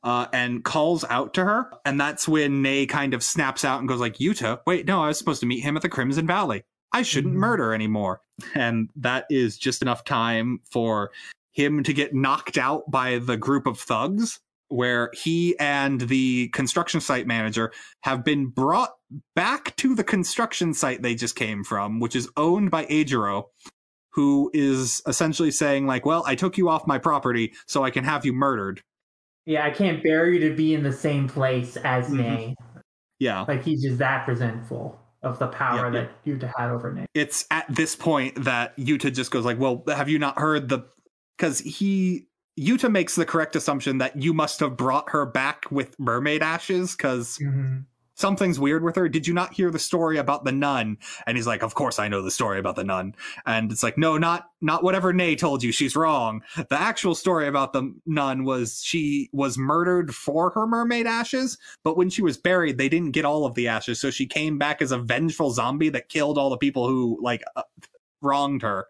[0.04, 1.72] uh, and calls out to her.
[1.86, 5.08] And that's when Nay kind of snaps out and goes like, Yuta, wait, no, I
[5.08, 6.64] was supposed to meet him at the Crimson Valley.
[6.92, 7.40] I shouldn't Mhm.
[7.40, 8.22] murder anymore.
[8.56, 11.12] And that is just enough time for
[11.52, 17.02] him to get knocked out by the group of thugs where he and the construction
[17.02, 17.72] site manager
[18.04, 18.94] have been brought
[19.36, 23.44] back to the construction site they just came from, which is owned by Eijiro,
[24.12, 28.04] who is essentially saying, like, well, I took you off my property so I can
[28.06, 28.82] have you murdered.
[29.46, 32.18] Yeah, I can't bear you to be in the same place as Mhm.
[32.18, 32.56] Nay.
[33.20, 33.46] Yeah.
[33.48, 36.08] Like he's just that resentful of the power Yeah, yeah.
[36.08, 37.06] that Yuta had over Nay.
[37.14, 40.80] it's at this point that Yuta just goes like, "Well, have you not heard the?"
[41.38, 42.28] Because he
[42.60, 46.96] Yuta makes the correct assumption that you must have brought her back with mermaid ashes
[46.96, 47.86] because Mhm.
[48.22, 49.10] Something's weird with her.
[49.10, 50.98] Did you not hear the story about the nun?
[51.26, 53.16] And he's like, "Of course I know the story about the nun."
[53.46, 55.72] And it's like, "No, not not whatever Nay told you.
[55.72, 56.44] She's wrong.
[56.56, 61.98] The actual story about the nun was she was murdered for her mermaid ashes, but
[61.98, 64.82] when she was buried, they didn't get all of the ashes, so she came back
[64.82, 67.64] as a vengeful zombie that killed all the people who like uh,
[68.22, 68.88] wronged her."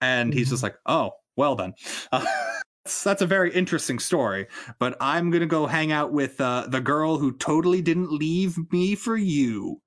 [0.00, 1.74] And he's just like, "Oh, well then."
[2.10, 2.24] Uh,
[2.84, 4.46] that's- that's a very interesting story
[4.78, 8.94] but I'm gonna go hang out with uh, the girl who totally didn't leave me
[8.94, 9.80] for you.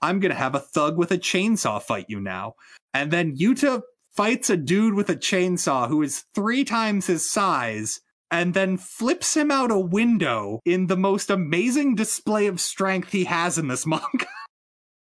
[0.00, 2.54] I'm gonna have a thug with a chainsaw fight you now.
[2.94, 3.82] And then Yuta
[4.16, 8.00] fights a dude with a chainsaw who is three times his size
[8.30, 13.24] and then flips him out a window in the most amazing display of strength he
[13.24, 14.26] has in this manga.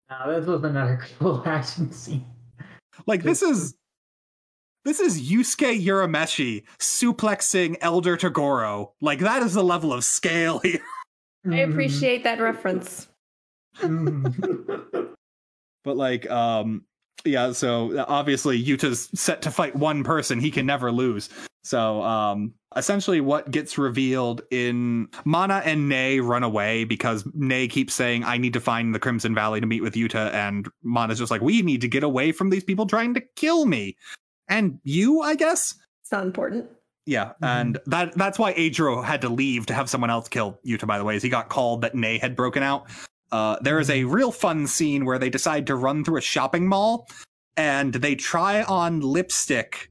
[0.09, 2.25] Now, this was another cool action scene.
[3.05, 3.75] like this is
[4.87, 8.91] this is Yusuke Urameshi suplexing Elder Toguro.
[9.01, 10.79] Like that is the level of scale here.
[11.49, 13.07] I appreciate that reference.
[13.79, 15.13] Mhm.
[15.83, 16.83] But like, um,
[17.23, 17.53] yeah.
[17.53, 21.29] So obviously, Yuta's set to fight one person; he can never lose.
[21.63, 27.93] So, um, essentially, what gets revealed in Mana and Nay run away because Nay keeps
[27.93, 31.31] saying, "I need to find the Crimson Valley to meet with Yuta," and Mana's just
[31.31, 33.95] like, "We need to get away from these people trying to kill me."
[34.47, 35.75] And you, I guess.
[36.01, 36.67] It's not important.
[37.05, 37.47] Yeah, Mhm.
[37.61, 40.85] and that that's why Adro had to leave to have someone else kill Yuta.
[40.85, 42.89] By the way, is he got called that Nay had broken out.
[43.31, 46.67] Uh, there is a real fun scene where they decide to run through a shopping
[46.67, 47.07] mall,
[47.55, 49.89] and they try on lipstick.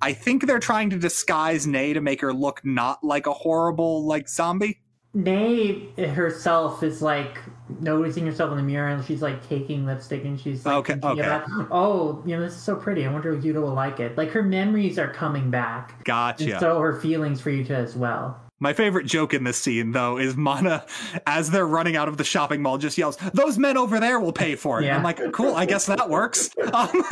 [0.00, 4.06] I think they're trying to disguise Nay to make her look not like a horrible
[4.06, 4.80] like zombie.
[5.14, 7.38] Nay herself is like
[7.80, 11.20] noticing herself in the mirror and she's like taking lipstick and she's like Okay, okay.
[11.20, 13.06] about, oh, you know, this is so pretty.
[13.06, 14.16] I wonder if Yuta will like it.
[14.18, 16.04] Like her memories are coming back.
[16.52, 18.38] And so her feelings for Yuta as well.
[18.60, 20.84] My favorite joke in this scene, though, is Mana,
[21.28, 24.32] as they're running out of the shopping mall, just yells, "Those men over there will
[24.32, 24.96] pay for it." Yeah.
[24.96, 27.04] I'm like, "Cool, I guess that works." Um,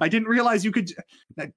[0.00, 0.90] I didn't realize you could.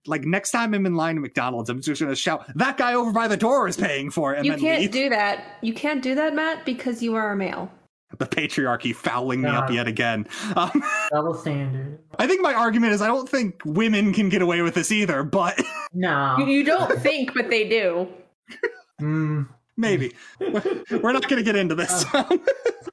[0.06, 3.12] Like next time I'm in line at McDonald's, I'm just gonna shout, "That guy over
[3.12, 4.92] by the door is paying for it," and you then can't leave.
[4.92, 5.58] do that.
[5.62, 7.72] You can't do that, Matt, because you are a male.
[8.18, 10.28] the patriarchy fouling me up yet again.
[10.56, 12.00] Um, Double standard.
[12.18, 15.22] I think my argument is I don't think women can get away with this either,
[15.24, 15.62] but
[15.94, 16.36] No.
[16.40, 18.08] You, you don't think, but they do.
[19.00, 19.48] Mm.
[19.80, 20.14] Maybe.
[20.40, 22.06] We're not going to get into this.
[22.14, 22.38] Uh.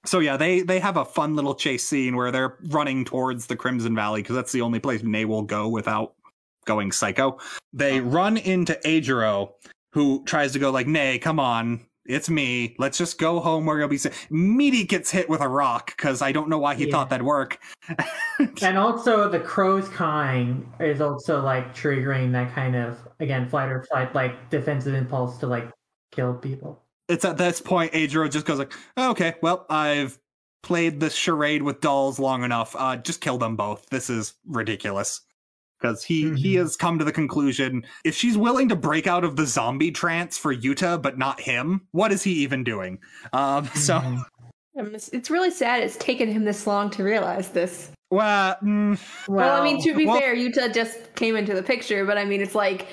[0.05, 3.57] So yeah they they have a fun little chase scene where they're running towards the
[3.57, 6.15] crimson valley because that's the only place Nay will go without
[6.65, 7.39] going psycho.
[7.73, 9.51] They run into Eijiro,
[9.93, 11.81] who tries to go like nay come on.
[12.05, 12.77] It's me.
[12.79, 16.23] Let's just go home where you'll be safe meaty gets hit with a rock because
[16.23, 16.93] i don't know why he Yeah.
[16.93, 17.59] thought that'd work.
[18.63, 23.83] And also the crow's cawing is also like triggering that kind of again flight or
[23.91, 25.69] flight like defensive impulse to like
[26.17, 26.83] kill people.
[27.09, 30.19] it's at this point Adro just goes like, okay, well, I've
[30.65, 32.75] played this charade with dolls long enough.
[32.77, 33.87] Uh, just kill them both.
[33.91, 35.21] This is ridiculous.
[35.81, 36.59] Because he he Mhm.
[36.61, 40.39] has come to the conclusion if she's willing to break out of the zombie trance
[40.39, 42.99] for Yuta, but not him, what is he even doing?
[43.35, 44.25] Um, so Mhm.
[44.79, 47.91] Um, It's it's really sad it's taken him this long to realize this.
[48.11, 48.99] well, mm,
[49.29, 52.25] Well, I mean, to be well- fair, Yuta just came into the picture, but I
[52.25, 52.87] mean, it's like,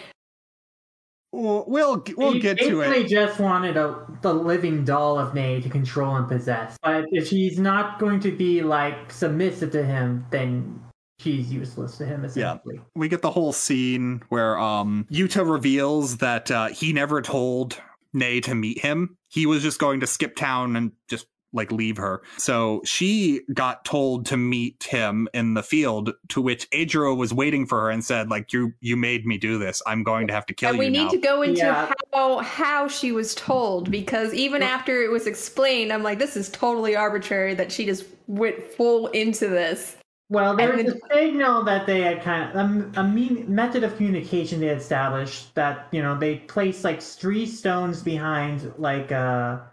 [1.34, 3.08] we'll we'll, get to basically it.
[3.08, 6.78] just wanted a the living doll of Nay to control and possess.
[6.82, 10.82] But if she's not going to be like submissive to him, then
[11.20, 12.82] she's useless to him essentially.
[12.96, 17.82] we get the whole scene where um Yuta reveals that uh, he never told
[18.14, 19.18] Nay to meet him.
[19.30, 22.22] He was just going to skip town and just like leave her.
[22.38, 27.66] So she got told to meet him in the field to which Adro was waiting
[27.66, 29.82] for her and said like you you made me do this.
[29.86, 31.10] I'm going to have to kill and you we need now.
[31.12, 31.92] to go into Yeah.
[32.14, 36.50] how how she was told because even after it was explained, I'm like, this is
[36.50, 39.96] totally arbitrary that she just went full into this.
[40.30, 43.84] Well, there And was a signal that they had kind of um, a mean, method
[43.84, 49.12] of communication they had established that you know they placed like three stones behind like
[49.12, 49.70] a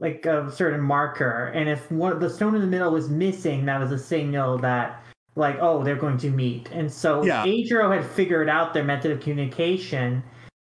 [0.00, 3.80] like a certain marker, and if one the stone in the middle was missing, that
[3.80, 5.02] was a signal that
[5.34, 6.70] like oh they're going to meet.
[6.72, 7.44] And so Yeah.
[7.44, 10.22] Adro had figured out their method of communication,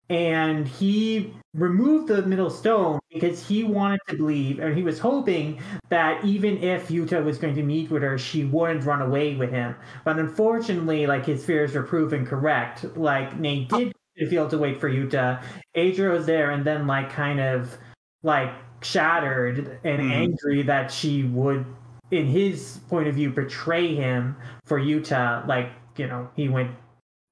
[0.09, 5.59] and he removed the middle stone because he wanted to believe, or he was hoping
[5.89, 9.51] that even if Yuta was going to meet with her, she wouldn't run away with
[9.51, 9.75] him.
[10.03, 12.83] But unfortunately, like his fears were proven correct.
[12.97, 13.93] Like Nay did
[14.29, 15.41] feel to wait for Yuta.
[15.75, 17.77] Adra was there, and then like kind of
[18.23, 18.51] like
[18.85, 20.11] shattered and Mhm.
[20.11, 21.65] angry that she would,
[22.11, 24.35] in his point of view, betray him
[24.65, 25.45] for Yuta.
[25.47, 26.71] Like you know, he went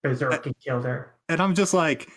[0.03, 1.11] berserk and killed her.
[1.29, 2.09] And I'm just like,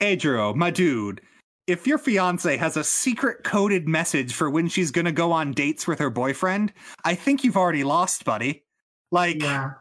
[0.00, 1.20] Adro, my dude,
[1.66, 5.86] if your fiance has a secret coded message for when she's gonna go on dates
[5.86, 6.72] with her boyfriend,
[7.04, 8.64] I think you've already lost, buddy.
[9.10, 9.72] Like, Yeah.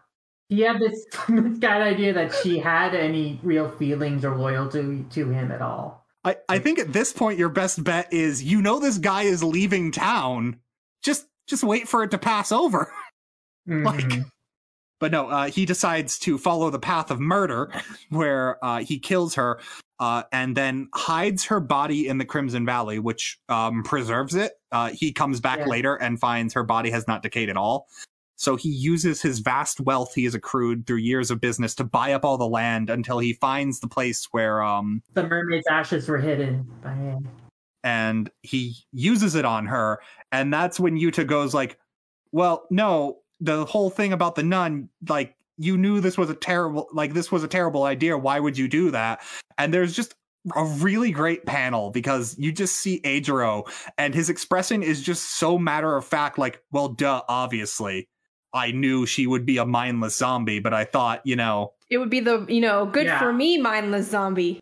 [0.50, 5.52] He had this misguided idea that she had any real feelings or loyalty to him
[5.52, 6.05] at all.
[6.26, 9.44] I, I think at this point your best bet is you know this guy is
[9.44, 10.60] leaving town.
[11.04, 12.92] Just just wait for it to pass over.
[13.68, 14.26] Like- Mhm.
[15.00, 17.70] But no, uh, he decides to follow the path of murder,
[18.10, 19.60] where uh, he kills her
[20.00, 24.54] uh, and then hides her body in the Crimson Valley, which um, preserves it.
[24.72, 25.66] Uh, he comes back Yeah.
[25.66, 27.88] later and finds her body has not decayed at all.
[28.38, 32.14] So he uses his vast wealth he has accrued through years of business to buy
[32.14, 36.18] up all the land until he finds the place where um, the mermaid's ashes were
[36.18, 37.28] hidden by him.
[37.84, 40.00] and he uses it on her.
[40.32, 41.78] And that's when yuta goes like
[42.32, 46.88] well no the whole thing about the nun like you knew this was a terrible
[46.92, 48.18] like this was a terrible idea.
[48.18, 49.22] Why would you do that?
[49.58, 50.14] And there's just
[50.56, 53.68] a really great panel because you just see Eijiro
[53.98, 58.08] and his expression is just so matter of fact like well duh obviously
[58.56, 62.10] I knew she would be a mindless zombie but I thought you know It would
[62.10, 63.20] be the, you know, good Yeah.
[63.20, 64.60] for me mindless zombie.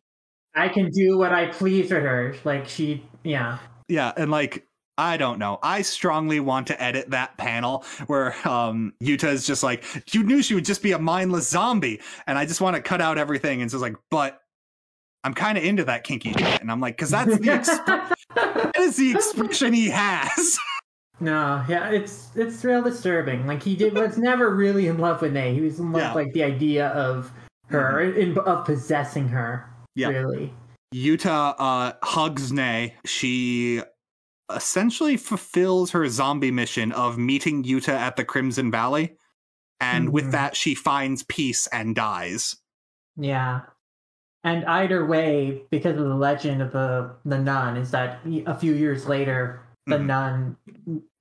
[0.55, 2.35] I can do what I please with her.
[2.43, 3.57] Like she, yeah.
[3.87, 4.67] Yeah, and like
[4.97, 5.57] I don't know.
[5.63, 9.83] I strongly want to edit that panel where um Yuta is just like,
[10.13, 12.01] you knew she would just be a mindless zombie.
[12.27, 14.39] And I just want to cut out everything and it's like, but
[15.23, 16.61] I'm kind of into that kinky shit.
[16.61, 20.59] And I'm like, because that's the exp- that is the expression he has.
[21.23, 23.47] no, yeah, it's it's real disturbing.
[23.47, 25.53] Like he did was never really in love with Nay.
[25.53, 26.07] He was in love Yeah.
[26.09, 26.15] Mm-hmm.
[26.17, 27.31] with like the idea of
[27.67, 29.69] her, in, of possessing her.
[29.95, 30.09] Yeah.
[30.09, 30.53] Really.
[30.93, 32.95] Yuta uh hugs Nay.
[33.05, 33.81] She
[34.53, 39.15] essentially fulfills her zombie mission of meeting Yuta at the Crimson Valley.
[39.79, 40.31] And with Mhm.
[40.31, 42.55] that, she finds peace and dies.
[43.17, 43.61] Yeah.
[44.43, 48.73] And either way, because of the legend of the the nun, is that a few
[48.73, 50.05] years later, the Mhm.
[50.05, 50.57] nun,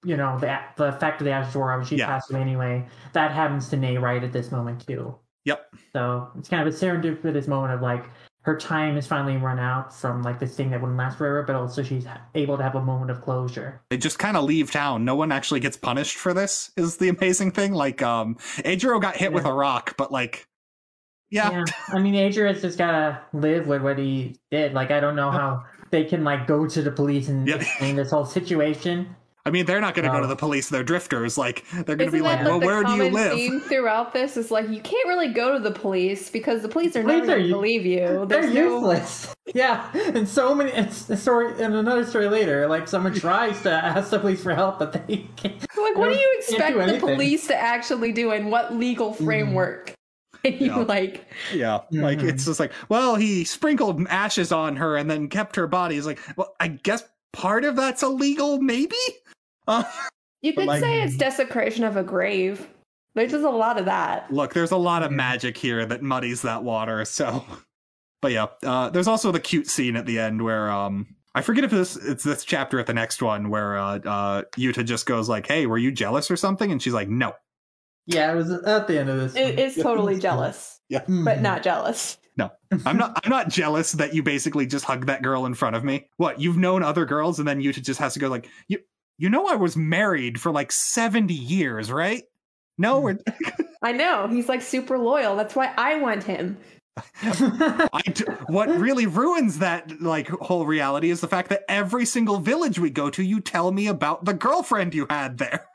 [0.04, 2.06] you know, the the effect of the ashes off, she Yeah.
[2.06, 2.86] passed away anyway.
[3.12, 5.16] That happens to Nay right at this moment too.
[5.44, 5.74] Yep.
[5.92, 8.04] So it's kind of a serendipitous moment of like
[8.42, 11.54] her time is finally run out from like this thing that wouldn't last forever, but
[11.54, 13.80] also she's able to have a moment of closure.
[13.90, 15.04] they just kind of leave town.
[15.04, 16.72] No one actually gets punished for this.
[16.76, 17.72] Is the amazing thing.
[17.72, 20.48] Like, um, Adro got hit with a rock, but like,
[21.30, 21.64] yeah,
[21.94, 24.74] I mean, Adrian just gotta live with what he did.
[24.74, 27.56] Like, I don't know how they can like go to the police and Yeah.
[27.56, 29.14] explain this whole situation.
[29.44, 30.68] I mean, they're not going to go to the police.
[30.68, 31.36] They're drifters.
[31.36, 33.32] Like, they're going to Isn't be like, well, like the where do you live?
[33.32, 34.36] theme throughout this?
[34.36, 37.38] Is like you can't really go to the police because the police are Police never
[37.38, 38.24] going to believe you.
[38.28, 39.34] They're no- useless.
[39.54, 40.70] Yeah, and so many.
[40.70, 41.50] It's a story.
[41.60, 45.16] And another story later, like someone tries to ask the police for help, but they
[45.36, 45.58] can't.
[45.76, 49.92] Like, what do you expect do the police to actually do, and what legal framework?
[50.44, 50.76] And you Yeah.
[50.78, 52.28] like, Yeah, like Mhm.
[52.28, 55.96] it's just like, well, he sprinkled ashes on her and then kept her body.
[55.96, 58.96] He's like, well, I guess part of that's illegal, maybe.
[60.42, 62.68] You could like- say it's desecration of a grave.
[63.14, 64.32] There's just a lot of that.
[64.32, 67.04] look, there's a lot of magic here that muddies that water.
[67.04, 67.44] So,
[68.20, 71.14] but yeah, uh, there's also the cute scene at the end where um.
[71.34, 74.84] I forget if this it's this chapter at the next one where uh, uh, Yuta
[74.84, 77.32] just goes like, "Hey, were you jealous or something?" And she's like, "No."
[78.06, 79.34] Yeah, it was at the end of this.
[79.36, 82.18] It, it's totally jealous, Yeah, but not jealous.
[82.36, 82.50] No,
[82.84, 83.20] I'm not.
[83.24, 86.06] I'm not jealous that you basically just hugged that girl in front of me.
[86.16, 86.40] What?
[86.40, 88.78] You've known other girls, and then Yuta just has to go like, "You,
[89.22, 92.24] you know, I was married for like 70 years, right?"
[92.76, 93.02] No, mm.
[93.04, 93.18] we're,
[93.82, 95.36] I know he's like super loyal.
[95.36, 96.58] That's why I want him.
[97.22, 98.02] I.
[98.12, 102.78] d- what really ruins that like whole reality is the fact that every single village
[102.78, 105.66] we go to, you tell me about the girlfriend you had there.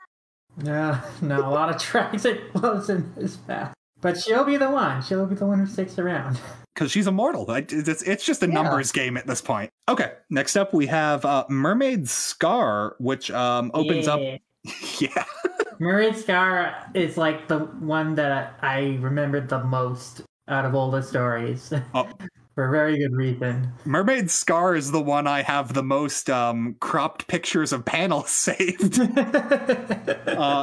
[0.62, 3.74] Yeah, no, a lot of tragic close in his path.
[4.00, 5.02] But she'll be the one.
[5.02, 6.40] She'll be the one who sticks around.
[6.74, 7.50] because she's immortal.
[7.50, 8.54] It's, it's just a Yeah.
[8.54, 9.70] numbers game at this point.
[9.88, 14.20] Okay, next up we have uh, Mermaid Scar, which um, opens up.
[14.20, 14.38] Yeah.
[14.98, 15.24] Yeah,
[15.78, 21.00] Mermaid Scar is like the one that I remembered the most out of all the
[21.00, 21.72] stories.
[21.94, 22.08] Oh.
[22.58, 23.72] For a very good reason.
[23.84, 28.98] Mermaid Scar is the one I have the most um, cropped pictures of panels saved.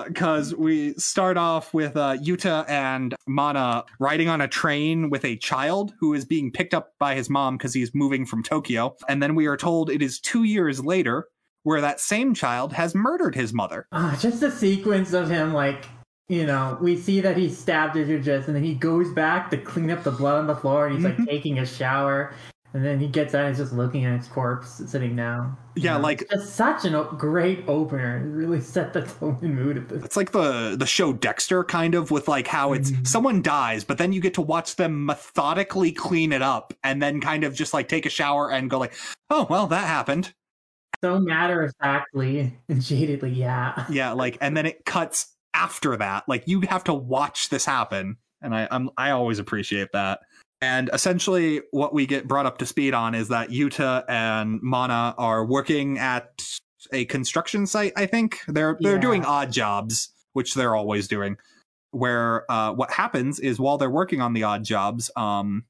[0.06, 5.38] Because we start off with uh, Yuta and Mana riding on a train with a
[5.38, 8.98] child who is being picked up by his mom because he's moving from Tokyo.
[9.08, 11.30] And then we are told it is two years later
[11.64, 13.88] where that same child has murdered his mother.
[13.94, 15.86] Ah, just the sequence of him, like,
[16.28, 19.58] you know, we see that he stabbed his Idris and then he goes back to
[19.58, 22.34] clean up the blood on the floor and he's like taking a shower.
[22.74, 25.56] And then he gets out and he's just looking at his corpse sitting down.
[25.78, 28.18] Yeah, You know, like- just such a o- great opener.
[28.18, 30.04] It really set the tone and mood of this.
[30.04, 33.08] It's like the the show Dexter kind of with like how it's Mhm.
[33.08, 37.22] someone dies, but then you get to watch them methodically clean it up and then
[37.22, 38.94] kind of just like take a shower and go like,
[39.30, 40.34] "Oh, well, that happened."
[41.02, 43.86] So matter of factly and jadedly, yeah.
[43.90, 46.24] Yeah, like and then it cuts after that.
[46.28, 48.18] Like you have to watch this happen.
[48.42, 50.20] And I I'm I always appreciate that.
[50.62, 55.16] And essentially what we get brought up to speed on is that Yuta and Mana
[55.18, 56.44] are working at
[56.92, 58.40] a construction site, I think.
[58.48, 59.02] They're they're Yeah.
[59.02, 61.38] doing odd jobs, which they're always doing.
[61.92, 65.64] Where uh what happens is while they're working on the odd jobs, um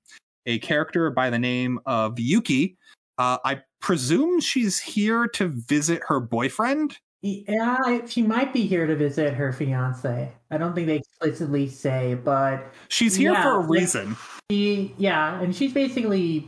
[0.47, 2.77] a character by the name of Yuki,
[3.17, 6.97] uh I presume she's here to visit her boyfriend.
[7.21, 10.31] Yeah, I- she might be here to visit her fiance.
[10.51, 14.15] I don't think they explicitly say, but She's here Yeah, for a like- reason.
[14.51, 16.47] she, yeah, and she's basically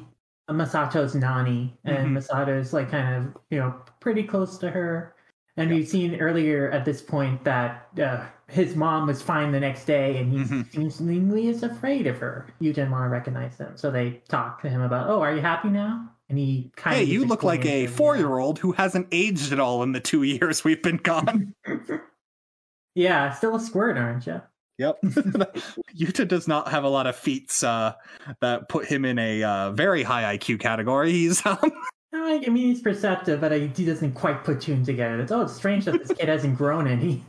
[0.50, 2.14] Masato's nanny, and Mhm.
[2.14, 5.14] Masato's like kind of you know pretty close to her.
[5.60, 9.86] And we've seen earlier at this point that uh, his mom was fine the next
[9.86, 10.92] day, and he Mhm.
[10.92, 12.46] seemingly is afraid of her.
[12.60, 15.42] You didn't want to recognize them, so they talk to him about, "Oh, are you
[15.42, 18.18] happy now?" And he kind Hey, of you look like a explains to him, four
[18.18, 21.54] year old who hasn't aged at all in the two years we've been gone.
[21.68, 21.98] Yeah.
[22.96, 24.42] yeah, still a squirt, aren't you?
[24.78, 25.02] yep.
[25.04, 27.94] Yuta does not have a lot of feats uh,
[28.42, 31.12] that put him in a uh, very high IQ category.
[31.12, 31.58] He's um,
[32.14, 35.20] I I mean, he's perceptive, but he doesn't quite put two and together.
[35.20, 37.24] It's oh, it's strange that this kid hasn't grown any.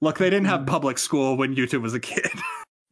[0.00, 0.18] look.
[0.18, 2.30] They didn't have public school when Yuta was a kid.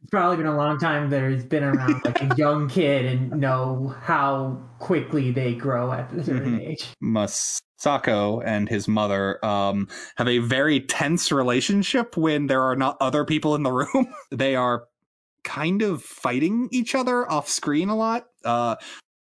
[0.05, 3.31] It's probably been a long time that he's been around like a young kid and
[3.41, 6.61] know how quickly they grow at a certain Mhm.
[6.61, 6.85] age.
[7.03, 9.87] Masato and his mother um,
[10.17, 14.13] have a very tense relationship when there are not other people in the room.
[14.31, 14.83] they are
[15.43, 18.27] kind of fighting each other off screen a lot.
[18.43, 18.75] Uh,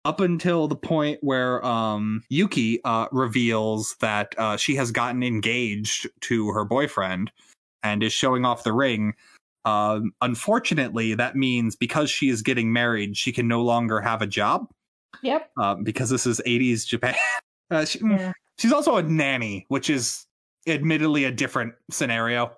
[0.04, 6.08] up until the point where um, Yuki uh, reveals that uh, she has gotten engaged
[6.22, 7.30] to her boyfriend
[7.84, 9.14] and is showing off the ring.
[9.64, 14.26] Um, unfortunately, that means because she is getting married, she can no longer have a
[14.26, 14.66] job
[15.22, 15.50] Yep.
[15.56, 17.14] uh, because this is 80s Japan.
[17.70, 18.32] Uh, she, Yeah.
[18.58, 20.26] She's also a nanny, which is
[20.66, 22.54] admittedly a different scenario.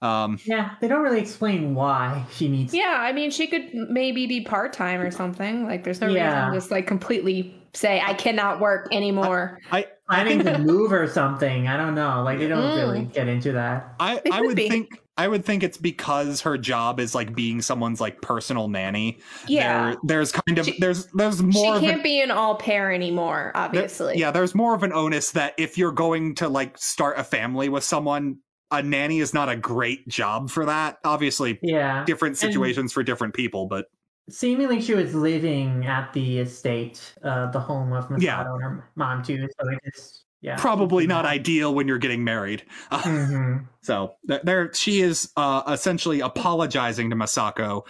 [0.00, 2.72] Um, Yeah, they don't really explain why she needs.
[2.72, 5.64] Yeah, I mean, she could maybe be part time or something.
[5.66, 6.26] Like, there's no Yeah.
[6.28, 9.58] reason to just like completely say I cannot work anymore.
[9.72, 11.66] I I planning think to move or something.
[11.66, 12.22] I don't know.
[12.22, 12.76] Like they don't Mm.
[12.76, 13.94] really get into that.
[13.98, 14.68] I, I would be.
[14.68, 19.20] think I would think it's because her job is like being someone's like personal nanny.
[19.46, 19.90] Yeah.
[19.90, 22.92] There- there's kind of She- there's there's more of can't an, be an au pair
[22.92, 24.18] anymore, there- obviously.
[24.18, 27.68] yeah, there's more of an onus that if you're going to like start a family
[27.68, 28.38] with someone,
[28.72, 30.96] a nanny is not a great job for that.
[31.04, 32.04] Obviously, Yeah.
[32.06, 33.86] different And- situations for different people, but
[34.30, 38.40] Seemingly, she was living at the estate, uh, the home of Masato Yeah.
[38.40, 39.36] and her mom too.
[39.60, 42.62] So it just, yeah, probably not ideal when you're getting married.
[42.90, 47.82] Uh, hmm So th- there, she is uh, essentially apologizing to Masako.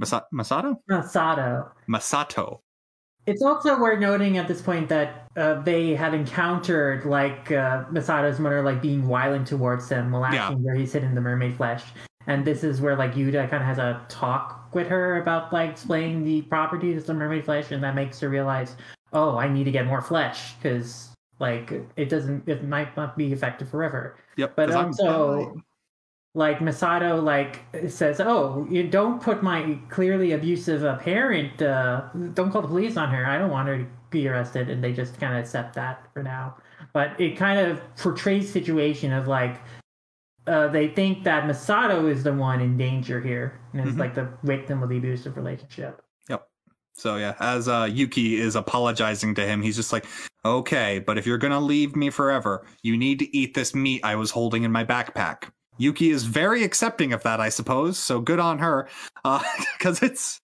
[0.00, 0.76] Masa- Masato?
[0.90, 1.70] Masato.
[1.88, 2.60] Masato.
[3.24, 8.38] It's also worth noting at this point that uh, they had encountered like uh, Masato's
[8.38, 11.82] mother like being violent towards him, molesting where he's hidden the mermaid flesh.
[12.26, 15.70] And this is where like Yuta kind of has a talk with her about like
[15.70, 18.76] explaining the properties of the mermaid flesh, and that makes her realize,
[19.14, 21.11] oh, I need to get more flesh because
[21.42, 24.16] like it doesn't, it might not be effective forever.
[24.36, 24.56] Yep.
[24.56, 25.60] But also,
[26.34, 27.60] like Masato, like
[27.90, 31.60] says, "Oh, you don't put my clearly abusive uh, parent.
[31.60, 33.26] Uh, don't call the police on her.
[33.26, 36.22] I don't want her to be arrested." And they just kind of accept that for
[36.22, 36.56] now.
[36.94, 39.60] But it kind of portrays situation of like
[40.46, 44.00] uh, they think that Masato is the one in danger here, and it's Mhm.
[44.00, 46.01] like the victim of the abusive relationship.
[46.94, 50.06] So yeah, as uh, Yuki is apologizing to him, he's just like,
[50.44, 54.14] "Okay, but if you're gonna leave me forever, you need to eat this meat I
[54.14, 57.98] was holding in my backpack." Yuki is very accepting of that, I suppose.
[57.98, 58.88] So good on her,
[59.78, 60.38] because it's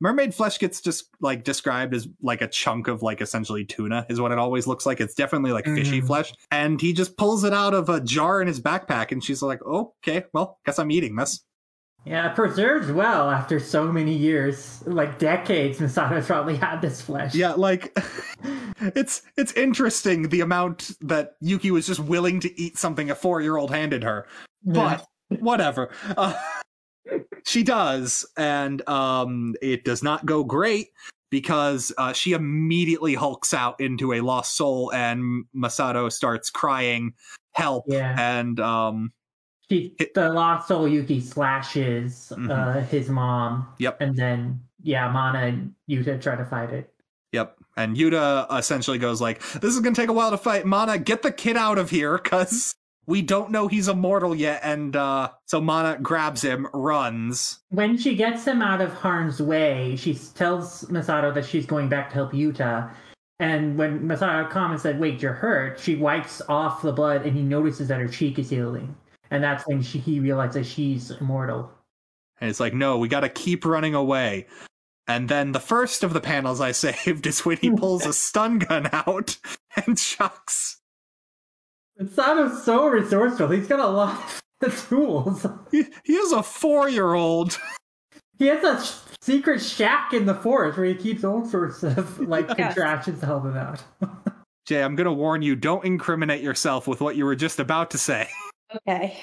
[0.00, 4.20] mermaid flesh gets just like described as like a chunk of like essentially tuna is
[4.20, 5.00] what it always looks like.
[5.00, 6.06] It's definitely like fishy Mhm.
[6.06, 9.42] flesh, and he just pulls it out of a jar in his backpack, and she's
[9.42, 11.44] like, "Okay, well, guess I'm eating this."
[12.04, 15.78] Yeah, preserved well after so many years, like decades.
[15.78, 17.34] Masato's probably had this flesh.
[17.34, 17.96] Yeah, like
[18.80, 23.40] it's it's interesting the amount that Yuki was just willing to eat something a four
[23.40, 24.26] year old handed her,
[24.64, 24.98] Yeah.
[25.30, 25.90] but whatever.
[26.16, 26.34] Uh,
[27.46, 30.88] she does, and um, it does not go great
[31.30, 37.14] because uh, she immediately hulks out into a lost soul, and Masato starts crying,
[37.52, 38.14] "Help!" Yeah.
[38.18, 39.12] And um,
[39.70, 42.50] She, the lost soul Yuki slashes Mhm.
[42.50, 43.66] uh, his mom.
[43.78, 44.00] Yep.
[44.00, 46.92] And then yeah, Mana and Yuta try to fight it.
[47.32, 47.56] Yep.
[47.76, 50.66] And Yuta essentially goes like, "This is gonna take a while to fight.
[50.66, 52.74] Mana, get the kid out of here, cause
[53.06, 57.60] we don't know he's immortal yet." And uh, so Mana grabs him, runs.
[57.70, 62.10] When she gets him out of harm's way, she tells Masato that she's going back
[62.10, 62.90] to help Yuta.
[63.40, 67.42] And when Masato comments that, "Wait, you're hurt," she wipes off the blood, and he
[67.42, 68.94] notices that her cheek is healing.
[69.34, 71.70] And that's when she, he realizes she's immortal.
[72.40, 74.46] And it's like, no, we got to keep running away.
[75.08, 78.58] And then the first of the panels I saved is when he pulls a stun
[78.60, 79.38] gun out
[79.86, 80.78] and shocks.
[82.00, 83.48] Masato's so resourceful.
[83.48, 84.20] He's got a lot
[84.62, 85.46] of tools.
[85.70, 87.58] He, he is a four year old.
[88.38, 92.18] He has a sh- secret shack in the forest where he keeps all sorts of
[92.20, 92.56] like Yes.
[92.74, 93.82] contraptions to help him out.
[94.66, 97.90] Jay, I'm going to warn you don't incriminate yourself with what you were just about
[97.92, 98.28] to say.
[98.74, 99.16] Okay.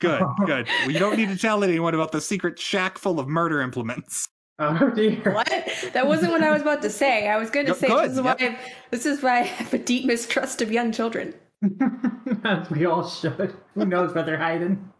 [0.00, 0.66] Good, good.
[0.82, 4.26] Well, you don't need to tell anyone about the secret shack full of murder implements.
[4.58, 5.20] oh dear.
[5.32, 5.48] What?
[5.92, 7.28] That wasn't what I was about to say.
[7.28, 8.52] I was going to say good, this is why yep.
[8.52, 11.34] I, this is why I have a deep mistrust of young children.
[12.44, 13.54] As we all should.
[13.74, 14.92] Who knows what they're hiding?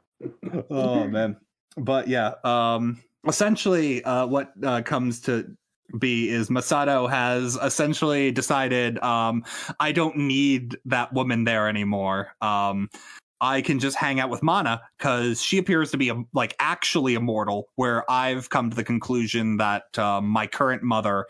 [0.71, 1.37] oh man
[1.77, 5.49] but yeah um essentially uh what uh, comes to
[5.99, 9.45] be is masato has essentially decided um
[9.81, 12.89] i don't need that woman there anymore um
[13.41, 17.15] i can just hang out with mana because she appears to be a, like actually
[17.15, 21.27] immortal where i've come to the conclusion that um, my current mother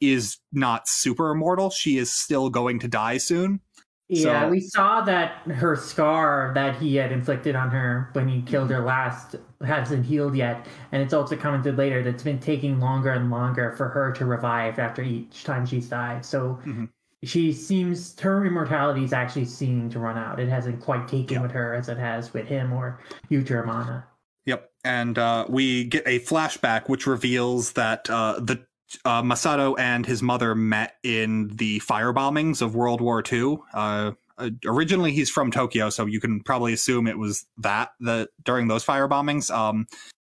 [0.00, 3.60] is not super immortal she is still going to die soon
[4.08, 8.42] Yeah, So- we saw that her scar that he had inflicted on her when he
[8.42, 12.78] killed her last hasn't healed yet, and it's also commented later that it's been taking
[12.78, 16.24] longer and longer for her to revive after each time she's died.
[16.24, 16.88] So Mhm.
[17.24, 20.38] She seems her immortality is actually seeming to run out.
[20.38, 21.42] It hasn't quite taken Yeah.
[21.42, 24.06] with her as it has with him or or Mana.
[24.44, 24.70] Yep.
[24.84, 28.64] And uh, we get a flashback which reveals that uh, the
[29.04, 33.58] uh, Masato and his mother met in the fire bombings of World War II.
[33.74, 38.28] Uh, uh, originally, he's from Tokyo, so you can probably assume it was that the
[38.44, 39.50] during those fire bombings.
[39.50, 39.86] Um,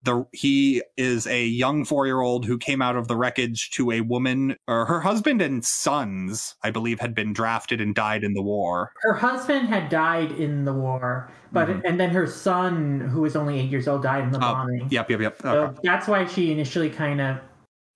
[0.03, 3.91] the he is a young four year old who came out of the wreckage to
[3.91, 8.33] a woman, or her husband and sons, I believe, had been drafted and died in
[8.33, 8.93] the war.
[9.01, 11.81] Her husband had died in the war, but Mhm.
[11.85, 14.87] and then her son, who was only eight years old, died in the Oh, bombing.
[14.89, 15.41] Yep, yep, yep.
[15.41, 17.37] So that's why she initially kind of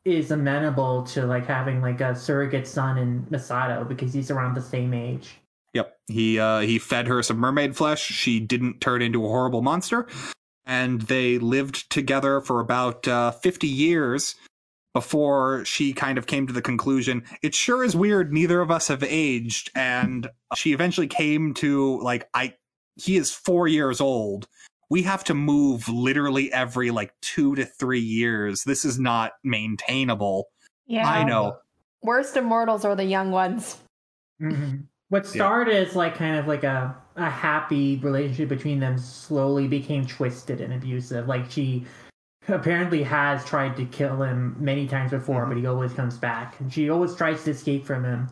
[0.06, 4.61] is amenable to like having like a surrogate son in Masato because he's around the
[4.61, 5.38] same age.
[5.73, 5.98] Yep.
[6.07, 8.02] He uh he fed her some mermaid flesh.
[8.03, 10.07] She didn't turn into a horrible monster.
[10.66, 14.36] And they lived together for about uh 50 years
[14.94, 18.88] before she kind of came to the conclusion it sure is weird neither of us
[18.88, 22.54] have aged and she eventually came to like I
[22.96, 24.48] he is 4 years old.
[24.90, 28.64] We have to move literally every like 2 to 3 years.
[28.64, 30.48] This is not maintainable.
[30.88, 31.08] Yeah.
[31.08, 31.58] I know.
[32.02, 33.78] Worst immortals are the young ones.
[35.10, 40.06] What started as like kind of like a a happy relationship between them slowly became
[40.06, 41.27] twisted and abusive.
[41.27, 41.86] Like she
[42.48, 45.52] apparently has tried to kill him many times before, mm-hmm.
[45.52, 48.30] but he always comes back, and she always tries to escape from him.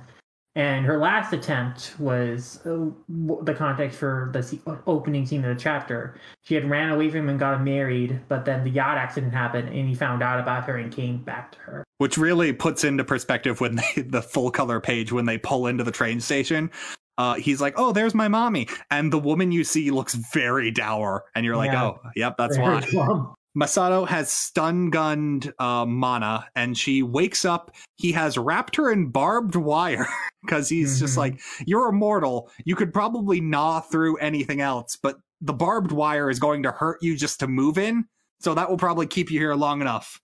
[0.56, 2.92] And her last attempt was uh,
[3.44, 6.16] the context for the se- opening scene of the chapter.
[6.44, 9.70] She had ran away from him and got married, but then the yacht accident happened,
[9.70, 11.84] and he found out about her and came back to her.
[11.98, 15.84] which really puts into perspective when they the full color page when they pull into
[15.84, 16.70] the train station
[17.18, 21.24] uh he's like oh there's my mommy and the woman you see looks very dour
[21.36, 21.84] and you're like Yeah.
[21.86, 22.82] oh yep that's why
[23.58, 27.72] masato has stun gunned uh mana and she wakes up.
[27.96, 30.08] He has wrapped her in barbed wire
[30.42, 31.18] because he's just Mhm.
[31.18, 32.50] like you're immortal.
[32.66, 36.98] You could probably gnaw through anything else but the barbed wire is going to hurt
[37.02, 38.06] you just to move in
[38.40, 40.20] so that will probably keep you here long enough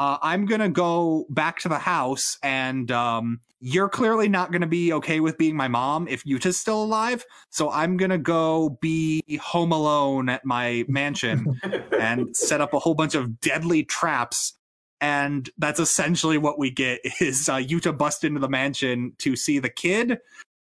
[0.00, 4.94] uh, I'm gonna go back to the house, and um, you're clearly not gonna be
[4.94, 7.22] okay with being my mom if Yuta's still alive.
[7.50, 11.60] So I'm gonna go be home alone at my mansion
[12.00, 14.54] and set up a whole bunch of deadly traps.
[15.02, 19.58] And that's essentially what we get is uh, Yuta bust into the mansion to see
[19.58, 20.18] the kid,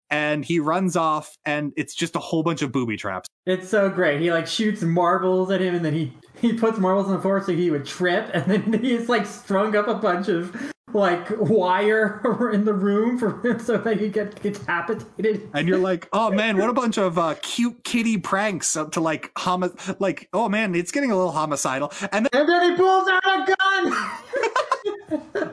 [0.09, 3.29] and he runs off, and it's just a whole bunch of booby traps.
[3.45, 4.19] It's so great.
[4.19, 6.11] He like shoots marbles at him, and then he
[6.41, 9.75] he puts marbles on the floor so he would trip, and then he's like strung
[9.75, 12.21] up a bunch of like wire
[12.53, 15.49] in the room for him so that he get decapitated.
[15.53, 18.99] and you're like, oh man, what a bunch of uh, cute kitty pranks up to
[18.99, 21.93] like homi- like, oh man, it's getting a little homicidal.
[22.11, 23.93] And then And then he pulls out a gun.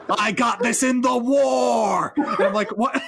[0.09, 2.13] I got this in the war.
[2.17, 3.01] And I'm like, what?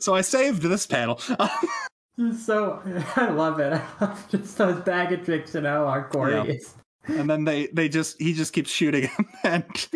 [0.00, 1.20] so I saved this panel.
[2.36, 2.80] So
[3.16, 3.72] I love it.
[4.00, 6.44] I love just those bag of tricks and how hardcore Yeah.
[6.44, 6.74] he is.
[7.06, 9.88] and then they they just he just keeps shooting him and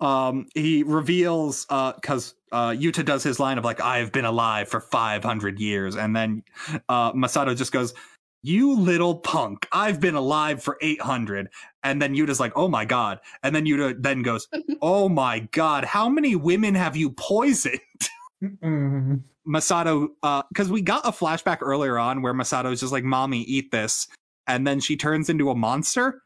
[0.00, 4.68] um he reveals uh because uh yuta does his line of like i've been alive
[4.68, 6.42] for 500 years and then
[6.90, 7.94] uh masato just goes
[8.42, 11.48] you little punk i've been alive for 800
[11.84, 14.46] and then yuta's like oh my god and then yuta then goes
[14.82, 17.80] oh my god how many women have you poisoned
[18.42, 19.22] Mm.
[19.46, 23.70] Masato, uh, because we got a flashback earlier on where Masato's just like, "Mommy, eat
[23.70, 24.08] this,"
[24.46, 26.22] and then she turns into a monster.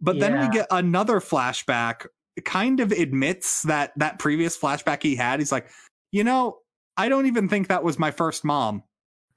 [0.00, 2.06] But then we get another flashback.
[2.44, 5.40] Kind of admits that that previous flashback he had.
[5.40, 5.68] He's like,
[6.12, 6.58] you know,
[6.96, 8.82] I don't even think that was my first mom.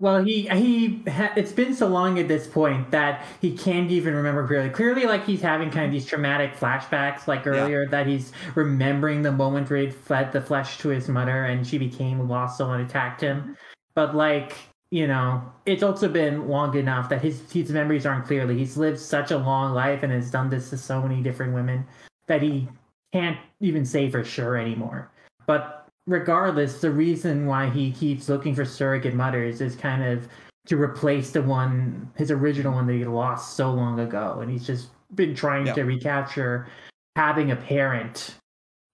[0.02, 4.16] Well, he he ha- it's been so long at this point that he can't even
[4.16, 4.70] remember clearly.
[4.70, 9.32] Clearly, like he's having kind of these traumatic flashbacks, like earlier, that he's remembering the
[9.32, 13.20] moment where he fed the flesh to his mother and she became lost, and attacked
[13.20, 13.42] him.
[13.42, 13.54] Mm-hmm.
[13.94, 14.56] But like
[14.92, 18.58] you know, it's also been long enough that his his memories aren't clearly.
[18.58, 21.86] He's lived such a long life and has done this to so many different women
[22.28, 22.70] that he
[23.12, 25.12] can't even say for sure anymore.
[25.46, 25.79] But
[26.10, 30.28] regardless, the reason why he keeps looking for surrogate mothers is kind of
[30.68, 34.40] to replace the one, his original one that he lost so long ago.
[34.42, 35.74] And he's just been trying Yeah.
[35.74, 36.68] to recapture
[37.16, 38.36] having a parent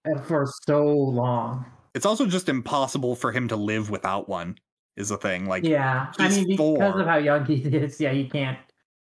[0.08, 1.64] uh, for so long.
[1.94, 4.56] It's also just impossible for him to live without one.
[4.96, 7.00] Is the thing like Yeah, I mean, because four.
[7.00, 8.58] of how young he is, yeah, he can't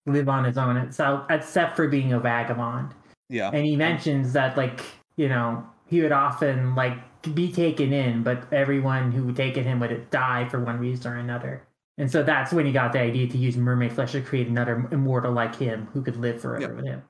[0.06, 0.92] live on his own.
[0.92, 2.94] So, except for being a vagabond.
[3.30, 4.80] yeah and he mentions that like
[5.18, 6.98] you know he would often like
[7.34, 11.18] be taken in but everyone who would take him would die for one reason or
[11.18, 11.62] another
[11.98, 14.88] and so that's when he got the idea to use mermaid flesh to create another
[14.92, 16.76] immortal like him who could live forever Yep.
[16.76, 17.04] with him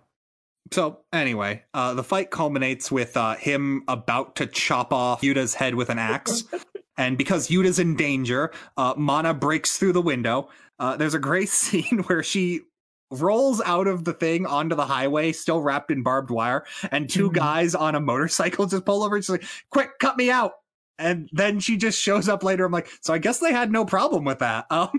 [0.72, 5.76] So anyway, uh, the fight culminates with uh, him about to chop off Yuta's head
[5.76, 6.44] with an axe,
[6.98, 10.50] and because Yuta's in danger, uh, Mana breaks through the window.
[10.78, 12.62] Uh, there's a great scene where she
[13.12, 17.30] rolls out of the thing onto the highway, still wrapped in barbed wire, and 2
[17.30, 17.34] Mhm.
[17.34, 19.16] guys on a motorcycle just pull over.
[19.16, 20.54] And she's like, "Quick, cut me out!"
[21.00, 22.66] And then she just shows up later.
[22.66, 24.66] I'm like, so I guess they had no problem with that.
[24.72, 24.90] Um,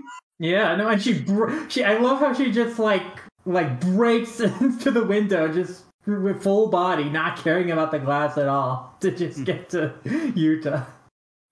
[0.41, 1.25] yeah no and she
[1.67, 3.03] she i love how she just like
[3.45, 8.47] like breaks into the window just with full body not caring about the glass at
[8.47, 10.85] all to just get to yuta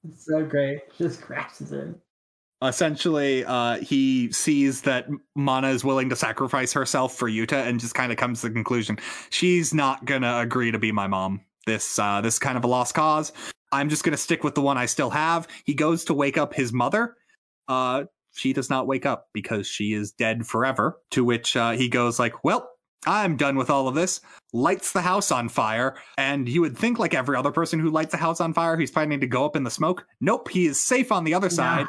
[0.08, 2.00] it's so great just crashes in
[2.62, 7.94] essentially uh he sees that mana is willing to sacrifice herself for yuta and just
[7.94, 8.98] kind of comes to the conclusion
[9.30, 11.42] she's not gonna agree to be my mom.
[11.66, 13.32] This uh this is kind of a lost cause.
[13.72, 15.48] I'm just gonna stick with the one i still have.
[15.66, 17.16] He goes to wake up his mother.
[17.68, 21.90] Uh she does not wake up because she is dead forever to which uh he
[21.90, 22.72] goes like well
[23.06, 24.20] I'm done with all of this.
[24.54, 28.14] Lights the house on fire, and you would think, like every other person who lights
[28.14, 30.06] a house on fire, he's planning to go up in the smoke.
[30.20, 31.86] Nope, he is safe on the other side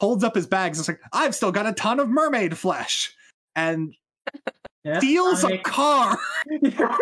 [0.00, 0.78] holds up his bags.
[0.78, 3.14] It's like, I've still got a ton of mermaid flesh.
[3.54, 3.94] And
[4.84, 6.18] yeah, steals a car.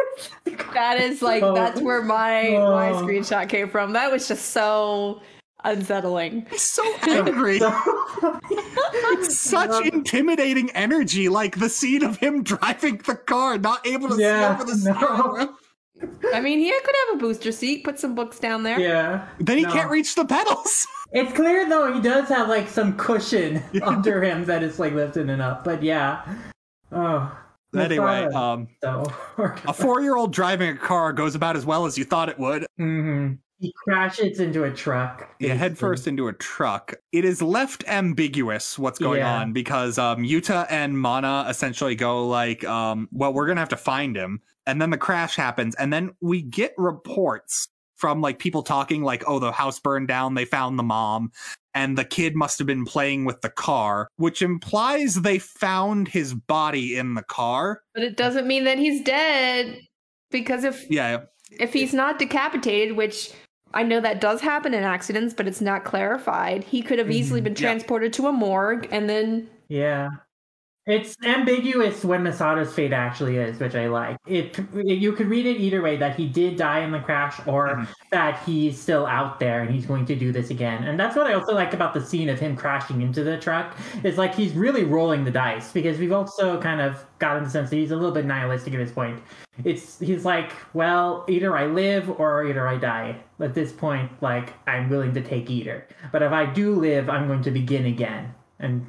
[0.74, 1.54] That is like Oh.
[1.54, 3.02] that's where my my Oh.
[3.04, 3.92] screenshot came from.
[3.92, 5.20] That was just so
[5.64, 6.46] unsettling.
[6.50, 7.60] He's so angry.
[9.22, 14.56] Such intimidating energy, like the scene of him driving the car, not able to Yeah,
[14.56, 14.94] see over the no.
[14.96, 15.54] steering wheel.
[16.34, 18.78] I mean, he could have a booster seat, put some books down there.
[18.80, 19.26] yeah.
[19.38, 19.72] Then he No.
[19.72, 20.86] can't reach the pedals.
[21.15, 25.28] It's clear though he does have like some cushion under him that is like lifting
[25.28, 25.65] it up.
[25.65, 26.23] But yeah.
[26.93, 27.36] Oh.
[27.74, 29.05] anyway, um, so
[29.39, 32.66] a four-year-old driving a car goes about as well as you thought it would.
[32.78, 33.35] Mm-hmm.
[33.59, 35.28] He crashes into a truck.
[35.39, 35.74] Yeah, basically.
[35.77, 36.95] first into a truck.
[37.12, 39.39] It is left ambiguous what's going Yeah.
[39.41, 43.77] on because um, Yuta and Mana essentially go like, um, "Well, we're gonna have to
[43.77, 48.62] find him," and then the crash happens, and then we get reports from like people
[48.62, 50.34] talking like, "Oh, the house burned down.
[50.34, 51.30] They found the mom."
[51.76, 56.32] And the kid must have been playing with the car, which implies they found his
[56.32, 57.82] body in the car.
[57.94, 59.80] But it doesn't mean that he's dead.
[60.30, 61.22] Because if Yeah,
[61.58, 63.32] if he's not decapitated, which
[63.72, 67.40] I know that does happen in accidents, but it's not clarified, he could have easily
[67.40, 67.64] been Mm-hmm.
[67.64, 67.70] Yeah.
[67.72, 70.10] transported to a morgue and then Yeah.
[70.86, 74.19] It's ambiguous when Masato's fate actually is, which I like.
[74.27, 77.69] It you could read it either way that he did die in the crash or
[77.69, 77.89] Mhm.
[78.11, 80.85] that he's still out there and he's going to do this again.
[80.85, 83.74] And that's what I also like about the scene of him crashing into the truck.
[84.02, 87.70] Is like he's really rolling the dice because we've also kind of gotten the sense
[87.70, 89.20] that he's a little bit nihilistic at this point.
[89.65, 93.16] It's he's like, well, either I live or either I die.
[93.40, 95.86] At this point, like I'm willing to take either.
[96.12, 98.85] But if I do live, I'm going to begin again and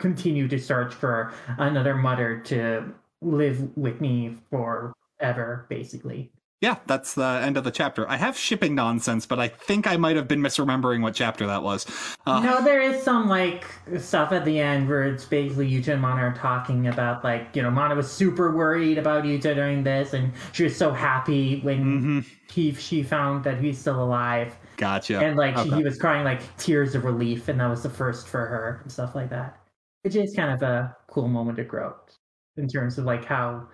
[0.00, 6.32] continue to search for another mother to live with me forever, basically.
[6.60, 8.08] yeah, that's the end of the chapter.
[8.08, 11.62] I have shipping nonsense, but I think I might have been misremembering what chapter that
[11.62, 11.86] was.
[12.26, 13.64] Uh, no, there is some like
[13.98, 17.62] stuff at the end where it's basically Yuta and Mana are talking about like you
[17.62, 21.84] know Mana was super worried about Yuta during this, and she was so happy when
[22.22, 22.26] mhm.
[22.52, 25.18] he she found that he's still alive, Gotcha.
[25.18, 28.28] and like she, he was crying like tears of relief, and that was the first
[28.28, 29.59] for her and stuff like that,
[30.02, 32.16] which is kind of a cool moment of growth
[32.56, 33.66] in terms of like how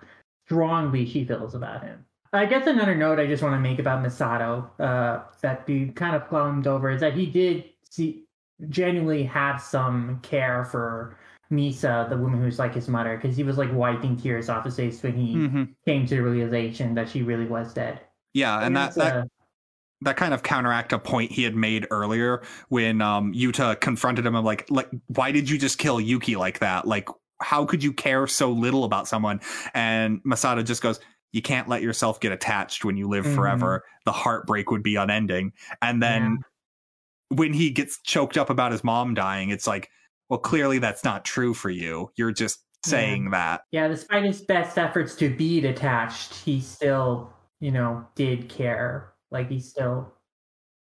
[0.45, 2.05] strongly she feels about him.
[2.33, 6.15] I guess another note I just want to make about Masato uh, that we kind
[6.15, 8.25] of plumbed over is that he did see,
[8.69, 11.17] genuinely have some care for
[11.49, 14.75] Misa, the woman who's like his mother, because he was like wiping tears off his
[14.75, 15.73] face when he Mhm.
[15.85, 18.01] came to the realization that she really was dead.
[18.33, 19.25] Yeah, and that, that uh,
[20.01, 24.35] that kind of counteract a point he had made earlier when um Yuta confronted him
[24.35, 26.87] of like like why did you just kill Yuki like that?
[26.87, 27.09] Like
[27.41, 29.39] how could you care so little about someone?
[29.73, 30.99] And Masato just goes,
[31.33, 33.35] You can't let yourself get attached when you live Mhm.
[33.35, 33.83] forever.
[34.05, 35.51] The heartbreak would be unending.
[35.81, 36.39] And then
[37.29, 39.89] when he gets choked up about his mom dying, it's like,
[40.29, 42.09] well, clearly that's not true for you.
[42.15, 43.61] You're just saying that.
[43.71, 49.11] yeah, despite his best efforts to be detached, he still, you know, did care.
[49.31, 50.13] Like he still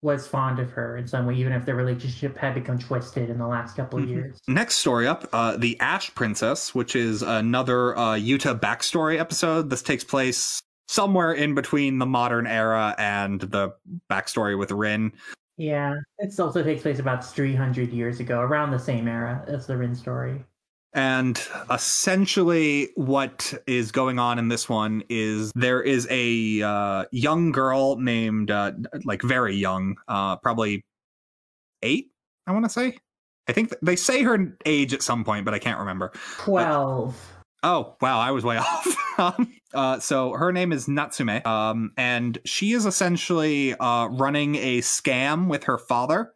[0.02, 3.38] was fond of her in some way, even if their relationship had become twisted in
[3.38, 4.08] the last couple of Mhm.
[4.10, 4.40] years.
[4.46, 9.70] Next story up, uh, the Ash Princess, which is another uh, Yuta backstory episode.
[9.70, 13.72] This takes place somewhere in between the modern era and the
[14.10, 15.12] backstory with Rin.
[15.56, 19.76] Yeah, it also takes place about 300 years ago, around the same era as the
[19.78, 20.44] Rin story.
[20.94, 21.40] And
[21.70, 27.96] essentially, what is going on in this one is there is a uh, young girl
[27.96, 28.72] named, uh,
[29.04, 30.84] like, very young, uh, probably
[31.82, 32.12] eight,
[32.46, 32.96] I want to say.
[33.48, 36.12] I think th- they say her age at some point, but I can't remember.
[36.38, 37.34] 12.
[37.64, 39.18] Oh, wow, I was way off.
[39.18, 44.78] Um, uh, so her name is Natsume, um, and she is essentially uh, running a
[44.78, 46.32] scam with her father.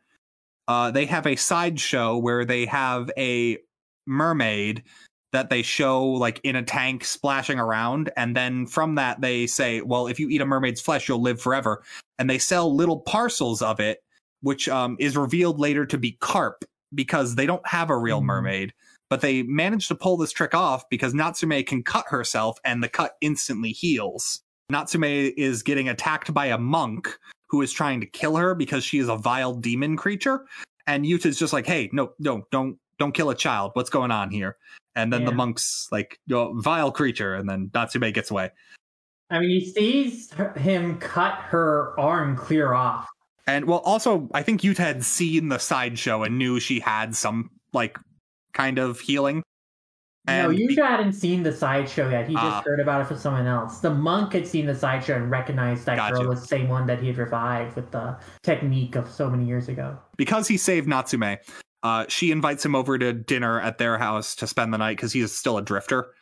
[0.66, 3.58] Uh, they have a sideshow where they have a
[4.08, 4.82] mermaid
[5.32, 9.82] that they show like in a tank splashing around, and then from that they say,
[9.82, 11.82] "Well, if you eat a mermaid's flesh, you'll live forever."
[12.18, 14.02] And they sell little parcels of it,
[14.40, 16.64] which um, is revealed later to be carp
[16.94, 18.24] because they don't have a real Mhm.
[18.24, 18.72] mermaid
[19.10, 22.88] but they manage to pull this trick off because Natsume can cut herself and the
[22.88, 24.42] cut instantly heals.
[24.70, 27.18] Natsume is getting attacked by a monk
[27.48, 30.44] who is trying to kill her because she is a vile demon creature.
[30.86, 33.70] And Yuta's just like, hey, no, no, don't don't kill a child.
[33.74, 34.56] What's going on here?
[34.94, 38.50] And then the monk's like, "Yo, vile creature, and then Natsume gets away.
[39.30, 43.06] I mean, he sees him cut her arm clear off.
[43.46, 47.50] And well, also, I think Yuta had seen the sideshow and knew she had some
[47.72, 47.98] like
[48.54, 49.42] kind of healing.
[50.26, 52.26] no, And Yuta hadn't seen the sideshow yet.
[52.28, 52.62] He just Ah.
[52.64, 53.78] heard about it from someone else.
[53.80, 56.14] The monk had seen the sideshow and recognized that Gotcha.
[56.16, 59.44] girl was the same one that he had revived with the technique of so many
[59.44, 59.96] years ago.
[60.16, 61.36] because he saved Natsume,
[61.82, 65.12] uh, she invites him over to dinner at their house to spend the night because
[65.12, 66.12] he is still a drifter.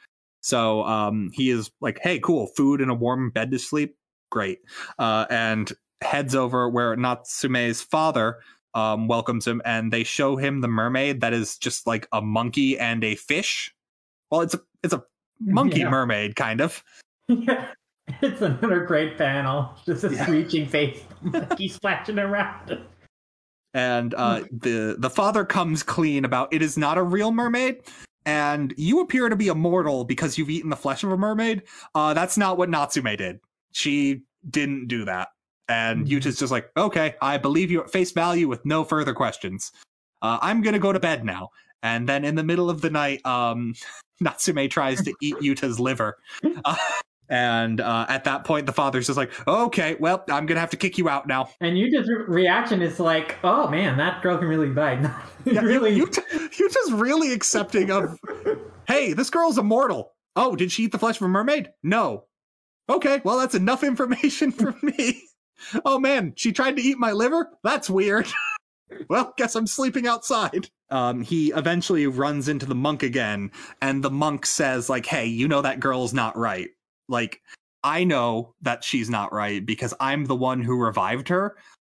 [0.40, 3.96] So um, he is like, "Hey, cool, food and a warm bed to sleep,
[4.30, 4.60] great,"
[4.98, 5.72] uh, and
[6.02, 8.38] heads over where Natsume's father
[8.74, 12.78] um, welcomes him, and they show him the mermaid that is just like a monkey
[12.78, 13.74] and a fish.
[14.30, 15.02] Well, it's a it's a
[15.40, 15.90] monkey Yeah.
[15.90, 16.82] mermaid kind of.
[17.28, 17.68] Yeah.
[18.22, 19.74] It's another great panel.
[19.84, 20.22] Just a Yeah.
[20.22, 22.78] screeching face, monkey splashing around.
[23.76, 27.82] And uh, the the father comes clean about it is not a real mermaid
[28.24, 31.62] and you appear to be immortal because you've eaten the flesh of a mermaid.
[31.94, 33.38] Uh, that's not what natsume did.
[33.72, 35.28] She didn't do that.
[35.68, 36.10] And Mhm.
[36.10, 39.72] yuta's just like okay i believe you at face value with no further questions.
[40.22, 41.50] Uh, i'm gonna go to bed now.
[41.82, 43.74] And then in the middle of the night um,
[44.20, 46.16] natsume tries to eat yuta's liver.
[46.64, 46.76] Uh,
[47.28, 50.76] and uh, at that point the father's just like okay well i'm gonna have to
[50.76, 54.46] kick you out now And Yuta's re- reaction is like, "Oh man, that girl can
[54.48, 55.04] really bite."
[55.44, 58.18] Yeah, really, you, you, you're just really accepting of,
[58.88, 60.12] hey, this girl's immortal.
[60.34, 61.70] Oh, did she eat the flesh of a mermaid?
[61.84, 62.24] No.
[62.88, 65.22] Okay, well, that's enough information for me.
[65.86, 67.48] Oh man, she tried to eat my liver?
[67.64, 68.26] That's weird.
[69.08, 70.68] well, guess I'm sleeping outside.
[70.90, 73.50] Um, he eventually runs into the monk again,
[73.80, 76.68] and the monk says, like, hey, you know that girl's not right.
[77.08, 77.40] Like,
[77.84, 81.56] I know that she's not right because I'm the one who revived her.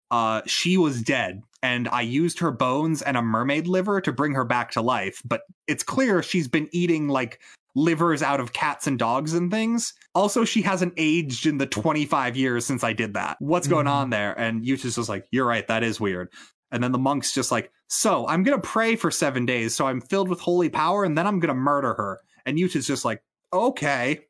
[0.10, 4.34] Uh, she was dead, and I used her bones and a mermaid liver to bring
[4.36, 5.22] her back to life.
[5.26, 7.40] But it's clear she's been eating like
[7.76, 9.94] livers out of cats and dogs and things.
[10.16, 13.36] Also, she hasn't aged in the 25 years since I did that.
[13.40, 13.92] What's going Mhm.
[13.92, 14.34] on there?
[14.40, 16.30] And Yuta's just like, You're right, that is weird.
[16.72, 20.02] And then the monk's just like, So I'm gonna pray for seven days, so I'm
[20.02, 22.20] filled with holy power, and then I'm gonna murder her.
[22.46, 23.22] And Yuta's just like,
[23.54, 24.22] Okay.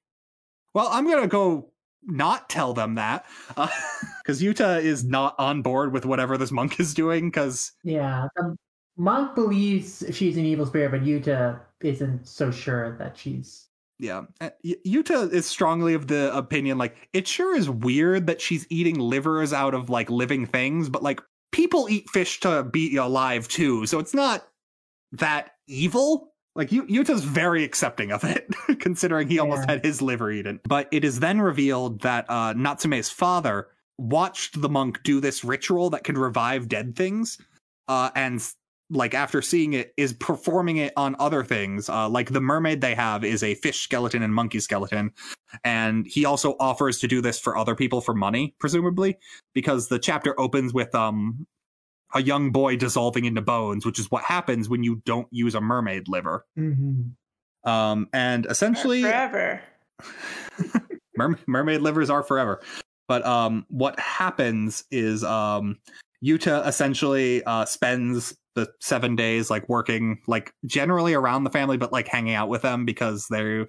[0.73, 1.71] Well, I'm gonna go
[2.03, 6.79] not tell them that because uh, Yuta is not on board with whatever this monk
[6.79, 7.29] is doing.
[7.29, 8.55] Because yeah, the
[8.97, 13.65] monk believes she's an evil spirit, but Yuta isn't so sure that she's.
[13.99, 18.67] Yeah, uh, Yuta is strongly of the opinion like it sure is weird that she's
[18.69, 21.19] eating livers out of like living things, but like
[21.51, 24.47] people eat fish to be alive too, so it's not
[25.13, 26.31] that evil.
[26.57, 29.41] Like Yuta's very accepting of it, considering he yeah.
[29.41, 30.59] almost had his liver eaten.
[30.67, 33.67] But it is then revealed that uh, Natsume's father
[33.99, 37.37] watched the monk do this ritual that can revive dead things,
[37.87, 38.43] uh, and
[38.89, 41.89] like after seeing it, is performing it on other things.
[41.89, 45.11] Uh, like the mermaid they have is a fish skeleton and monkey skeleton,
[45.63, 49.19] and he also offers to do this for other people for money, presumably,
[49.53, 51.45] because the chapter opens with um
[52.13, 55.61] a young boy dissolving into bones, which is what happens when you don't use a
[55.61, 56.45] mermaid liver.
[56.57, 57.69] Mm-hmm.
[57.69, 59.61] Um, and essentially, forever.
[61.17, 62.61] mer- mermaid livers are forever.
[63.07, 65.77] But um, what happens is um,
[66.23, 71.91] Yuta essentially uh, spends the seven days like working like generally around the family, but
[71.93, 73.67] like hanging out with them because they're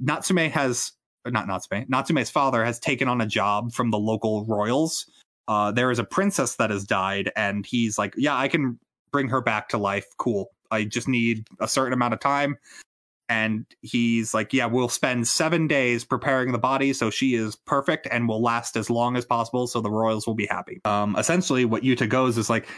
[0.00, 0.92] Natsume has
[1.26, 5.06] not Natsume Natsume's father has taken on a job from the local royals
[5.48, 8.78] uh, there is a princess that has died, and he's like, yeah, I can
[9.12, 10.06] bring her back to life.
[10.18, 10.50] Cool.
[10.70, 12.56] I just need a certain amount of time.
[13.28, 18.06] And he's like, yeah, we'll spend seven days preparing the body so she is perfect
[18.10, 20.80] and will last as long as possible so the royals will be happy.
[20.84, 22.68] Um, essentially, what Yuta goes is like,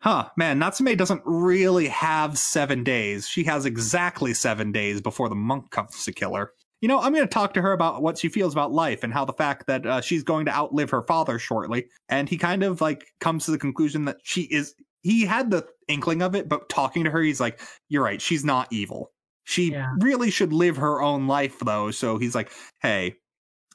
[0.00, 3.28] huh, man, Natsume doesn't really have seven days.
[3.28, 7.12] She has exactly seven days before the monk comes to kill her you know, I'm
[7.12, 9.66] going to talk to her about what she feels about life and how the fact
[9.66, 11.86] that uh, she's going to outlive her father shortly.
[12.08, 15.66] And he kind of like comes to the conclusion that she is, he had the
[15.88, 19.10] inkling of it, but talking to her, he's like, you're right, she's not evil.
[19.44, 19.94] She yeah.
[20.00, 21.90] really should live her own life though.
[21.90, 22.50] So he's like,
[22.80, 23.16] hey,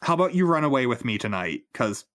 [0.01, 1.61] how about you run away with me tonight?
[1.71, 2.05] Because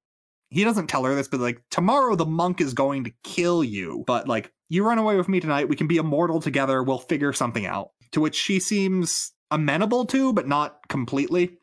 [0.48, 4.02] he doesn't tell her this, but like, tomorrow the monk is going to kill you.
[4.06, 5.68] But like, you run away with me tonight.
[5.68, 6.82] We can be immortal together.
[6.82, 7.90] We'll figure something out.
[8.12, 11.58] To which she seems amenable to, but not completely.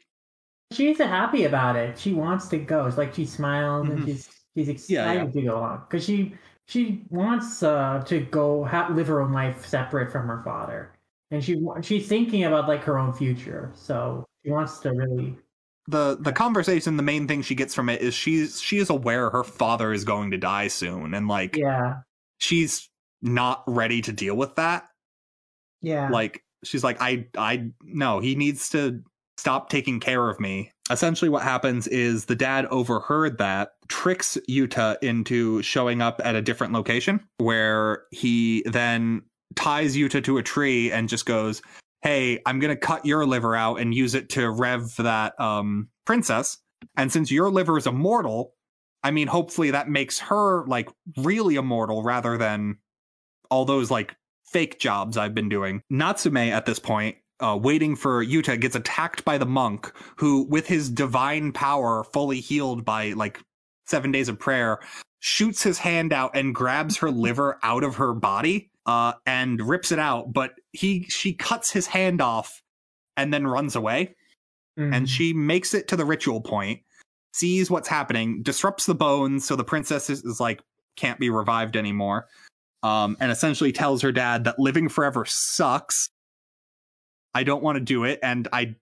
[0.72, 1.98] She's happy about it.
[1.98, 2.86] She wants to go.
[2.86, 3.98] It's like she smiles mm-hmm.
[3.98, 5.30] and she's she's excited yeah, yeah.
[5.30, 6.34] to go along because she
[6.68, 10.92] she wants uh, to go ha- live her own life separate from her father,
[11.32, 13.72] and she she's thinking about like her own future.
[13.76, 15.38] So she wants to really.
[15.90, 19.30] The the conversation, the main thing she gets from it is she's she is aware
[19.30, 22.00] her father is going to die soon, and like yeah,
[22.40, 22.90] she's
[23.22, 24.90] not ready to deal with that.
[25.82, 29.02] Yeah, like she's like, I, I, no, he needs to
[29.38, 30.72] stop taking care of me.
[30.90, 36.42] Essentially, what happens is the dad overheard that, tricks Yuta into showing up at a
[36.42, 39.22] different location where he then
[39.56, 41.62] ties Yuta to a tree and just goes,
[42.02, 45.90] Hey, I'm going to cut your liver out and use it to rev that um,
[46.06, 46.58] princess.
[46.96, 48.54] And since your liver is immortal,
[49.04, 52.78] I mean, hopefully that makes her like really immortal rather than
[53.50, 54.16] all those like
[54.52, 55.82] fake jobs I've been doing.
[55.90, 60.68] Natsume at this point uh, waiting for Yuta gets attacked by the monk who, with
[60.68, 63.40] his divine power fully healed by like
[63.86, 64.80] seven days of prayer,
[65.20, 69.92] shoots his hand out and grabs her liver out of her body uh, and rips
[69.92, 70.34] it out.
[70.34, 72.62] But he she cuts his hand off
[73.16, 74.16] and then runs away.
[74.80, 74.94] Mm-hmm.
[74.94, 76.82] And she makes it to the ritual point,
[77.34, 80.62] sees what's happening, disrupts the bones, so the princess is, is like
[80.96, 82.28] can't be revived anymore
[82.84, 86.10] um, and essentially tells her dad that living forever sucks.
[87.34, 88.76] I don't want to do it, and I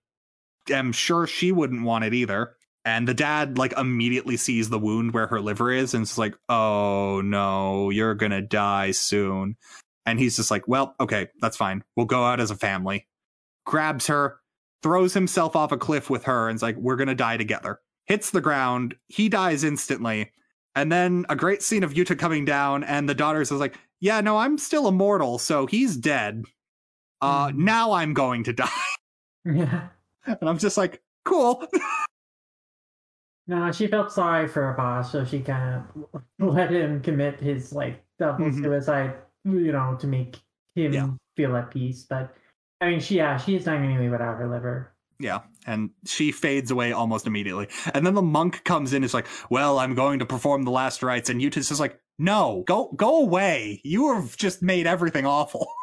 [0.70, 2.56] am sure she wouldn't want it either.
[2.84, 6.36] And the dad like immediately sees the wound where her liver is, and it's like,
[6.48, 9.56] "Oh no, you're gonna die soon."
[10.06, 11.82] And he's just like, "Well, okay, that's fine.
[11.96, 13.08] We'll go out as a family."
[13.64, 14.38] Grabs her,
[14.82, 18.30] throws himself off a cliff with her, and is like, "We're gonna die together." Hits
[18.30, 18.94] the ground.
[19.08, 20.30] He dies instantly.
[20.76, 24.20] And then a great scene of Yuta coming down, and the daughters is like, yeah,
[24.20, 26.44] no, I'm still immortal, so he's dead.
[27.22, 27.56] Uh, mm.
[27.56, 28.68] now I'm going to die.
[29.46, 29.88] Yeah.
[30.26, 31.66] And I'm just like, cool.
[33.46, 37.72] no, she felt sorry for her boss, so she kind of let him commit his
[37.72, 38.62] like double mm-hmm.
[38.62, 40.36] suicide, you know, to make
[40.74, 41.08] him yeah.
[41.36, 42.04] feel at peace.
[42.04, 42.36] But
[42.82, 44.92] I mean, she yeah, she is dying anyway without her liver.
[45.18, 47.68] Yeah, and she fades away almost immediately.
[47.92, 49.04] And then the monk comes in.
[49.04, 52.64] Is like, "Well, I'm going to perform the last rites," and Yuta's just like, "No,
[52.66, 53.80] go go away.
[53.84, 55.68] You have just made everything awful."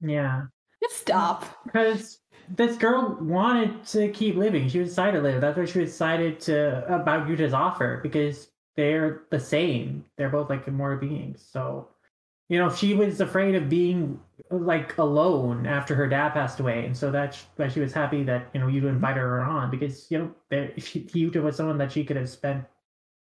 [0.00, 0.42] Yeah,
[0.82, 1.46] just stop.
[1.64, 4.68] Because this girl wanted to keep living.
[4.68, 5.40] She decided to live.
[5.40, 10.04] That's why she decided to about Yuta's offer because they're the same.
[10.18, 11.46] They're both like immortal beings.
[11.50, 11.88] So
[12.48, 16.96] you know, she was afraid of being like alone after her dad passed away, and
[16.96, 20.18] so that's why she was happy that you know you invited her on because you
[20.18, 22.64] know there, she, Yuta was someone that she could have spent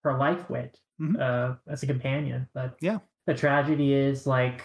[0.05, 0.71] her life with
[1.01, 1.21] Mhm.
[1.21, 2.49] uh, as a companion.
[2.55, 2.99] But Yeah.
[3.27, 4.63] the tragedy is like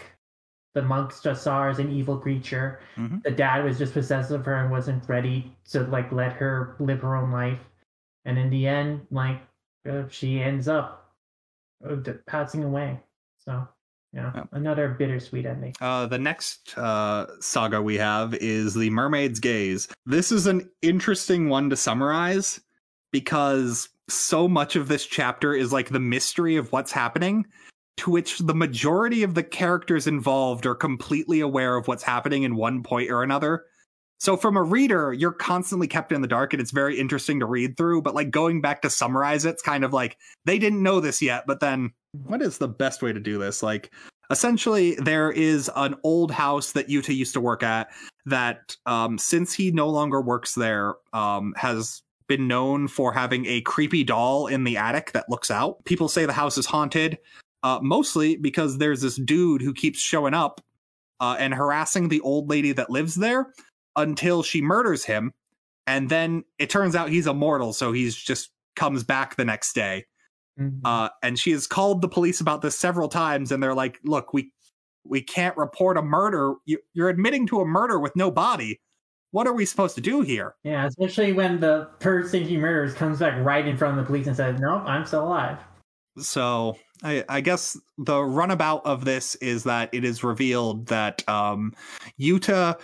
[0.75, 2.79] the monks just saw her as an evil creature.
[2.95, 3.21] Mhm.
[3.23, 7.01] The dad was just possessed of her and wasn't ready to like let her live
[7.01, 7.59] her own life.
[8.25, 9.41] And in the end, like
[9.89, 11.13] uh, she ends up
[11.87, 12.99] uh, passing away.
[13.39, 13.67] So
[14.13, 15.73] yeah, another bittersweet ending.
[15.81, 19.87] Uh, the next uh, saga we have is The Mermaid's Gaze.
[20.05, 22.61] This is an interesting one to summarize
[23.11, 27.45] because so much of this chapter is like the mystery of what's happening,
[27.97, 32.55] to which the majority of the characters involved are completely aware of what's happening in
[32.55, 33.65] one point or another.
[34.19, 37.45] So, from a reader, you're constantly kept in the dark and it's very interesting to
[37.45, 38.03] read through.
[38.03, 41.21] But, like, going back to summarize it, it's kind of like they didn't know this
[41.21, 43.61] yet, but then what is the best way to do this?
[43.61, 43.91] Like,
[44.29, 47.89] essentially there is an old house that Yuta used to work at
[48.25, 53.59] that um since he no longer works there um has been known for having a
[53.61, 55.83] creepy doll in the attic that looks out.
[55.83, 57.17] People say the house is haunted
[57.63, 60.61] uh mostly because there's this dude who keeps showing up
[61.19, 63.51] uh and harassing the old lady that lives there
[63.95, 65.31] until she murders him
[65.85, 70.05] and then it turns out he's immortal so he's just comes back the next day
[70.59, 70.81] Mhm.
[70.85, 74.33] uh, and she has called the police about this several times, and they're like, "Look,
[74.33, 74.51] we
[75.03, 76.55] we can't report a murder.
[76.65, 78.79] You, you're admitting to a murder with no body.
[79.31, 83.19] What are we supposed to do here?" yeah, especially when the person he murders comes
[83.19, 85.57] back right in front of the police and says, "Nope, I'm still alive."
[86.17, 91.73] So I, I guess the runabout of this is that it is revealed that um,
[92.19, 92.79] Yuta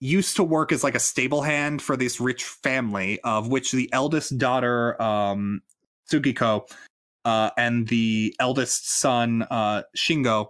[0.00, 3.90] used to work as like a stable hand for this rich family, of which the
[3.92, 5.60] eldest daughter, um,
[6.10, 6.66] Tsukiko,
[7.24, 10.48] uh, and the eldest son, uh, Shingo,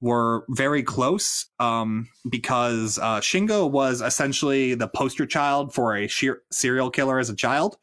[0.00, 6.42] were very close um, because uh, Shingo was essentially the poster child for a sheer-
[6.50, 7.76] serial killer as a child.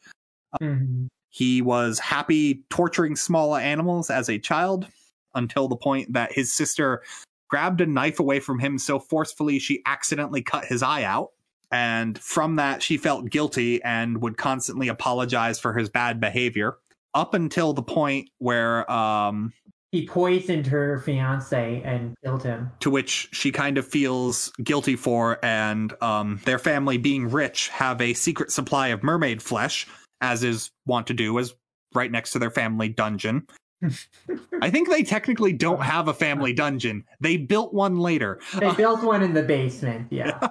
[0.62, 1.08] Mhm.
[1.30, 4.88] He was happy torturing small animals as a child
[5.34, 7.02] until the point that his sister
[7.50, 11.30] grabbed a knife away from him so forcefully she accidentally cut his eye out.
[11.72, 16.78] And from that, she felt guilty and would constantly apologize for his bad behavior
[17.14, 19.54] up until the point where, um,
[19.92, 22.72] He poisoned her fiance and killed him.
[22.80, 28.00] to which she kind of feels guilty for, and um, their family, being rich, have
[28.02, 29.86] a secret supply of mermaid flesh,
[30.22, 31.54] as is wont to do, as
[31.94, 33.46] right next to their family dungeon.
[34.62, 37.04] I think they technically don't have a family dungeon.
[37.20, 38.40] They built one later.
[38.58, 40.08] They built one in the basement.
[40.12, 40.40] Yeah.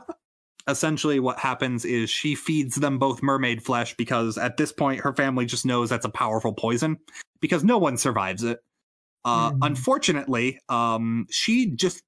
[0.68, 5.14] Essentially, what happens is she feeds them both mermaid flesh because at this point, her
[5.14, 6.98] family just knows that's a powerful poison
[7.40, 8.58] because no one survives it.
[9.24, 9.58] Uh, Mhm.
[9.62, 12.02] Unfortunately, um, she just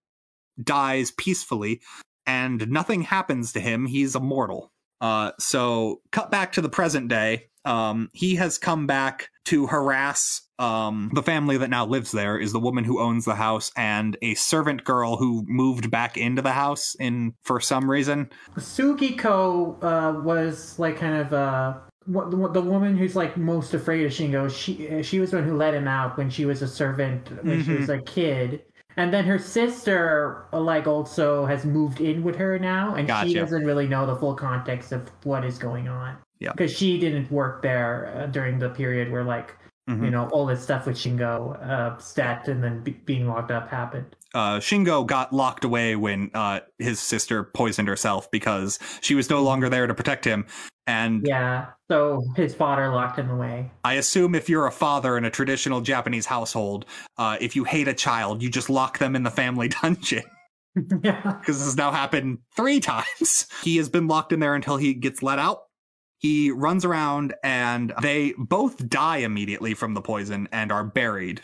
[0.63, 1.81] dies peacefully
[2.27, 3.87] and nothing happens to him.
[3.87, 4.71] He's immortal.
[5.01, 7.49] Uh, so, cut back to the present day.
[7.65, 12.53] Um, he has come back to harass um, the family that now lives there is
[12.53, 16.53] the woman who owns the house and a servant girl who moved back into the
[16.53, 18.31] house in for some reason.
[18.57, 21.75] Sugiko uh, was like kind of uh,
[22.07, 24.49] the, the woman who's like most afraid of Shingo.
[24.49, 27.65] She she was the one who let him out when she was a servant when
[27.65, 28.63] she was a kid.
[28.97, 33.33] And then her sister, uh, like, also has moved in with her now, and she
[33.33, 36.19] doesn't really know the full context of what is going on.
[36.41, 36.51] Yeah.
[36.53, 39.57] because she didn't work there uh, during the period where, like,
[39.91, 40.05] Mhm.
[40.05, 43.69] you know, all this stuff with Shingo, uh, stat, and then be- being locked up
[43.69, 44.15] happened.
[44.35, 49.43] uh, Shingo got locked away when uh, his sister poisoned herself because she was no
[49.43, 50.47] longer there to protect him.
[50.87, 53.71] And Yeah, so his father locked him away.
[53.85, 56.87] I assume if you're a father in a traditional Japanese household,
[57.19, 60.23] uh, if you hate a child, you just lock them in the family dungeon
[61.03, 61.21] yeah.
[61.41, 63.47] because this has now happened three times.
[63.63, 65.65] He has been locked in there until he gets let out.
[66.23, 71.43] He runs around and they both die immediately from the poison and are buried.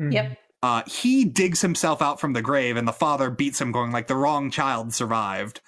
[0.00, 0.12] Mhm.
[0.12, 0.38] Yep.
[0.64, 4.06] uh, he digs himself out from the grave and the father beats him going like
[4.06, 5.60] the wrong child survived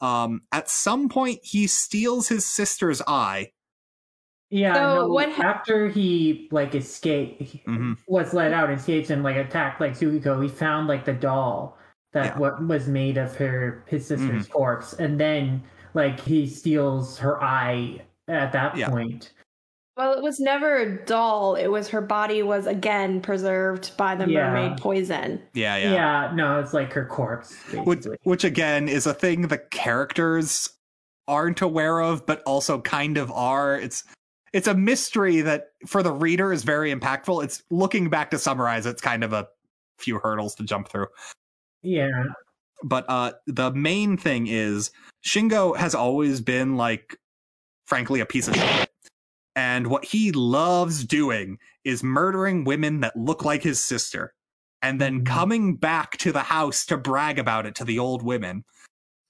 [0.00, 3.52] um, at some point he steals his sister's eye
[4.50, 7.98] Yeah, So no, what hap- after he like escaped, Mhm.
[8.06, 11.76] was let out, escapes, and like attacked like Sugiko, he found like the doll
[12.14, 12.38] that Yeah.
[12.38, 14.52] what was made of her his sister's Mm-hmm.
[14.52, 15.62] corpse, and then
[15.94, 18.88] like he steals her eye at that Yeah.
[18.90, 19.32] point.
[19.96, 21.56] Well, it was never a doll.
[21.56, 24.50] It was her body was again preserved by the Yeah.
[24.52, 25.42] mermaid poison.
[25.54, 25.92] yeah Yeah.
[25.92, 27.56] yeah, no, it's like her corpse.
[27.84, 30.70] Which, which again is a thing the characters
[31.26, 34.02] aren't aware of but also kind of are it's
[34.54, 38.86] it's a mystery that for the reader is very impactful it's looking back to summarize
[38.86, 39.46] it's kind of a
[39.98, 41.06] few hurdles to jump through
[41.82, 42.08] Yeah.
[42.84, 44.90] But uh, the main thing is
[45.26, 47.16] Shingo has always been like,
[47.86, 48.90] frankly, a piece of shit.
[49.56, 54.32] And what he loves doing is murdering women that look like his sister
[54.82, 55.26] and then Mhm.
[55.26, 58.64] coming back to the house to brag about it to the old women.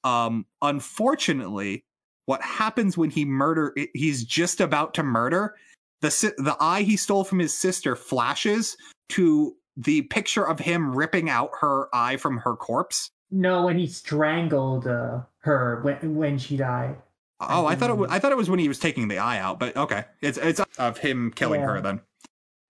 [0.04, 1.84] Um, unfortunately,
[2.26, 5.56] what happens when he murder he's just about to murder
[6.02, 8.76] the the eye he stole from his sister flashes
[9.08, 13.10] to the picture of him ripping out her eye from her corpse.
[13.30, 16.96] No, when he strangled uh, her when when she died.
[17.40, 18.10] Oh, I thought it was.
[18.10, 20.04] I thought it was when he was taking the eye out, but okay.
[20.20, 22.00] It's it's of him killing her then.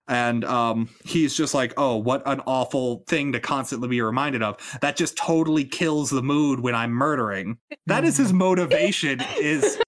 [0.07, 4.57] And um he's just like, "Oh, what an awful thing to constantly be reminded of.
[4.81, 7.57] That just totally kills the mood when I'm murdering."
[7.87, 9.79] That is his motivation is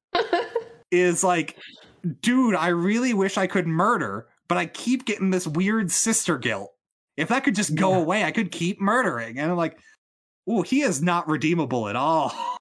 [0.89, 1.57] is like,
[2.21, 6.71] "Dude, I really wish I could murder, but I keep getting this weird sister guilt.
[7.17, 7.97] If that could just go Yeah.
[7.97, 9.77] away, I could keep murdering." And I'm like,
[10.51, 12.33] "Ooh, he is not redeemable at all."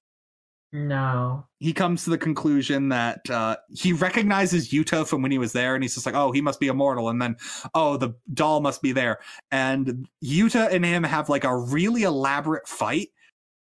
[0.73, 1.47] No.
[1.59, 5.75] he comes to the conclusion that uh, he recognizes Yuta from when he was there,
[5.75, 7.37] and he's just like, "Oh, he must be immortal." And then,
[7.75, 9.19] "Oh, the doll must be there."
[9.51, 13.09] And Yuta and him have like a really elaborate fight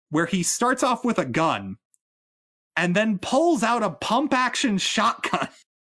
[0.10, 1.78] where he starts off with a gun
[2.76, 5.50] and then pulls out a pump action shotgun.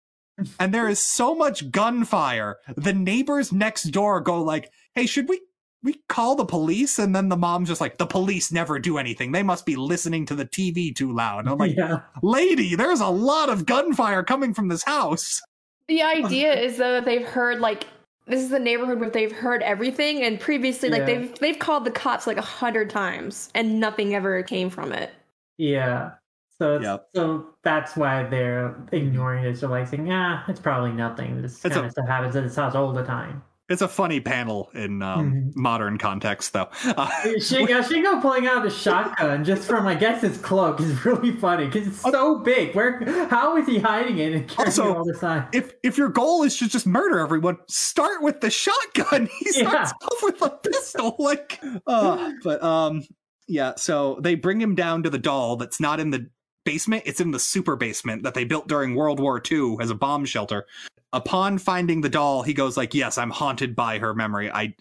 [0.60, 2.58] and there is so much gunfire.
[2.76, 5.40] The neighbors next door go like, "Hey, should we
[5.84, 9.32] we call the police?" And then the mom's just like, "The police never do anything.
[9.32, 12.02] They must be listening to the TV too loud." And I'm like, yeah.
[12.22, 15.42] lady, there's a lot of gunfire coming from this house.
[15.88, 17.86] The idea is though that they've heard like
[18.26, 21.06] this is the neighborhood where they've heard everything, and previously like Yeah.
[21.06, 25.12] they've they've called the cops like a hundred times, and nothing ever came from it.
[25.58, 26.12] Yeah.
[26.60, 27.08] So it's, Yep.
[27.16, 29.58] so that's why they're ignoring it.
[29.60, 31.42] So like saying, yeah, it's probably nothing.
[31.42, 33.44] This kind a- of stuff happens at this house all the time.
[33.70, 35.56] It's a funny panel in um, Mhm.
[35.58, 36.70] modern context, though.
[36.86, 37.08] Uh,
[37.38, 41.66] Shingo, Shingo pulling out a shotgun just from I guess his cloak is really funny
[41.66, 42.74] because it's so big.
[42.76, 45.48] Where how is he hiding it and carrying Also, it all the time?
[45.52, 49.28] if if your goal is to just murder everyone, start with the shotgun.
[49.40, 51.60] He starts off with a pistol, like.
[51.86, 53.04] Uh, but um,
[53.50, 53.74] yeah.
[53.76, 56.30] So they bring him down to the doll that's not in the
[56.64, 59.96] basement; it's in the super basement that they built during World War II as a
[59.96, 60.66] bomb shelter.
[61.14, 64.52] Upon finding the doll, he goes like, "Yes, I'm haunted by her memory.
[64.52, 64.76] I."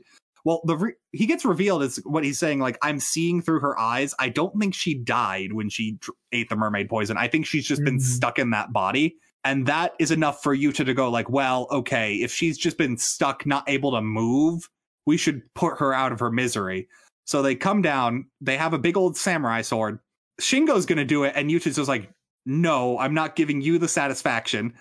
[0.45, 2.61] Well, the re- he gets revealed as what he's saying.
[2.61, 4.15] Like, I'm seeing through her eyes.
[4.21, 5.99] I don't think she died when she
[6.31, 7.17] ate the mermaid poison.
[7.17, 8.03] I think she's just been Mhm.
[8.03, 9.17] stuck in that body
[9.47, 12.77] and that is enough for you to, to go like well okay if she's just
[12.77, 14.69] been stuck not able to move
[15.07, 16.89] we should put her out of her misery
[17.27, 20.01] so they come down they have a big old samurai sword
[20.41, 22.11] shingo's gonna do it and yuta's just like
[22.45, 24.73] no i'm not giving you the satisfaction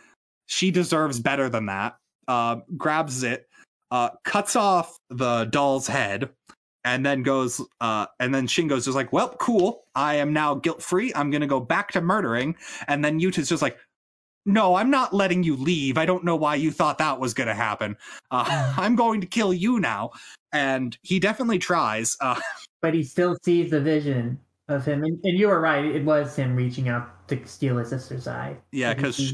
[0.47, 1.97] she deserves better than that
[2.27, 3.47] uh grabs it
[3.91, 6.29] uh cuts off the doll's head
[6.83, 10.81] and then goes uh and then shingo's just like well cool i am now guilt
[10.81, 12.55] free i'm gonna go back to murdering
[12.87, 13.77] and then yuta's just like
[14.45, 15.97] no, I'm not letting you leave.
[15.97, 17.97] I don't know why you thought that was going to happen.
[18.31, 20.11] Uh, I'm going to kill you now.
[20.51, 22.15] And he definitely tries.
[22.19, 22.39] Uh,
[22.81, 25.83] But he still sees the vision of him, and, and you were right.
[25.83, 28.55] It was him reaching out to steal his sister's eye.
[28.71, 29.33] yeah, because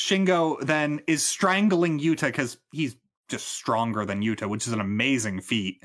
[0.00, 2.96] Shingo then is strangling Yuta because he's
[3.28, 5.82] just stronger than Yuta, which is an amazing feat.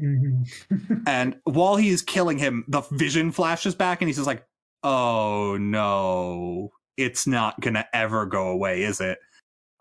[0.00, 0.46] Mhm.
[1.06, 4.44] And while he's killing him, the vision flashes back and he's just like,
[4.82, 9.18] oh no, it's not going to ever go away, is it?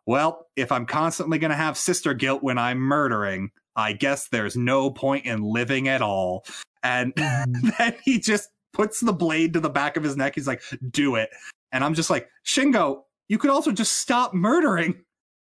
[0.06, 4.56] Well, if I'm constantly going to have sister guilt when I'm murdering, I guess there's
[4.56, 6.45] no point in living at all.
[6.84, 7.76] And Mhm.
[7.78, 10.36] then he just puts the blade to the back of his neck.
[10.36, 11.30] He's like, do it.
[11.72, 14.95] And I'm just like, Shingo, you could also just stop murdering.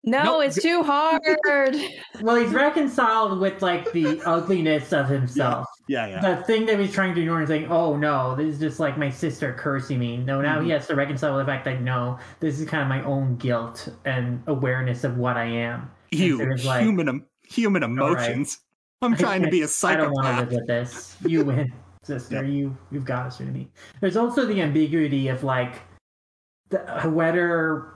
[0.05, 1.21] No, No, it's too hard.
[2.23, 5.67] well, he's reconciled with like the ugliness of himself.
[5.89, 6.21] Yeah, yeah.
[6.37, 8.97] The thing that he's trying to ignore and saying, "Oh no, this is just like
[8.97, 10.75] my sister cursing me." No, now he Mhm.
[10.75, 13.89] has to reconcile with the fact that no, this is kind of my own guilt
[14.05, 15.91] and awareness of what I am.
[16.13, 18.59] You, like- human, em- human emotions.
[19.03, 21.17] I'm trying to be a I don't want to live with this.
[21.27, 21.73] You win,
[22.05, 22.45] sister.
[22.45, 23.69] You you've got us to me.
[24.01, 25.75] There's also the ambiguity of like
[26.71, 26.79] the,
[27.11, 27.95] whether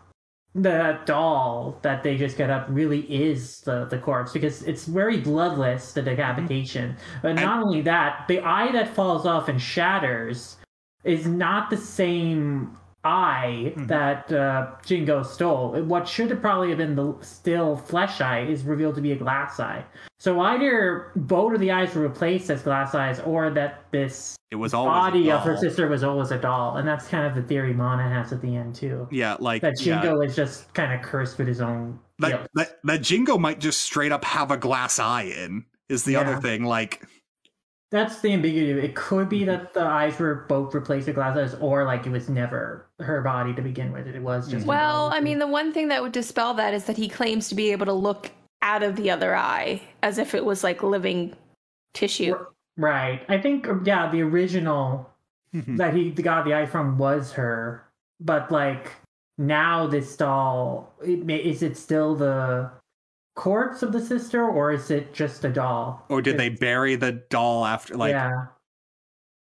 [0.54, 5.18] the doll that they just get up really is the, the corpse because it's very
[5.18, 6.94] bloodless the decapitation.
[7.22, 10.58] But not only that the eye that falls off and shatters
[11.04, 13.88] is not the same eye Mhm.
[13.88, 15.72] that uh, Shingo stole.
[15.82, 19.16] What should have probably have been the still flesh eye is revealed to be a
[19.16, 19.84] glass eye.
[20.18, 24.56] So either both of the eyes were replaced as glass eyes, or that this It
[24.56, 27.34] was always a body of her sister was always a doll, and that's kind of
[27.34, 29.08] the theory Mana has at the end too.
[29.10, 32.48] Yeah, like That yeah, Shingo is just kind of cursed with his own that, guilt.
[32.54, 36.36] that that Shingo might just straight up have a glass eye in is the other
[36.36, 36.64] thing.
[36.64, 37.02] Like
[37.92, 38.80] That's the ambiguity.
[38.80, 39.50] It could be mm-hmm.
[39.50, 43.54] that the eyes were both replaced with glasses, or like it was never her body
[43.54, 44.06] to begin with.
[44.06, 44.60] It was just.
[44.60, 44.68] Mm-hmm.
[44.68, 47.54] Well, I mean, the one thing that would dispel that is that he claims to
[47.54, 48.30] be able to look
[48.62, 51.36] out of the other eye as if it was like living
[51.92, 52.34] tissue.
[52.78, 53.22] right.
[53.28, 55.10] I think um, yeah, the original
[55.54, 55.76] Mhm.
[55.76, 57.84] that he got the eye from was her,
[58.20, 58.90] but like
[59.36, 62.70] now this doll, it is it still the
[63.34, 66.04] corpse of the sister, or is it just a doll?
[66.08, 67.96] Or did they bury the doll after?
[67.96, 68.46] Like, yeah,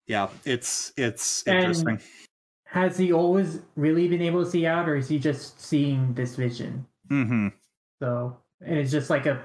[0.08, 0.30] yeah.
[0.46, 2.00] it's it's And- interesting.
[2.66, 6.36] Has he always really been able to see out, or is he just seeing this
[6.36, 6.88] vision?
[7.08, 7.50] hmm
[8.02, 8.36] So,
[8.66, 9.44] and it's just like a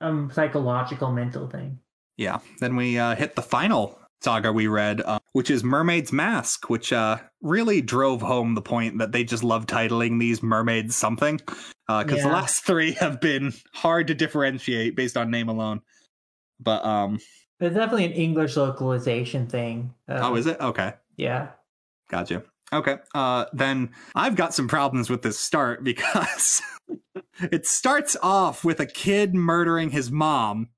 [0.00, 1.78] um psychological mental thing.
[2.16, 2.38] Yeah.
[2.60, 6.92] Then we uh, hit the final saga we read, uh, which is Mermaid's Mask, which
[6.92, 11.40] uh, really drove home the point that they just love titling these mermaids something.
[11.98, 12.34] Because the Yeah.
[12.34, 15.80] last three have been hard to differentiate based on name alone.
[16.58, 17.18] But um,
[17.58, 19.94] It's definitely an English localization thing.
[20.08, 20.94] Uh, oh, is it okay?
[21.16, 21.48] Yeah.
[22.08, 22.42] Gotcha.
[22.72, 22.96] Okay.
[23.14, 26.62] Uh, then I've got some problems with this start because
[27.50, 30.68] it starts off with a kid murdering his mom,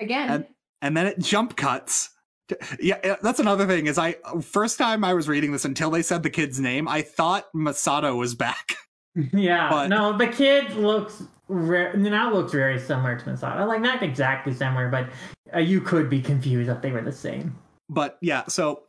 [0.00, 0.30] Again.
[0.30, 0.46] And-
[0.84, 2.10] and then it jump cuts.
[2.48, 3.86] to- Yeah, yeah, that's another thing.
[3.86, 7.02] Is I first time I was reading this until they said the kid's name, I
[7.02, 8.74] thought Masato was back.
[9.32, 9.68] Yeah.
[9.70, 13.66] But- no, the kid looks re- now looks very similar to Masato.
[13.66, 15.08] Like not exactly similar, but
[15.54, 17.54] uh, you could be confused if they were the same.
[17.90, 18.84] But yeah, so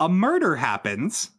[0.00, 1.30] a murder happens,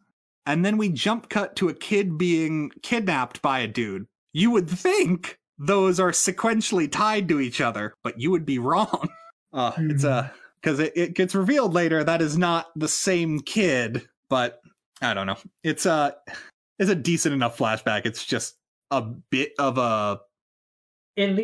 [0.45, 4.05] and then we jump cut to a kid being kidnapped by a dude.
[4.33, 9.09] You would think those are sequentially tied to each other, but you would be wrong.
[9.53, 14.07] Uh, It's a because it, it gets revealed later that is not the same kid,
[14.27, 14.61] but
[14.99, 15.37] I don't know.
[15.63, 16.15] It's a
[16.79, 18.05] it's a decent enough flashback.
[18.05, 18.55] It's just
[18.91, 20.19] a bit of a
[21.15, 21.39] It,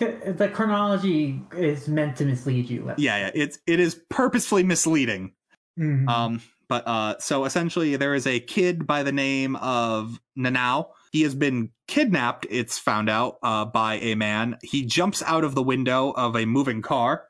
[0.00, 2.92] it the chronology is meant to mislead you.
[2.98, 3.30] yeah, yeah.
[3.34, 5.32] It's it is purposefully misleading.
[5.78, 6.08] Mhm.
[6.08, 10.88] Um, but uh, so essentially, there is a kid by the name of Nanao.
[11.12, 12.46] He has been kidnapped.
[12.50, 14.58] It's found out uh, by a man.
[14.62, 17.24] He jumps out of the window of a moving car,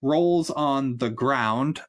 [0.00, 1.80] rolls on the ground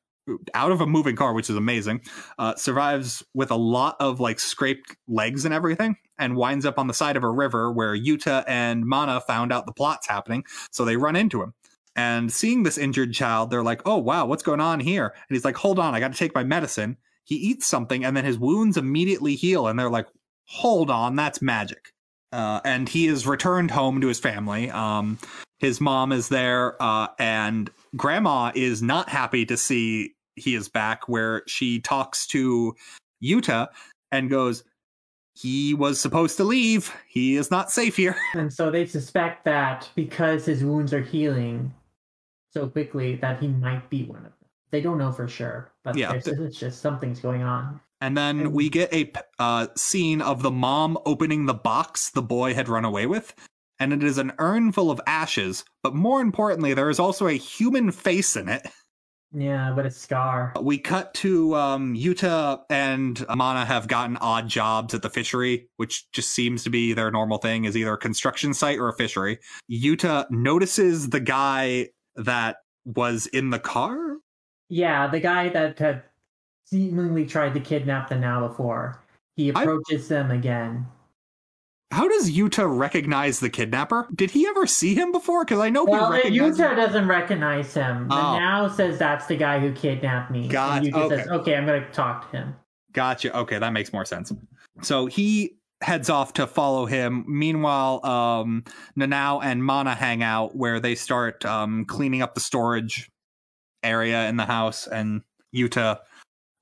[0.53, 2.01] out of a moving car, which is amazing.
[2.37, 6.87] Uh, survives with a lot of like scraped legs and everything, and winds up on
[6.87, 10.43] the side of a river where Yuta and Mana found out the plot's happening.
[10.71, 11.53] So they run into him.
[11.95, 15.07] And seeing this injured child, they're like, oh, wow, what's going on here?
[15.07, 16.97] And he's like, hold on, I got to take my medicine.
[17.25, 19.67] He eats something, and then his wounds immediately heal.
[19.67, 20.07] And they're like,
[20.45, 21.93] hold on, that's magic.
[22.31, 24.69] Uh, and he is returned home to his family.
[24.69, 25.17] Um,
[25.57, 31.07] his mom is there, uh, and grandma is not happy to see he is back,
[31.07, 32.75] where she talks to
[33.23, 33.67] Yuta
[34.11, 34.63] and goes,
[35.35, 36.93] he was supposed to leave.
[37.07, 38.15] He is not safe here.
[38.33, 41.73] and so they suspect that because his wounds are healing
[42.51, 44.33] so quickly that he might be one of them.
[44.71, 46.09] They don't know for sure, but Yeah.
[46.11, 47.79] there's- it's just something's going on.
[48.01, 52.53] And then we get a uh, scene of the mom opening the box the boy
[52.53, 53.33] had run away with.
[53.77, 57.33] And it is an urn full of ashes, but more importantly, there is also a
[57.33, 58.67] human face in it.
[59.31, 60.53] Yeah, but it's Scar.
[60.59, 66.11] We cut to um, Yuta and Amana have gotten odd jobs at the fishery, which
[66.11, 69.39] just seems to be their normal thing, is either a construction site or a fishery.
[69.71, 74.17] Yuta notices the guy that was in the car.
[74.67, 76.03] Yeah, the guy that had
[76.65, 78.99] seemingly tried to kidnap them now before.
[79.35, 80.87] He I- approaches them again.
[81.91, 84.07] How does Yuta recognize the kidnapper?
[84.13, 85.43] Did he ever see him before?
[85.43, 86.11] Because I know Well.
[86.11, 88.07] Yuta doesn't recognize him.
[88.07, 88.37] The Oh.
[88.37, 90.47] now says that's the guy who kidnapped me.
[90.47, 91.17] Got- and okay.
[91.17, 92.55] says, okay, I'm going to talk to him.
[92.93, 93.35] Gotcha.
[93.39, 94.31] Okay, that makes more sense.
[94.81, 97.25] So he heads off to follow him.
[97.27, 98.63] Meanwhile, um,
[98.97, 103.09] Nanao and Mana hang out where they start um, cleaning up the storage
[103.81, 105.21] area in the house, and
[105.55, 105.99] Yuta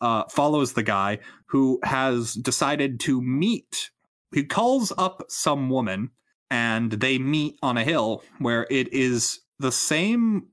[0.02, 3.90] uh, follows the guy who has decided to meet.
[4.34, 6.12] He calls up some woman,
[6.52, 10.48] and they meet on a hill where it is the same.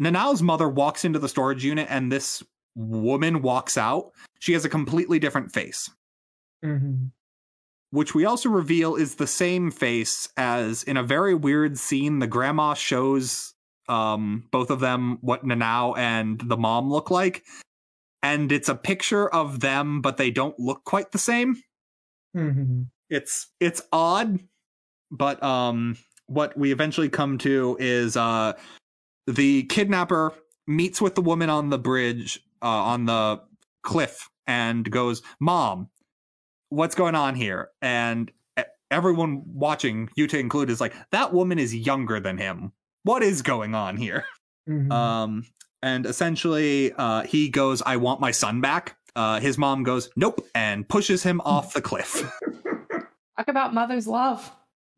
[0.00, 2.42] Nanao's mother walks into the storage unit, and this
[2.74, 4.12] woman walks out.
[4.38, 5.90] She has a completely different face,
[6.62, 7.06] hmm
[7.90, 12.18] which we also reveal is the same face as in a very weird scene.
[12.18, 13.54] The grandma shows
[13.88, 17.44] um, both of them what Nanao and the mom look like,
[18.22, 21.56] and it's a picture of them, but they don't look quite the same.
[22.34, 24.38] hmm It's it's odd,
[25.10, 28.52] but um, what we eventually come to is uh,
[29.26, 30.34] the kidnapper
[30.66, 33.40] meets with the woman on the bridge uh, on the
[33.82, 35.88] cliff and goes, "Mom,
[36.68, 38.30] what's going on here?" And
[38.90, 42.72] everyone watching, Yuta include, is like, "That woman is younger than him.
[43.04, 44.24] What is going on here?"
[44.66, 45.46] hmm Um,
[45.80, 48.96] And essentially, uh, he goes, I want my son back.
[49.14, 52.28] Uh, his mom goes, Nope, and pushes him off the cliff.
[53.38, 54.50] Talk about mother's love.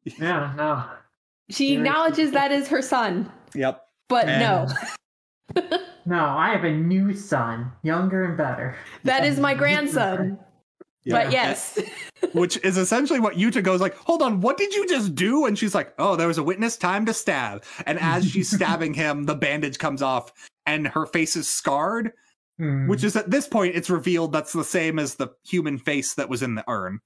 [0.05, 0.83] Yeah, no.
[1.51, 3.83] She Very acknowledges that is her son, yep.
[4.09, 4.73] but And-
[5.61, 5.69] no,
[6.07, 8.77] No, I have a new son, younger and better.
[9.05, 10.39] that is my grandson.
[11.07, 11.79] But yes,
[12.33, 15.45] Which is essentially what Yuta goes like, hold on, what did you just do?
[15.47, 17.65] And she's like, oh, there was a witness, time to stab.
[17.87, 20.33] And as she's stabbing him, the bandage comes off
[20.67, 22.12] and her face is scarred,
[22.61, 26.12] Mm, which is at this point, it's revealed that's the same as the human face
[26.15, 27.01] that was in the urn.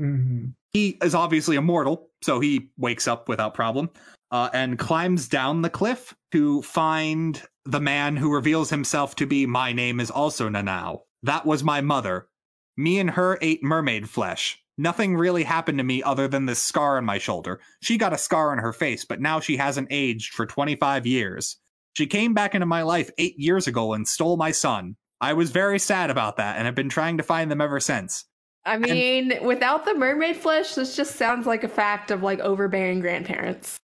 [0.00, 0.54] Mhm.
[0.72, 3.90] He is obviously immortal, so he wakes up without problem
[4.30, 9.46] uh, and climbs down the cliff to find the man who reveals himself to be
[9.46, 11.00] my name is also Nanao.
[11.22, 12.28] That was my mother.
[12.76, 14.58] Me and her ate mermaid flesh.
[14.78, 17.60] Nothing really happened to me other than this scar on my shoulder.
[17.82, 21.58] She got a scar on her face, but now she hasn't aged for 25 years.
[21.92, 24.96] She came back into my life eight years ago and stole my son.
[25.20, 28.24] I was very sad about that and have been trying to find them ever since.
[28.64, 33.00] I mean, without the mermaid flesh, this just sounds like a fact of like overbearing
[33.00, 33.76] grandparents.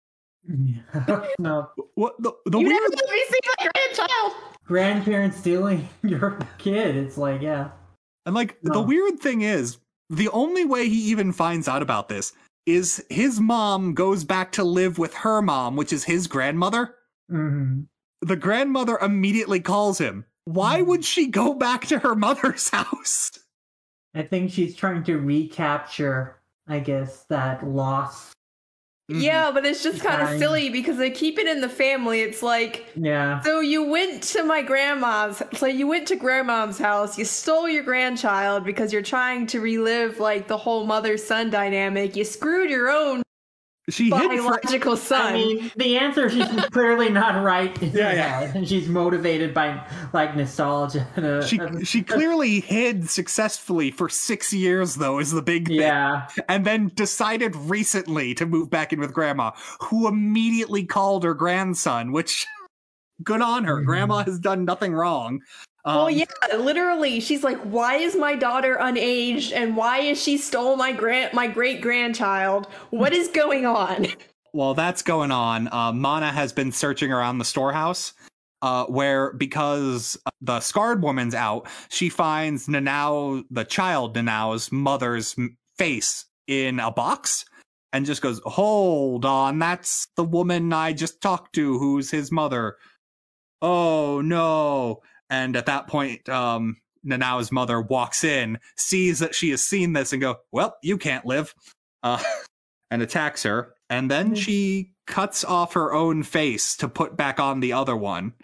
[1.39, 4.33] no, What the, the you weird never let me see my grandchild.
[4.65, 6.97] grandparents stealing your kid.
[6.97, 7.71] It's like, yeah.
[8.27, 9.79] And like the weird thing is,
[10.11, 12.33] the only way he even finds out about this
[12.67, 16.95] is his mom goes back to live with her mom, which is his grandmother.
[17.31, 17.83] hmm
[18.23, 20.25] The grandmother immediately calls him.
[20.45, 23.33] Why would she go back to her mother's house?
[24.17, 26.37] I think she's trying to recapture,
[26.67, 28.33] I guess, that loss.
[29.11, 29.21] Mm-hmm.
[29.21, 32.23] Yeah, but it's just kind of silly because they keep it in the family.
[32.23, 33.41] It's like, Yeah.
[33.43, 37.85] so you went to my grandma's, so you went to grandma's house, you stole your
[37.85, 42.17] grandchild because you're trying to relive like the whole mother son dynamic.
[42.17, 43.23] You screwed your own
[43.89, 45.27] She hid for biological son.
[45.27, 47.81] I mean, the answer she's clearly not right.
[47.81, 48.53] In Yeah, yeah.
[48.55, 51.07] and she's motivated by like nostalgia.
[51.17, 55.43] a- uh, she a- she uh, clearly hid successfully for six years though is the
[55.43, 55.77] big thing.
[55.77, 56.27] yeah.
[56.49, 59.53] and then decided recently to move back in with grandma,
[59.83, 62.45] who immediately called her grandson, which
[63.23, 63.81] good on her.
[63.83, 63.87] Mhm.
[63.87, 64.27] Grandma mm.
[64.27, 65.41] has done nothing wrong.
[65.87, 66.25] Um, well, yeah,
[66.59, 71.33] literally, she's like, "Why is my daughter unaged, and why is she stole my grand,
[71.33, 72.67] my great grandchild?
[72.91, 74.09] What is going on?"
[74.51, 78.13] While that's going on, uh, Mana has been searching around the storehouse.
[78.63, 85.37] Uh, where because the scarred woman's out, she finds Nanao, the child Nanao's mother's
[85.77, 87.45] face in a box,
[87.93, 92.77] and just goes, "Hold on, that's the woman I just talked to, who's his mother."
[93.63, 95.03] Oh no!
[95.31, 100.13] And at that point, um, Nanao's mother walks in, sees that she has seen this,
[100.13, 101.55] and go, "Well, you can't live,"
[102.03, 102.23] uh,
[102.91, 103.75] and attacks her.
[103.89, 104.37] And then Mhm.
[104.43, 108.35] she cuts off her own face to put back on the other one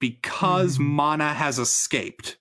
[0.00, 0.82] because Mhm.
[0.84, 2.38] Mana has escaped.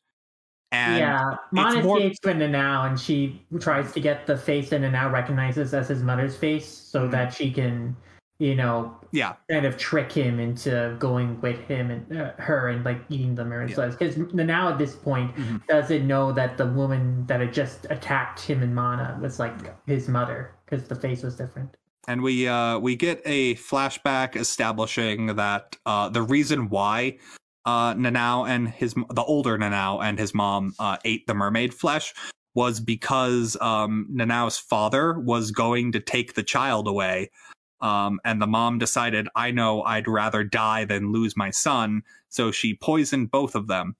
[0.71, 4.79] And yeah, Mana more- escapes into now, and she tries to get the face that
[4.81, 7.11] now recognizes as his mother's face, so Mhm.
[7.11, 7.95] that she can,
[8.39, 12.83] you know, yeah, kind of trick him into going with him and uh, her and
[12.83, 13.87] like eating the mirror Yeah.
[13.87, 15.65] Because now at this point Mhm.
[15.67, 19.55] doesn't know that the woman that had just attacked him and Mana was like
[19.87, 21.75] his mother because the face was different.
[22.07, 27.17] and we uh we get a flashback establishing that uh the reason why
[27.65, 32.13] uh Nanao and his the older Nanao and his mom uh ate the mermaid flesh
[32.53, 37.31] was because um Nanao's father was going to take the child away
[37.81, 42.51] um and the mom decided I know I'd rather die than lose my son so
[42.51, 43.95] she poisoned both of them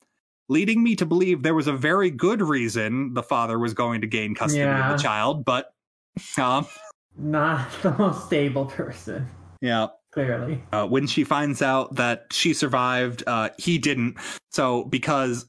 [0.48, 4.08] leading me to believe there was a very good reason the father was going to
[4.08, 4.92] gain custody Yeah.
[4.92, 5.74] of the child but
[6.38, 6.66] um
[7.18, 9.28] Not the most stable person,
[9.62, 10.64] yeah clearly.
[10.72, 14.16] uh, when she finds out that she survived, uh, he didn't.
[14.52, 15.46] So because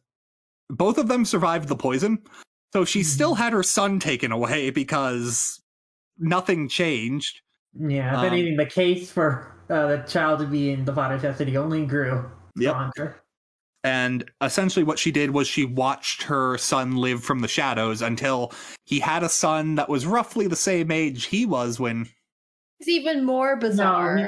[0.69, 2.19] both of them survived the poison,
[2.73, 3.05] so she Mhm.
[3.05, 5.63] still had her son taken away because
[6.19, 7.43] nothing changed.
[7.79, 11.23] Yeah, if Um, anything, the case for uh, the child to be in the father's
[11.23, 12.25] custody only grew
[12.57, 12.71] Yep.
[12.75, 13.17] stronger.
[13.85, 18.53] And essentially, what she did was she watched her son live from the shadows until
[18.85, 22.09] he had a son that was roughly the same age he was when.
[22.81, 24.17] It's even more bizarre.
[24.19, 24.27] he-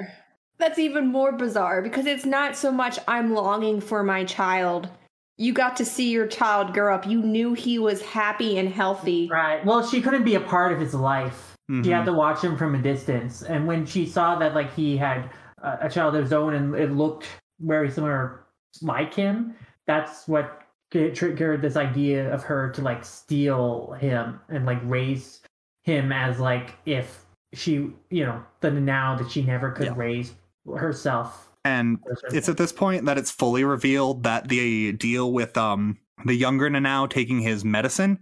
[0.59, 4.89] That's even more bizarre because it's not so much I'm longing for my child.
[5.37, 7.07] You got to see your child grow up.
[7.07, 9.29] You knew he was happy and healthy.
[9.31, 9.65] Right.
[9.65, 11.55] Well, she couldn't be a part of his life.
[11.69, 11.91] She Mhm.
[11.91, 13.43] had to watch him from a distance.
[13.43, 15.31] And when she saw that, like, he had
[15.63, 17.27] uh, a child of his own and it looked
[17.61, 18.45] very similar
[18.81, 19.55] like him,
[19.87, 20.63] that's what
[20.93, 25.43] triggered this idea of her to, like, steal him and, like, raise
[25.83, 27.25] him as, like, if
[27.55, 29.95] she, you know, the now that she never could Yeah.
[29.97, 30.35] raise
[30.77, 31.99] herself And
[32.31, 36.71] it's at this point that it's fully revealed that the deal with um the younger
[36.71, 38.19] Nanao taking his medicine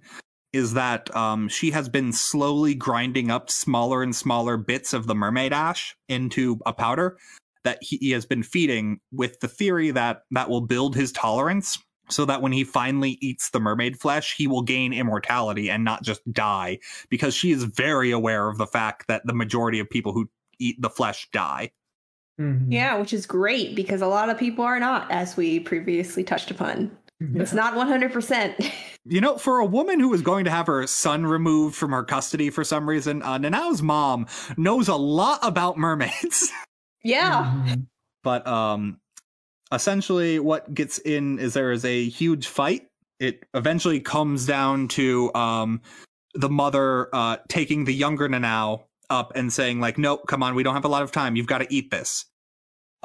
[0.52, 5.14] is that um she has been slowly grinding up smaller and smaller bits of the
[5.14, 7.18] mermaid ash into a powder
[7.64, 11.78] that he, he has been feeding with the theory that that will build his tolerance
[12.08, 16.04] so that when he finally eats the mermaid flesh, he will gain immortality and not
[16.04, 16.78] just die,
[17.08, 20.28] because she is very aware of the fact that the majority of people who
[20.58, 21.72] eat the flesh die.
[22.40, 22.66] Mhm.
[22.68, 26.50] Yeah, which is great because a lot of people are not, as we previously touched
[26.50, 26.96] upon.
[27.20, 28.72] It's not 100%.
[29.04, 32.04] You know, for a woman who is going to have her son removed from her
[32.04, 34.26] custody for some reason, uh, Nanao's mom
[34.56, 36.50] knows a lot about mermaids.
[37.04, 37.76] yeah.
[38.22, 38.98] But um
[39.72, 42.86] essentially what gets in is there is a huge fight
[43.18, 45.80] it eventually comes down to um
[46.34, 50.62] the mother uh taking the younger nanao up and saying like nope come on we
[50.62, 52.26] don't have a lot of time you've got to eat this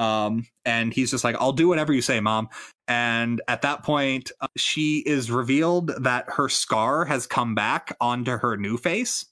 [0.01, 2.49] um and he's just like i'll do whatever you say mom.
[2.87, 8.31] And at that point uh, she is revealed that her scar has come back onto
[8.37, 9.25] her new face.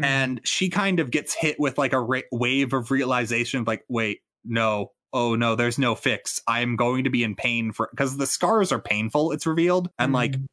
[0.00, 0.04] Mhm.
[0.04, 3.84] and she kind of gets hit with like a ra- wave of realization of like
[3.88, 4.92] wait no.
[5.12, 6.40] Oh no there's no fix.
[6.46, 9.88] I'm going to be in pain for because the scars are painful it's revealed.
[9.98, 10.46] And like Mhm.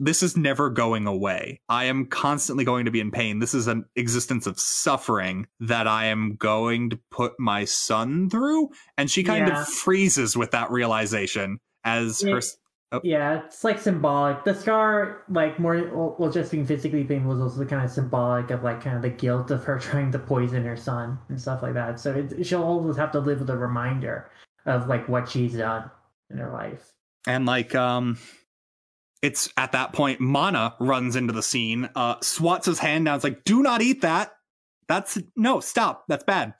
[0.00, 3.66] This is never going away i am constantly going to be in pain this is
[3.66, 9.22] an existence of suffering that i am going to put my son through and she
[9.22, 9.62] kind Yeah.
[9.62, 12.32] of freezes with that realization as Yeah.
[12.32, 12.56] her s-
[13.02, 14.44] Yeah, it's like symbolic.
[14.44, 15.76] The scar, like more,
[16.18, 19.10] well, just being physically painful is also kind of symbolic of like kind of the
[19.10, 22.00] guilt of her trying to poison her son and stuff like that.
[22.00, 24.30] So it, she'll always have to live with a reminder
[24.64, 25.90] of like what she's done
[26.30, 26.92] in her life.
[27.26, 28.16] and like um
[29.22, 33.24] it's at that point mana runs into the scene uh swats his hand down it's
[33.24, 34.32] like do not eat that
[34.86, 36.54] that's no stop that's bad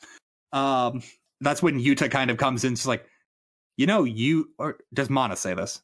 [0.53, 1.03] um
[1.41, 3.07] that's when yuta kind of comes in she's like
[3.77, 5.83] you know you or does mana say this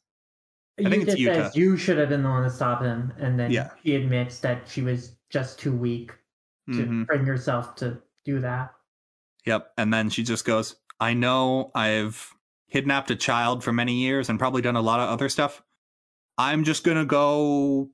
[0.77, 1.35] I think it's Yuta Yuta.
[1.35, 3.69] says you should have been the one to stop him, and then Yeah.
[3.81, 6.11] she admits that she was just too weak
[6.73, 7.05] to Mhm.
[7.07, 8.73] bring herself to do that.
[9.45, 12.33] yep and then she just goes i know i've
[12.71, 15.61] kidnapped a child for many years and probably done a lot of other stuff
[16.37, 17.89] i'm just gonna go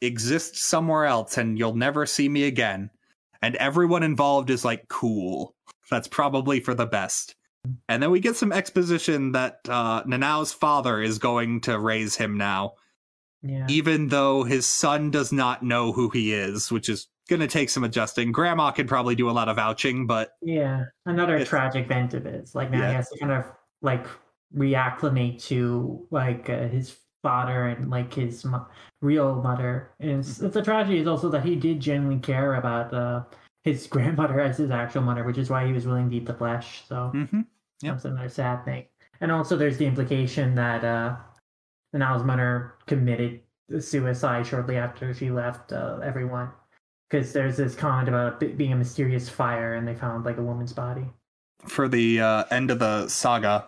[0.00, 2.90] exist somewhere else and you'll never see me again
[3.40, 5.54] and everyone involved is like cool
[5.90, 7.34] that's probably for the best
[7.88, 12.36] and then we get some exposition that uh nanao's father is going to raise him
[12.36, 12.72] now
[13.42, 13.66] Yeah.
[13.68, 17.84] even though his son does not know who he is which is gonna take some
[17.84, 22.24] adjusting grandma could probably do a lot of vouching but Yeah, another tragic event of
[22.24, 22.54] his.
[22.56, 22.88] Like now Yeah.
[22.88, 23.46] he has to kind of
[23.80, 24.04] like
[24.56, 28.66] reacclimate to like uh, his father and like his mo-
[29.00, 29.90] real mother.
[30.00, 33.22] And it's, it's a tragedy is also that he did genuinely care about uh,
[33.64, 36.34] his grandmother as his actual mother, which is why he was willing to eat the
[36.34, 36.82] flesh.
[36.88, 37.40] So hmm
[37.82, 37.94] Yep.
[37.94, 38.86] that's another sad thing.
[39.20, 41.16] And also, there's the implication that uh,
[41.94, 43.40] Nanao's mother committed
[43.80, 46.50] suicide shortly after she left uh, everyone.
[47.10, 50.42] Because there's this comment about it being a mysterious fire, and they found like a
[50.42, 51.04] woman's body.
[51.66, 53.66] for the uh, end of the saga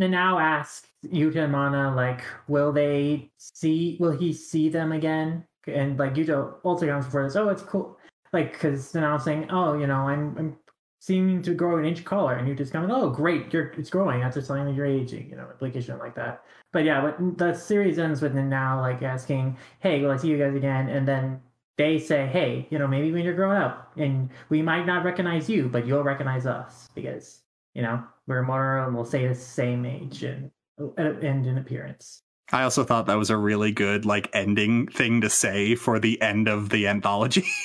[0.00, 3.96] Nanao asks Yuta and Mana, like, will they see?
[4.00, 5.44] Will he see them again?
[5.66, 7.36] And like Yuta also comes before this.
[7.36, 7.98] Oh, it's cool.
[8.32, 10.56] Like, because Nanao's saying, oh, you know, I'm I'm
[11.00, 14.20] seeming to grow an inch taller, and Yuta's coming, oh, great, you're it's growing.
[14.20, 15.30] That's a sign that you're aging.
[15.30, 16.42] You know, implication like that.
[16.72, 20.38] But yeah, but the series ends with Nanao like asking, hey, will I see you
[20.38, 20.88] guys again?
[20.88, 21.40] And then
[21.78, 25.48] they say, hey, you know, maybe when you're growing up, and we might not recognize
[25.48, 27.42] you, but you'll recognize us because
[27.74, 32.22] you know we're more and we'll say the same age and and in appearance.
[32.52, 36.20] I also thought that was a really good like ending thing to say for the
[36.22, 37.44] end of the anthology.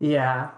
[0.00, 0.50] Yeah,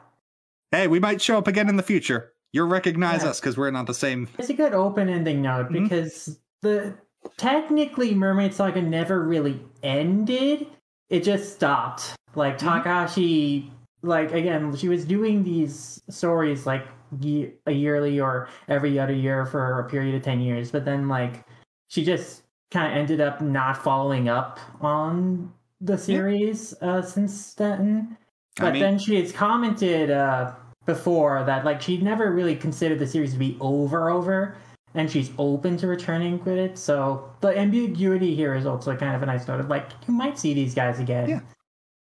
[0.72, 2.32] hey, we might show up again in the future.
[2.52, 3.30] You'll recognize Yeah.
[3.30, 4.28] us because we're not the same.
[4.38, 5.82] it's a good open ending note Mhm.
[5.84, 6.94] because the
[7.36, 10.66] technically Mermaid Saga never really ended.
[11.10, 12.16] It just stopped.
[12.34, 12.60] Like Mhm.
[12.60, 13.70] Takahashi,
[14.02, 16.86] like again, she was doing these stories like
[17.20, 21.08] ye- a yearly or every other year for a period of ten years, but then
[21.08, 21.44] like
[21.88, 28.16] she just kind of ended up not following up on the series uh, since then.
[28.58, 30.54] I But mean- then she has commented uh,
[30.86, 34.56] before that like she never really considered the series to be over over,
[34.94, 36.78] and she's open to returning with it.
[36.78, 40.38] So the ambiguity here is also kind of a nice note of like you might
[40.38, 41.28] see these guys again.
[41.28, 41.40] Yeah.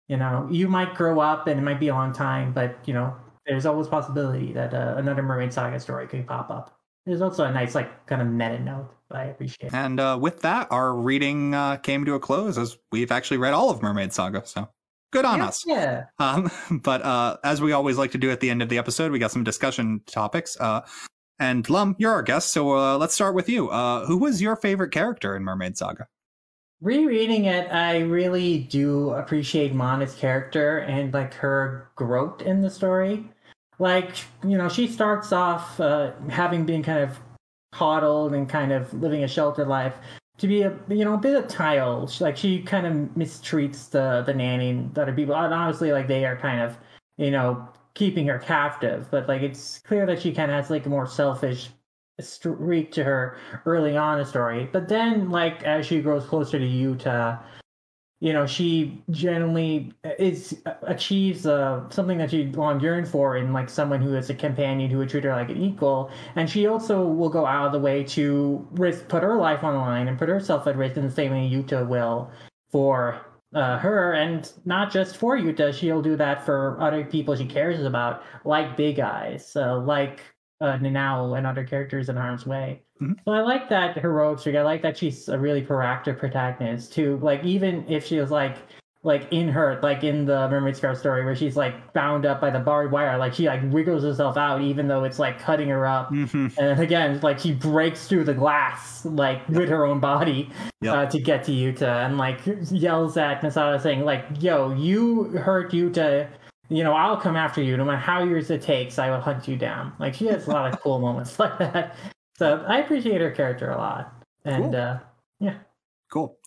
[0.10, 2.94] You know, you might grow up and it might be a long time, but you
[2.94, 3.16] know,
[3.48, 6.78] there's always possibility that uh, another Mermaid Saga story could pop up.
[7.06, 9.74] There's also a nice like kind of meta note that I appreciate.
[9.74, 13.54] And uh, with that, our reading uh, came to a close as we've actually read
[13.54, 14.44] all of Mermaid Saga.
[14.46, 14.70] So
[15.12, 15.64] good on us.
[15.66, 16.06] Yeah.
[16.20, 16.50] Um,
[16.84, 19.20] but uh, as we always like to do at the end of the episode, we
[19.20, 20.58] got some discussion topics.
[20.60, 20.82] Uh,
[21.40, 23.70] And Lum, you're our guest, so uh, let's start with you.
[23.70, 26.08] Uh, who was your favorite character in Mermaid Saga?
[26.80, 33.30] Rereading it, I really do appreciate Mana's character and like her growth in the story.
[33.80, 37.20] Like, you know, she starts off uh, having been kind of
[37.72, 39.96] coddled and kind of living a sheltered life
[40.38, 42.10] to be a you know a bit of tile.
[42.20, 45.36] Like she kind of mistreats the the nanny and the other people.
[45.36, 46.78] And honestly, like they are kind of
[47.18, 49.08] you know keeping her captive.
[49.12, 51.70] But like it's clear that she kind of has like a more selfish
[52.20, 54.70] streak to her early on in the story.
[54.72, 57.40] But then like as she grows closer to Yuta,
[58.24, 63.70] you know she generally is achieves uh, something that she long yearned for in like
[63.70, 66.10] someone who is a companion who would treat her like an equal.
[66.38, 69.74] And she also will go out of the way to risk put her life on
[69.74, 72.32] the line and put herself at risk in the same way yuta will
[72.72, 73.20] for
[73.54, 74.14] uh, her.
[74.14, 78.78] And not just for yuta she'll do that for other people she cares about like
[78.78, 79.54] big eyes.
[79.54, 80.22] Uh, like
[80.62, 83.16] uh, Nanao and other characters in harm's way Mhm.
[83.26, 84.56] so I like that heroic streak.
[84.56, 87.20] I like that she's a really proactive protagonist too.
[87.22, 88.56] Like even if she was like
[89.06, 92.50] like in her like in the Mermaid Scar story where she's like bound up by
[92.50, 95.86] the barbed wire, like she like wiggles herself out even though it's like cutting her
[95.86, 96.10] up.
[96.12, 96.48] Mm-hmm.
[96.58, 100.50] And again, like she breaks through the glass like with her own body
[100.82, 100.96] Yep.
[100.96, 102.40] uh, to get to Yuta and like
[102.72, 106.28] yells at Masato saying like, "Yo, you hurt Yuta."
[106.74, 108.98] You know, I'll come after you no matter how years it takes.
[108.98, 109.94] I will hunt you down.
[110.00, 111.96] Like she has a lot of cool moments like that.
[112.36, 114.12] So I appreciate her character a lot.
[114.44, 114.76] And Cool.
[114.76, 115.00] uh
[115.40, 115.58] yeah,
[116.12, 116.38] Cool.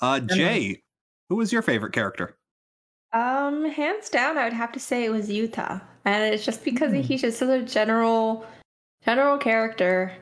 [0.00, 0.82] Uh, Jay,
[1.28, 2.38] who was your favorite character?
[3.12, 6.92] Um, hands down, I would have to say it was Yuta, and it's just because
[6.92, 7.00] Hmm.
[7.00, 8.46] he's just such a general,
[9.04, 10.12] general character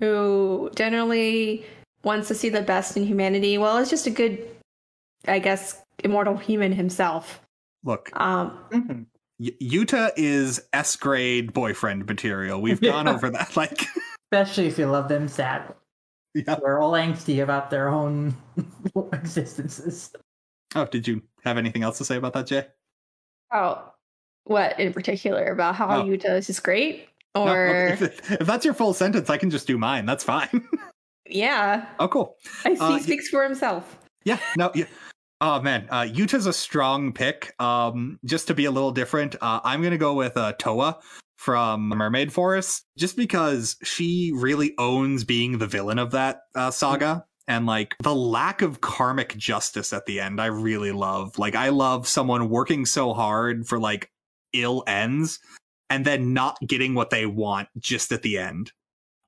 [0.00, 1.64] who generally
[2.02, 3.58] wants to see the best in humanity.
[3.58, 4.48] Well, it's just a good,
[5.28, 7.41] I guess, immortal human himself.
[7.84, 9.06] Look, Um, mhm.
[9.38, 12.60] y- Yuta is S grade boyfriend material.
[12.60, 13.14] We've gone Yeah.
[13.14, 13.56] over that.
[13.56, 13.86] Like,
[14.32, 15.74] especially if you love them sad.
[16.34, 16.54] yeah.
[16.62, 18.34] They're all angsty about their own
[19.12, 20.12] existences.
[20.74, 22.66] Oh, did you have anything else to say about that, Jay?
[23.54, 23.92] oh,
[24.44, 26.04] what in particular about how Oh.
[26.04, 27.46] Yuta is just great, No?
[27.46, 30.06] or If, if that's your full sentence, I can just do mine.
[30.06, 30.66] That's fine.
[31.28, 32.36] yeah, oh, cool.
[32.64, 33.98] I, Uh, he y- speaks for himself.
[34.24, 34.86] Yeah, no, yeah.
[35.44, 37.52] Oh man, uh, Yuta's a strong pick.
[37.60, 41.00] Um, just to be a little different, uh, I'm gonna go with uh, Towa
[41.34, 47.24] from Mermaid Forest, just because she really owns being the villain of that uh, saga,
[47.48, 51.36] and like the lack of karmic justice at the end, I really love.
[51.40, 54.12] Like, I love someone working so hard for like
[54.52, 55.40] ill ends,
[55.90, 58.70] and then not getting what they want just at the end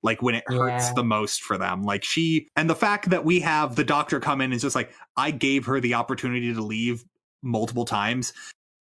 [0.05, 0.93] like when it hurts Yeah.
[0.95, 1.83] the most for them.
[1.83, 4.93] Like she and the fact that we have the doctor come in is just like
[5.17, 7.03] i gave her the opportunity to leave
[7.43, 8.33] multiple times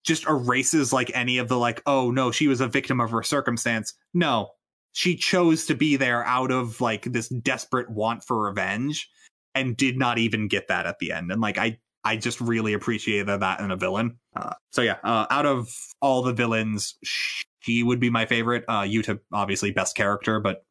[0.04, 3.22] just erases like any of the like oh no she was a victim of her
[3.22, 3.94] circumstance.
[4.12, 4.50] No.
[4.92, 9.08] She chose to be there out of like this desperate want for revenge
[9.54, 11.32] and did not even get that at the end.
[11.32, 14.18] And like i i just really appreciated that in a villain.
[14.36, 15.68] Uh, so yeah uh, out of
[16.02, 18.64] all the villains she would be my favorite.
[18.68, 20.63] Uh yuta obviously best character but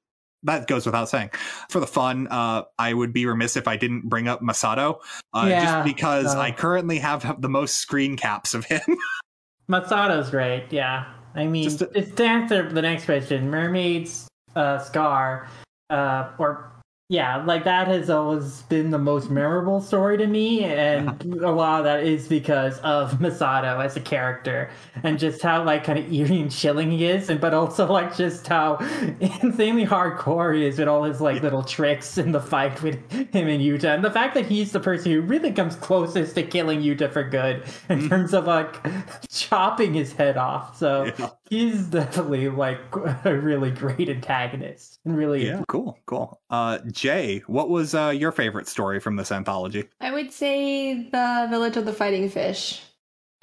[0.43, 1.31] that goes without saying.
[1.69, 4.99] For the fun, uh, I would be remiss if I didn't bring up Masato,
[5.33, 6.35] uh, Yeah, just because.
[6.35, 8.81] I currently have the most screen caps of him.
[9.69, 11.05] Masato's great, yeah.
[11.35, 15.47] I mean, Just to- it's to answer the next question, Mermaid's uh, Scar,
[15.89, 16.71] uh, or
[17.09, 21.79] yeah, like that has always been the most memorable story to me, and a lot
[21.79, 24.71] of that is because of Masato as a character,
[25.03, 28.15] and just how like kind of eerie and chilling he is, and but also like
[28.15, 28.77] just how
[29.19, 33.47] insanely hardcore he is with all his like little tricks in the fight with him
[33.47, 36.81] and Yuta, and the fact that he's the person who really comes closest to killing
[36.81, 38.09] Yuta for good in mm.
[38.09, 38.75] terms of like
[39.29, 40.77] chopping his head off.
[40.77, 41.29] So Yeah.
[41.53, 42.79] He's definitely like
[43.25, 46.41] a really great antagonist, and really yeah, cool, cool.
[46.49, 49.83] Uh, Jay, what was uh, your favorite story from this anthology?
[50.01, 52.81] I would say the Village of the Fighting Fish.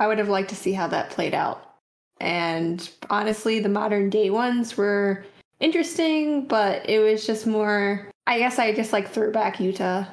[0.00, 1.76] I would have liked to see how that played out.
[2.18, 5.24] And honestly, the modern day ones were
[5.60, 8.10] interesting, but it was just more.
[8.26, 10.08] I guess I just like threw back yuta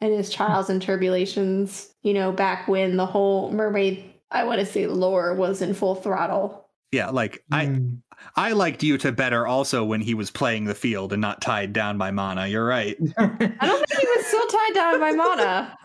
[0.00, 4.66] and his trials and tribulations, you know, back when the whole mermaid, I want to
[4.66, 6.61] say lore was in full throttle.
[6.92, 7.98] Yeah, like I Mm.
[8.36, 11.98] I liked Yuta better also when he was playing the field and not tied down
[11.98, 12.46] by mana.
[12.46, 12.96] You're right.
[13.18, 15.76] I don't think he was still tied down by Mana.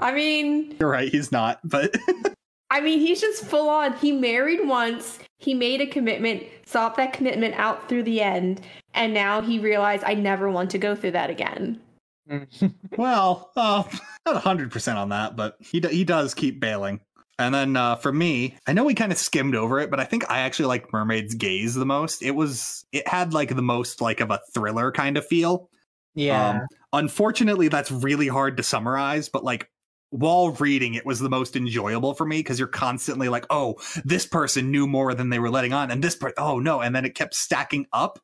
[0.00, 1.08] I mean, You're right.
[1.08, 1.94] He's not, but
[2.70, 3.92] I mean, he's just full on.
[3.98, 8.62] He married once, he made a commitment, saw that commitment out through the end,
[8.94, 11.78] and now he realized I never want to go through that again.
[12.96, 13.84] well, uh,
[14.26, 16.98] not hundred percent on that, but he do- he does keep bailing.
[17.38, 20.04] And then uh, for me, I know we kind of skimmed over it, but I
[20.04, 22.22] think I actually like Mermaid's Gaze the most.
[22.22, 25.68] It was, it had like the most like of a thriller kind of feel.
[26.14, 26.50] Yeah.
[26.50, 26.60] Um,
[26.92, 29.68] unfortunately, that's really hard to summarize, but like
[30.10, 34.26] while reading, it was the most enjoyable for me because you're constantly like, oh, this
[34.26, 37.04] person knew more than they were letting on, and this part, oh no, and then
[37.04, 38.20] it kept stacking up.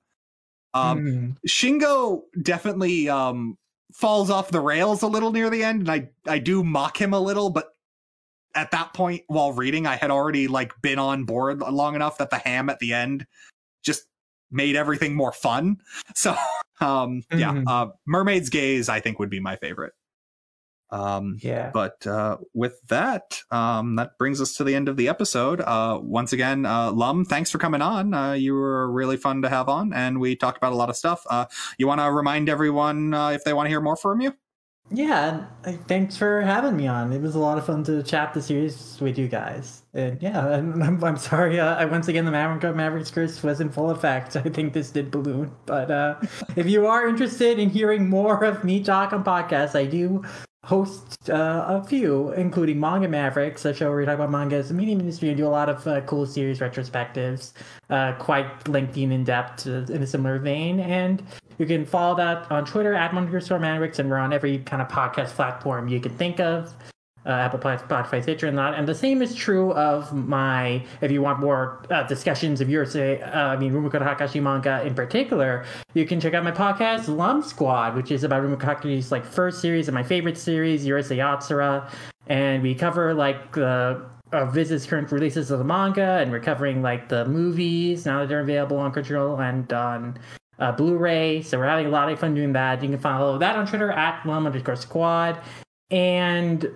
[0.73, 1.37] Um, Mhm.
[1.49, 3.59] Shingo definitely um,
[3.93, 7.13] falls off the rails a little near the end, and I I do mock him
[7.13, 7.75] a little, but
[8.55, 12.31] at that point while reading, I had already like been on board long enough that
[12.31, 13.27] the ham at the end
[13.83, 14.05] just
[14.51, 15.79] made everything more fun.
[16.15, 16.35] So
[16.81, 17.65] um, yeah, Mhm.
[17.69, 19.93] uh, Mermaid's Gaze I think would be my favorite.
[20.93, 21.71] Um, yeah.
[21.73, 25.61] but uh, with that, um, that brings us to the end of the episode.
[25.61, 28.13] Uh, once again, uh, Lum, thanks for coming on.
[28.13, 30.97] Uh, you were really fun to have on, and we talked about a lot of
[30.97, 31.23] stuff.
[31.31, 31.45] Uh,
[31.79, 34.35] you want to remind everyone uh, if they want to hear more from you?
[34.93, 35.47] Yeah,
[35.87, 37.13] thanks for having me on.
[37.13, 39.83] It was a lot of fun to chat the series with you guys.
[39.95, 41.61] And yeah, I'm, I'm sorry.
[41.61, 44.35] Uh, I once again the Maverick Mavericks curse was in full effect.
[44.37, 45.53] I think this did balloon.
[45.65, 46.21] But uh,
[46.57, 50.25] if you are interested in hearing more of me talk on podcasts, I do
[50.65, 54.71] host uh, a few, including Manga Mavericks, a show where we talk about manga as
[54.71, 57.53] a medium industry and do a lot of uh, cool series retrospectives,
[57.89, 60.81] uh, quite lengthy and in depth uh, in a similar vein.
[60.81, 61.23] And
[61.59, 64.89] you can follow that on Twitter at underscore Mavericks, and we're on every kind of
[64.89, 66.75] podcast platform you can think of.
[67.27, 68.73] Uh, Apple Spotify, Stitcher, and that.
[68.73, 72.87] And the same is true of my, if you want more uh, discussions of your,
[72.87, 77.15] say, uh, I mean, Rumiko Takahashi manga in particular, you can check out my podcast,
[77.15, 81.19] Lum Squad, which is about Rumiko Takahashi's like first series and my favorite series, Urusei
[81.19, 81.91] Yatsura.
[82.29, 86.81] And we cover like the uh, Viz's current releases of the manga, and we're covering
[86.81, 90.19] like the movies now that they're available on Crunchyroll and on
[90.59, 91.43] uh, Blu-ray.
[91.43, 92.83] So we're having a lot of fun doing that.
[92.83, 95.39] You can follow that on Twitter at Lum underscore Squad,
[95.91, 96.67] and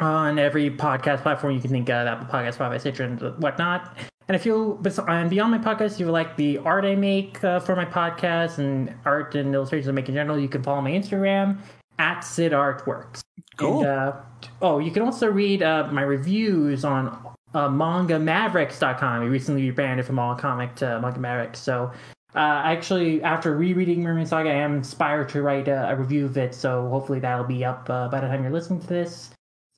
[0.00, 3.96] on every podcast platform you can think of, Apple Podcast, Spotify, Stitcher, and whatnot.
[4.28, 7.74] And if you, and beyond my podcast, you like the art I make uh, for
[7.74, 11.58] my podcast and art and illustrations I make in general, you can follow my Instagram
[11.98, 13.20] at Sid Artworks.
[13.56, 13.80] Cool.
[13.80, 14.16] And, uh,
[14.60, 17.08] oh, you can also read uh, my reviews on
[17.54, 19.24] uh, mangamavericks.com.
[19.24, 21.58] We recently rebranded from All Comic to Manga Mavericks.
[21.58, 21.92] So,
[22.34, 26.38] uh, actually, after rereading Mermaid Saga, I am inspired to write a, a review of
[26.38, 26.54] it.
[26.54, 29.30] So, hopefully, that'll be up uh, by the time you're listening to this.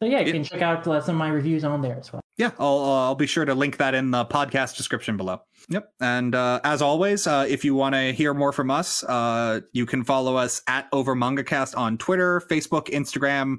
[0.02, 2.20] So, yeah, you can check out uh, some of my reviews on there as well.
[2.36, 5.42] Yeah, I'll uh, I'll be sure to link that in the podcast description below.
[5.68, 9.60] Yep, and uh, as always, uh, if you want to hear more from us, uh,
[9.73, 13.58] you can follow us at Over MangaCast on Twitter, Facebook, Instagram.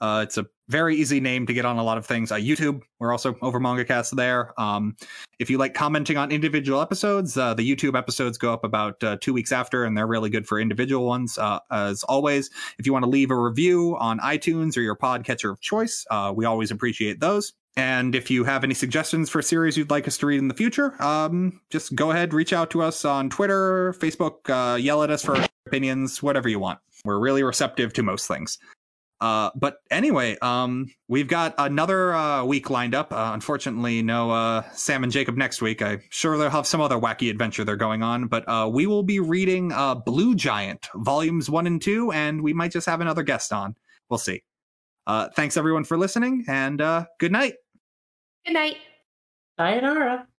[0.00, 2.32] Uh, it's a very easy name to get on a lot of things.
[2.32, 4.58] Uh, YouTube, we're also Over MangaCast there.
[4.60, 4.96] Um,
[5.38, 9.16] if you like commenting on individual episodes, uh, the YouTube episodes go up about uh,
[9.20, 11.38] two weeks after, and they're really good for individual ones.
[11.38, 15.50] Uh, as always, if you want to leave a review on iTunes or your podcatcher
[15.50, 17.52] of choice, uh, we always appreciate those.
[17.76, 20.54] And if you have any suggestions for series you'd like us to read in the
[20.54, 25.10] future, um, just go ahead, reach out to us on Twitter, Facebook, uh, yell at
[25.10, 26.78] us for opinions, whatever you want.
[27.04, 28.58] We're really receptive to most things.
[29.20, 33.12] Uh, but anyway, um, we've got another uh, week lined up.
[33.12, 35.80] Uh, unfortunately, no uh, Sam and Jacob next week.
[35.80, 38.28] I'm sure they'll have some other wacky adventure they're going on.
[38.28, 42.52] But uh, we will be reading uh, Blue Giant, volumes one and two, and we
[42.52, 43.74] might just have another guest on.
[44.10, 44.42] We'll see.
[45.06, 47.54] Uh, thanks everyone for listening, and uh, good night.
[48.44, 48.76] Good night.
[49.58, 50.26] Sayonara.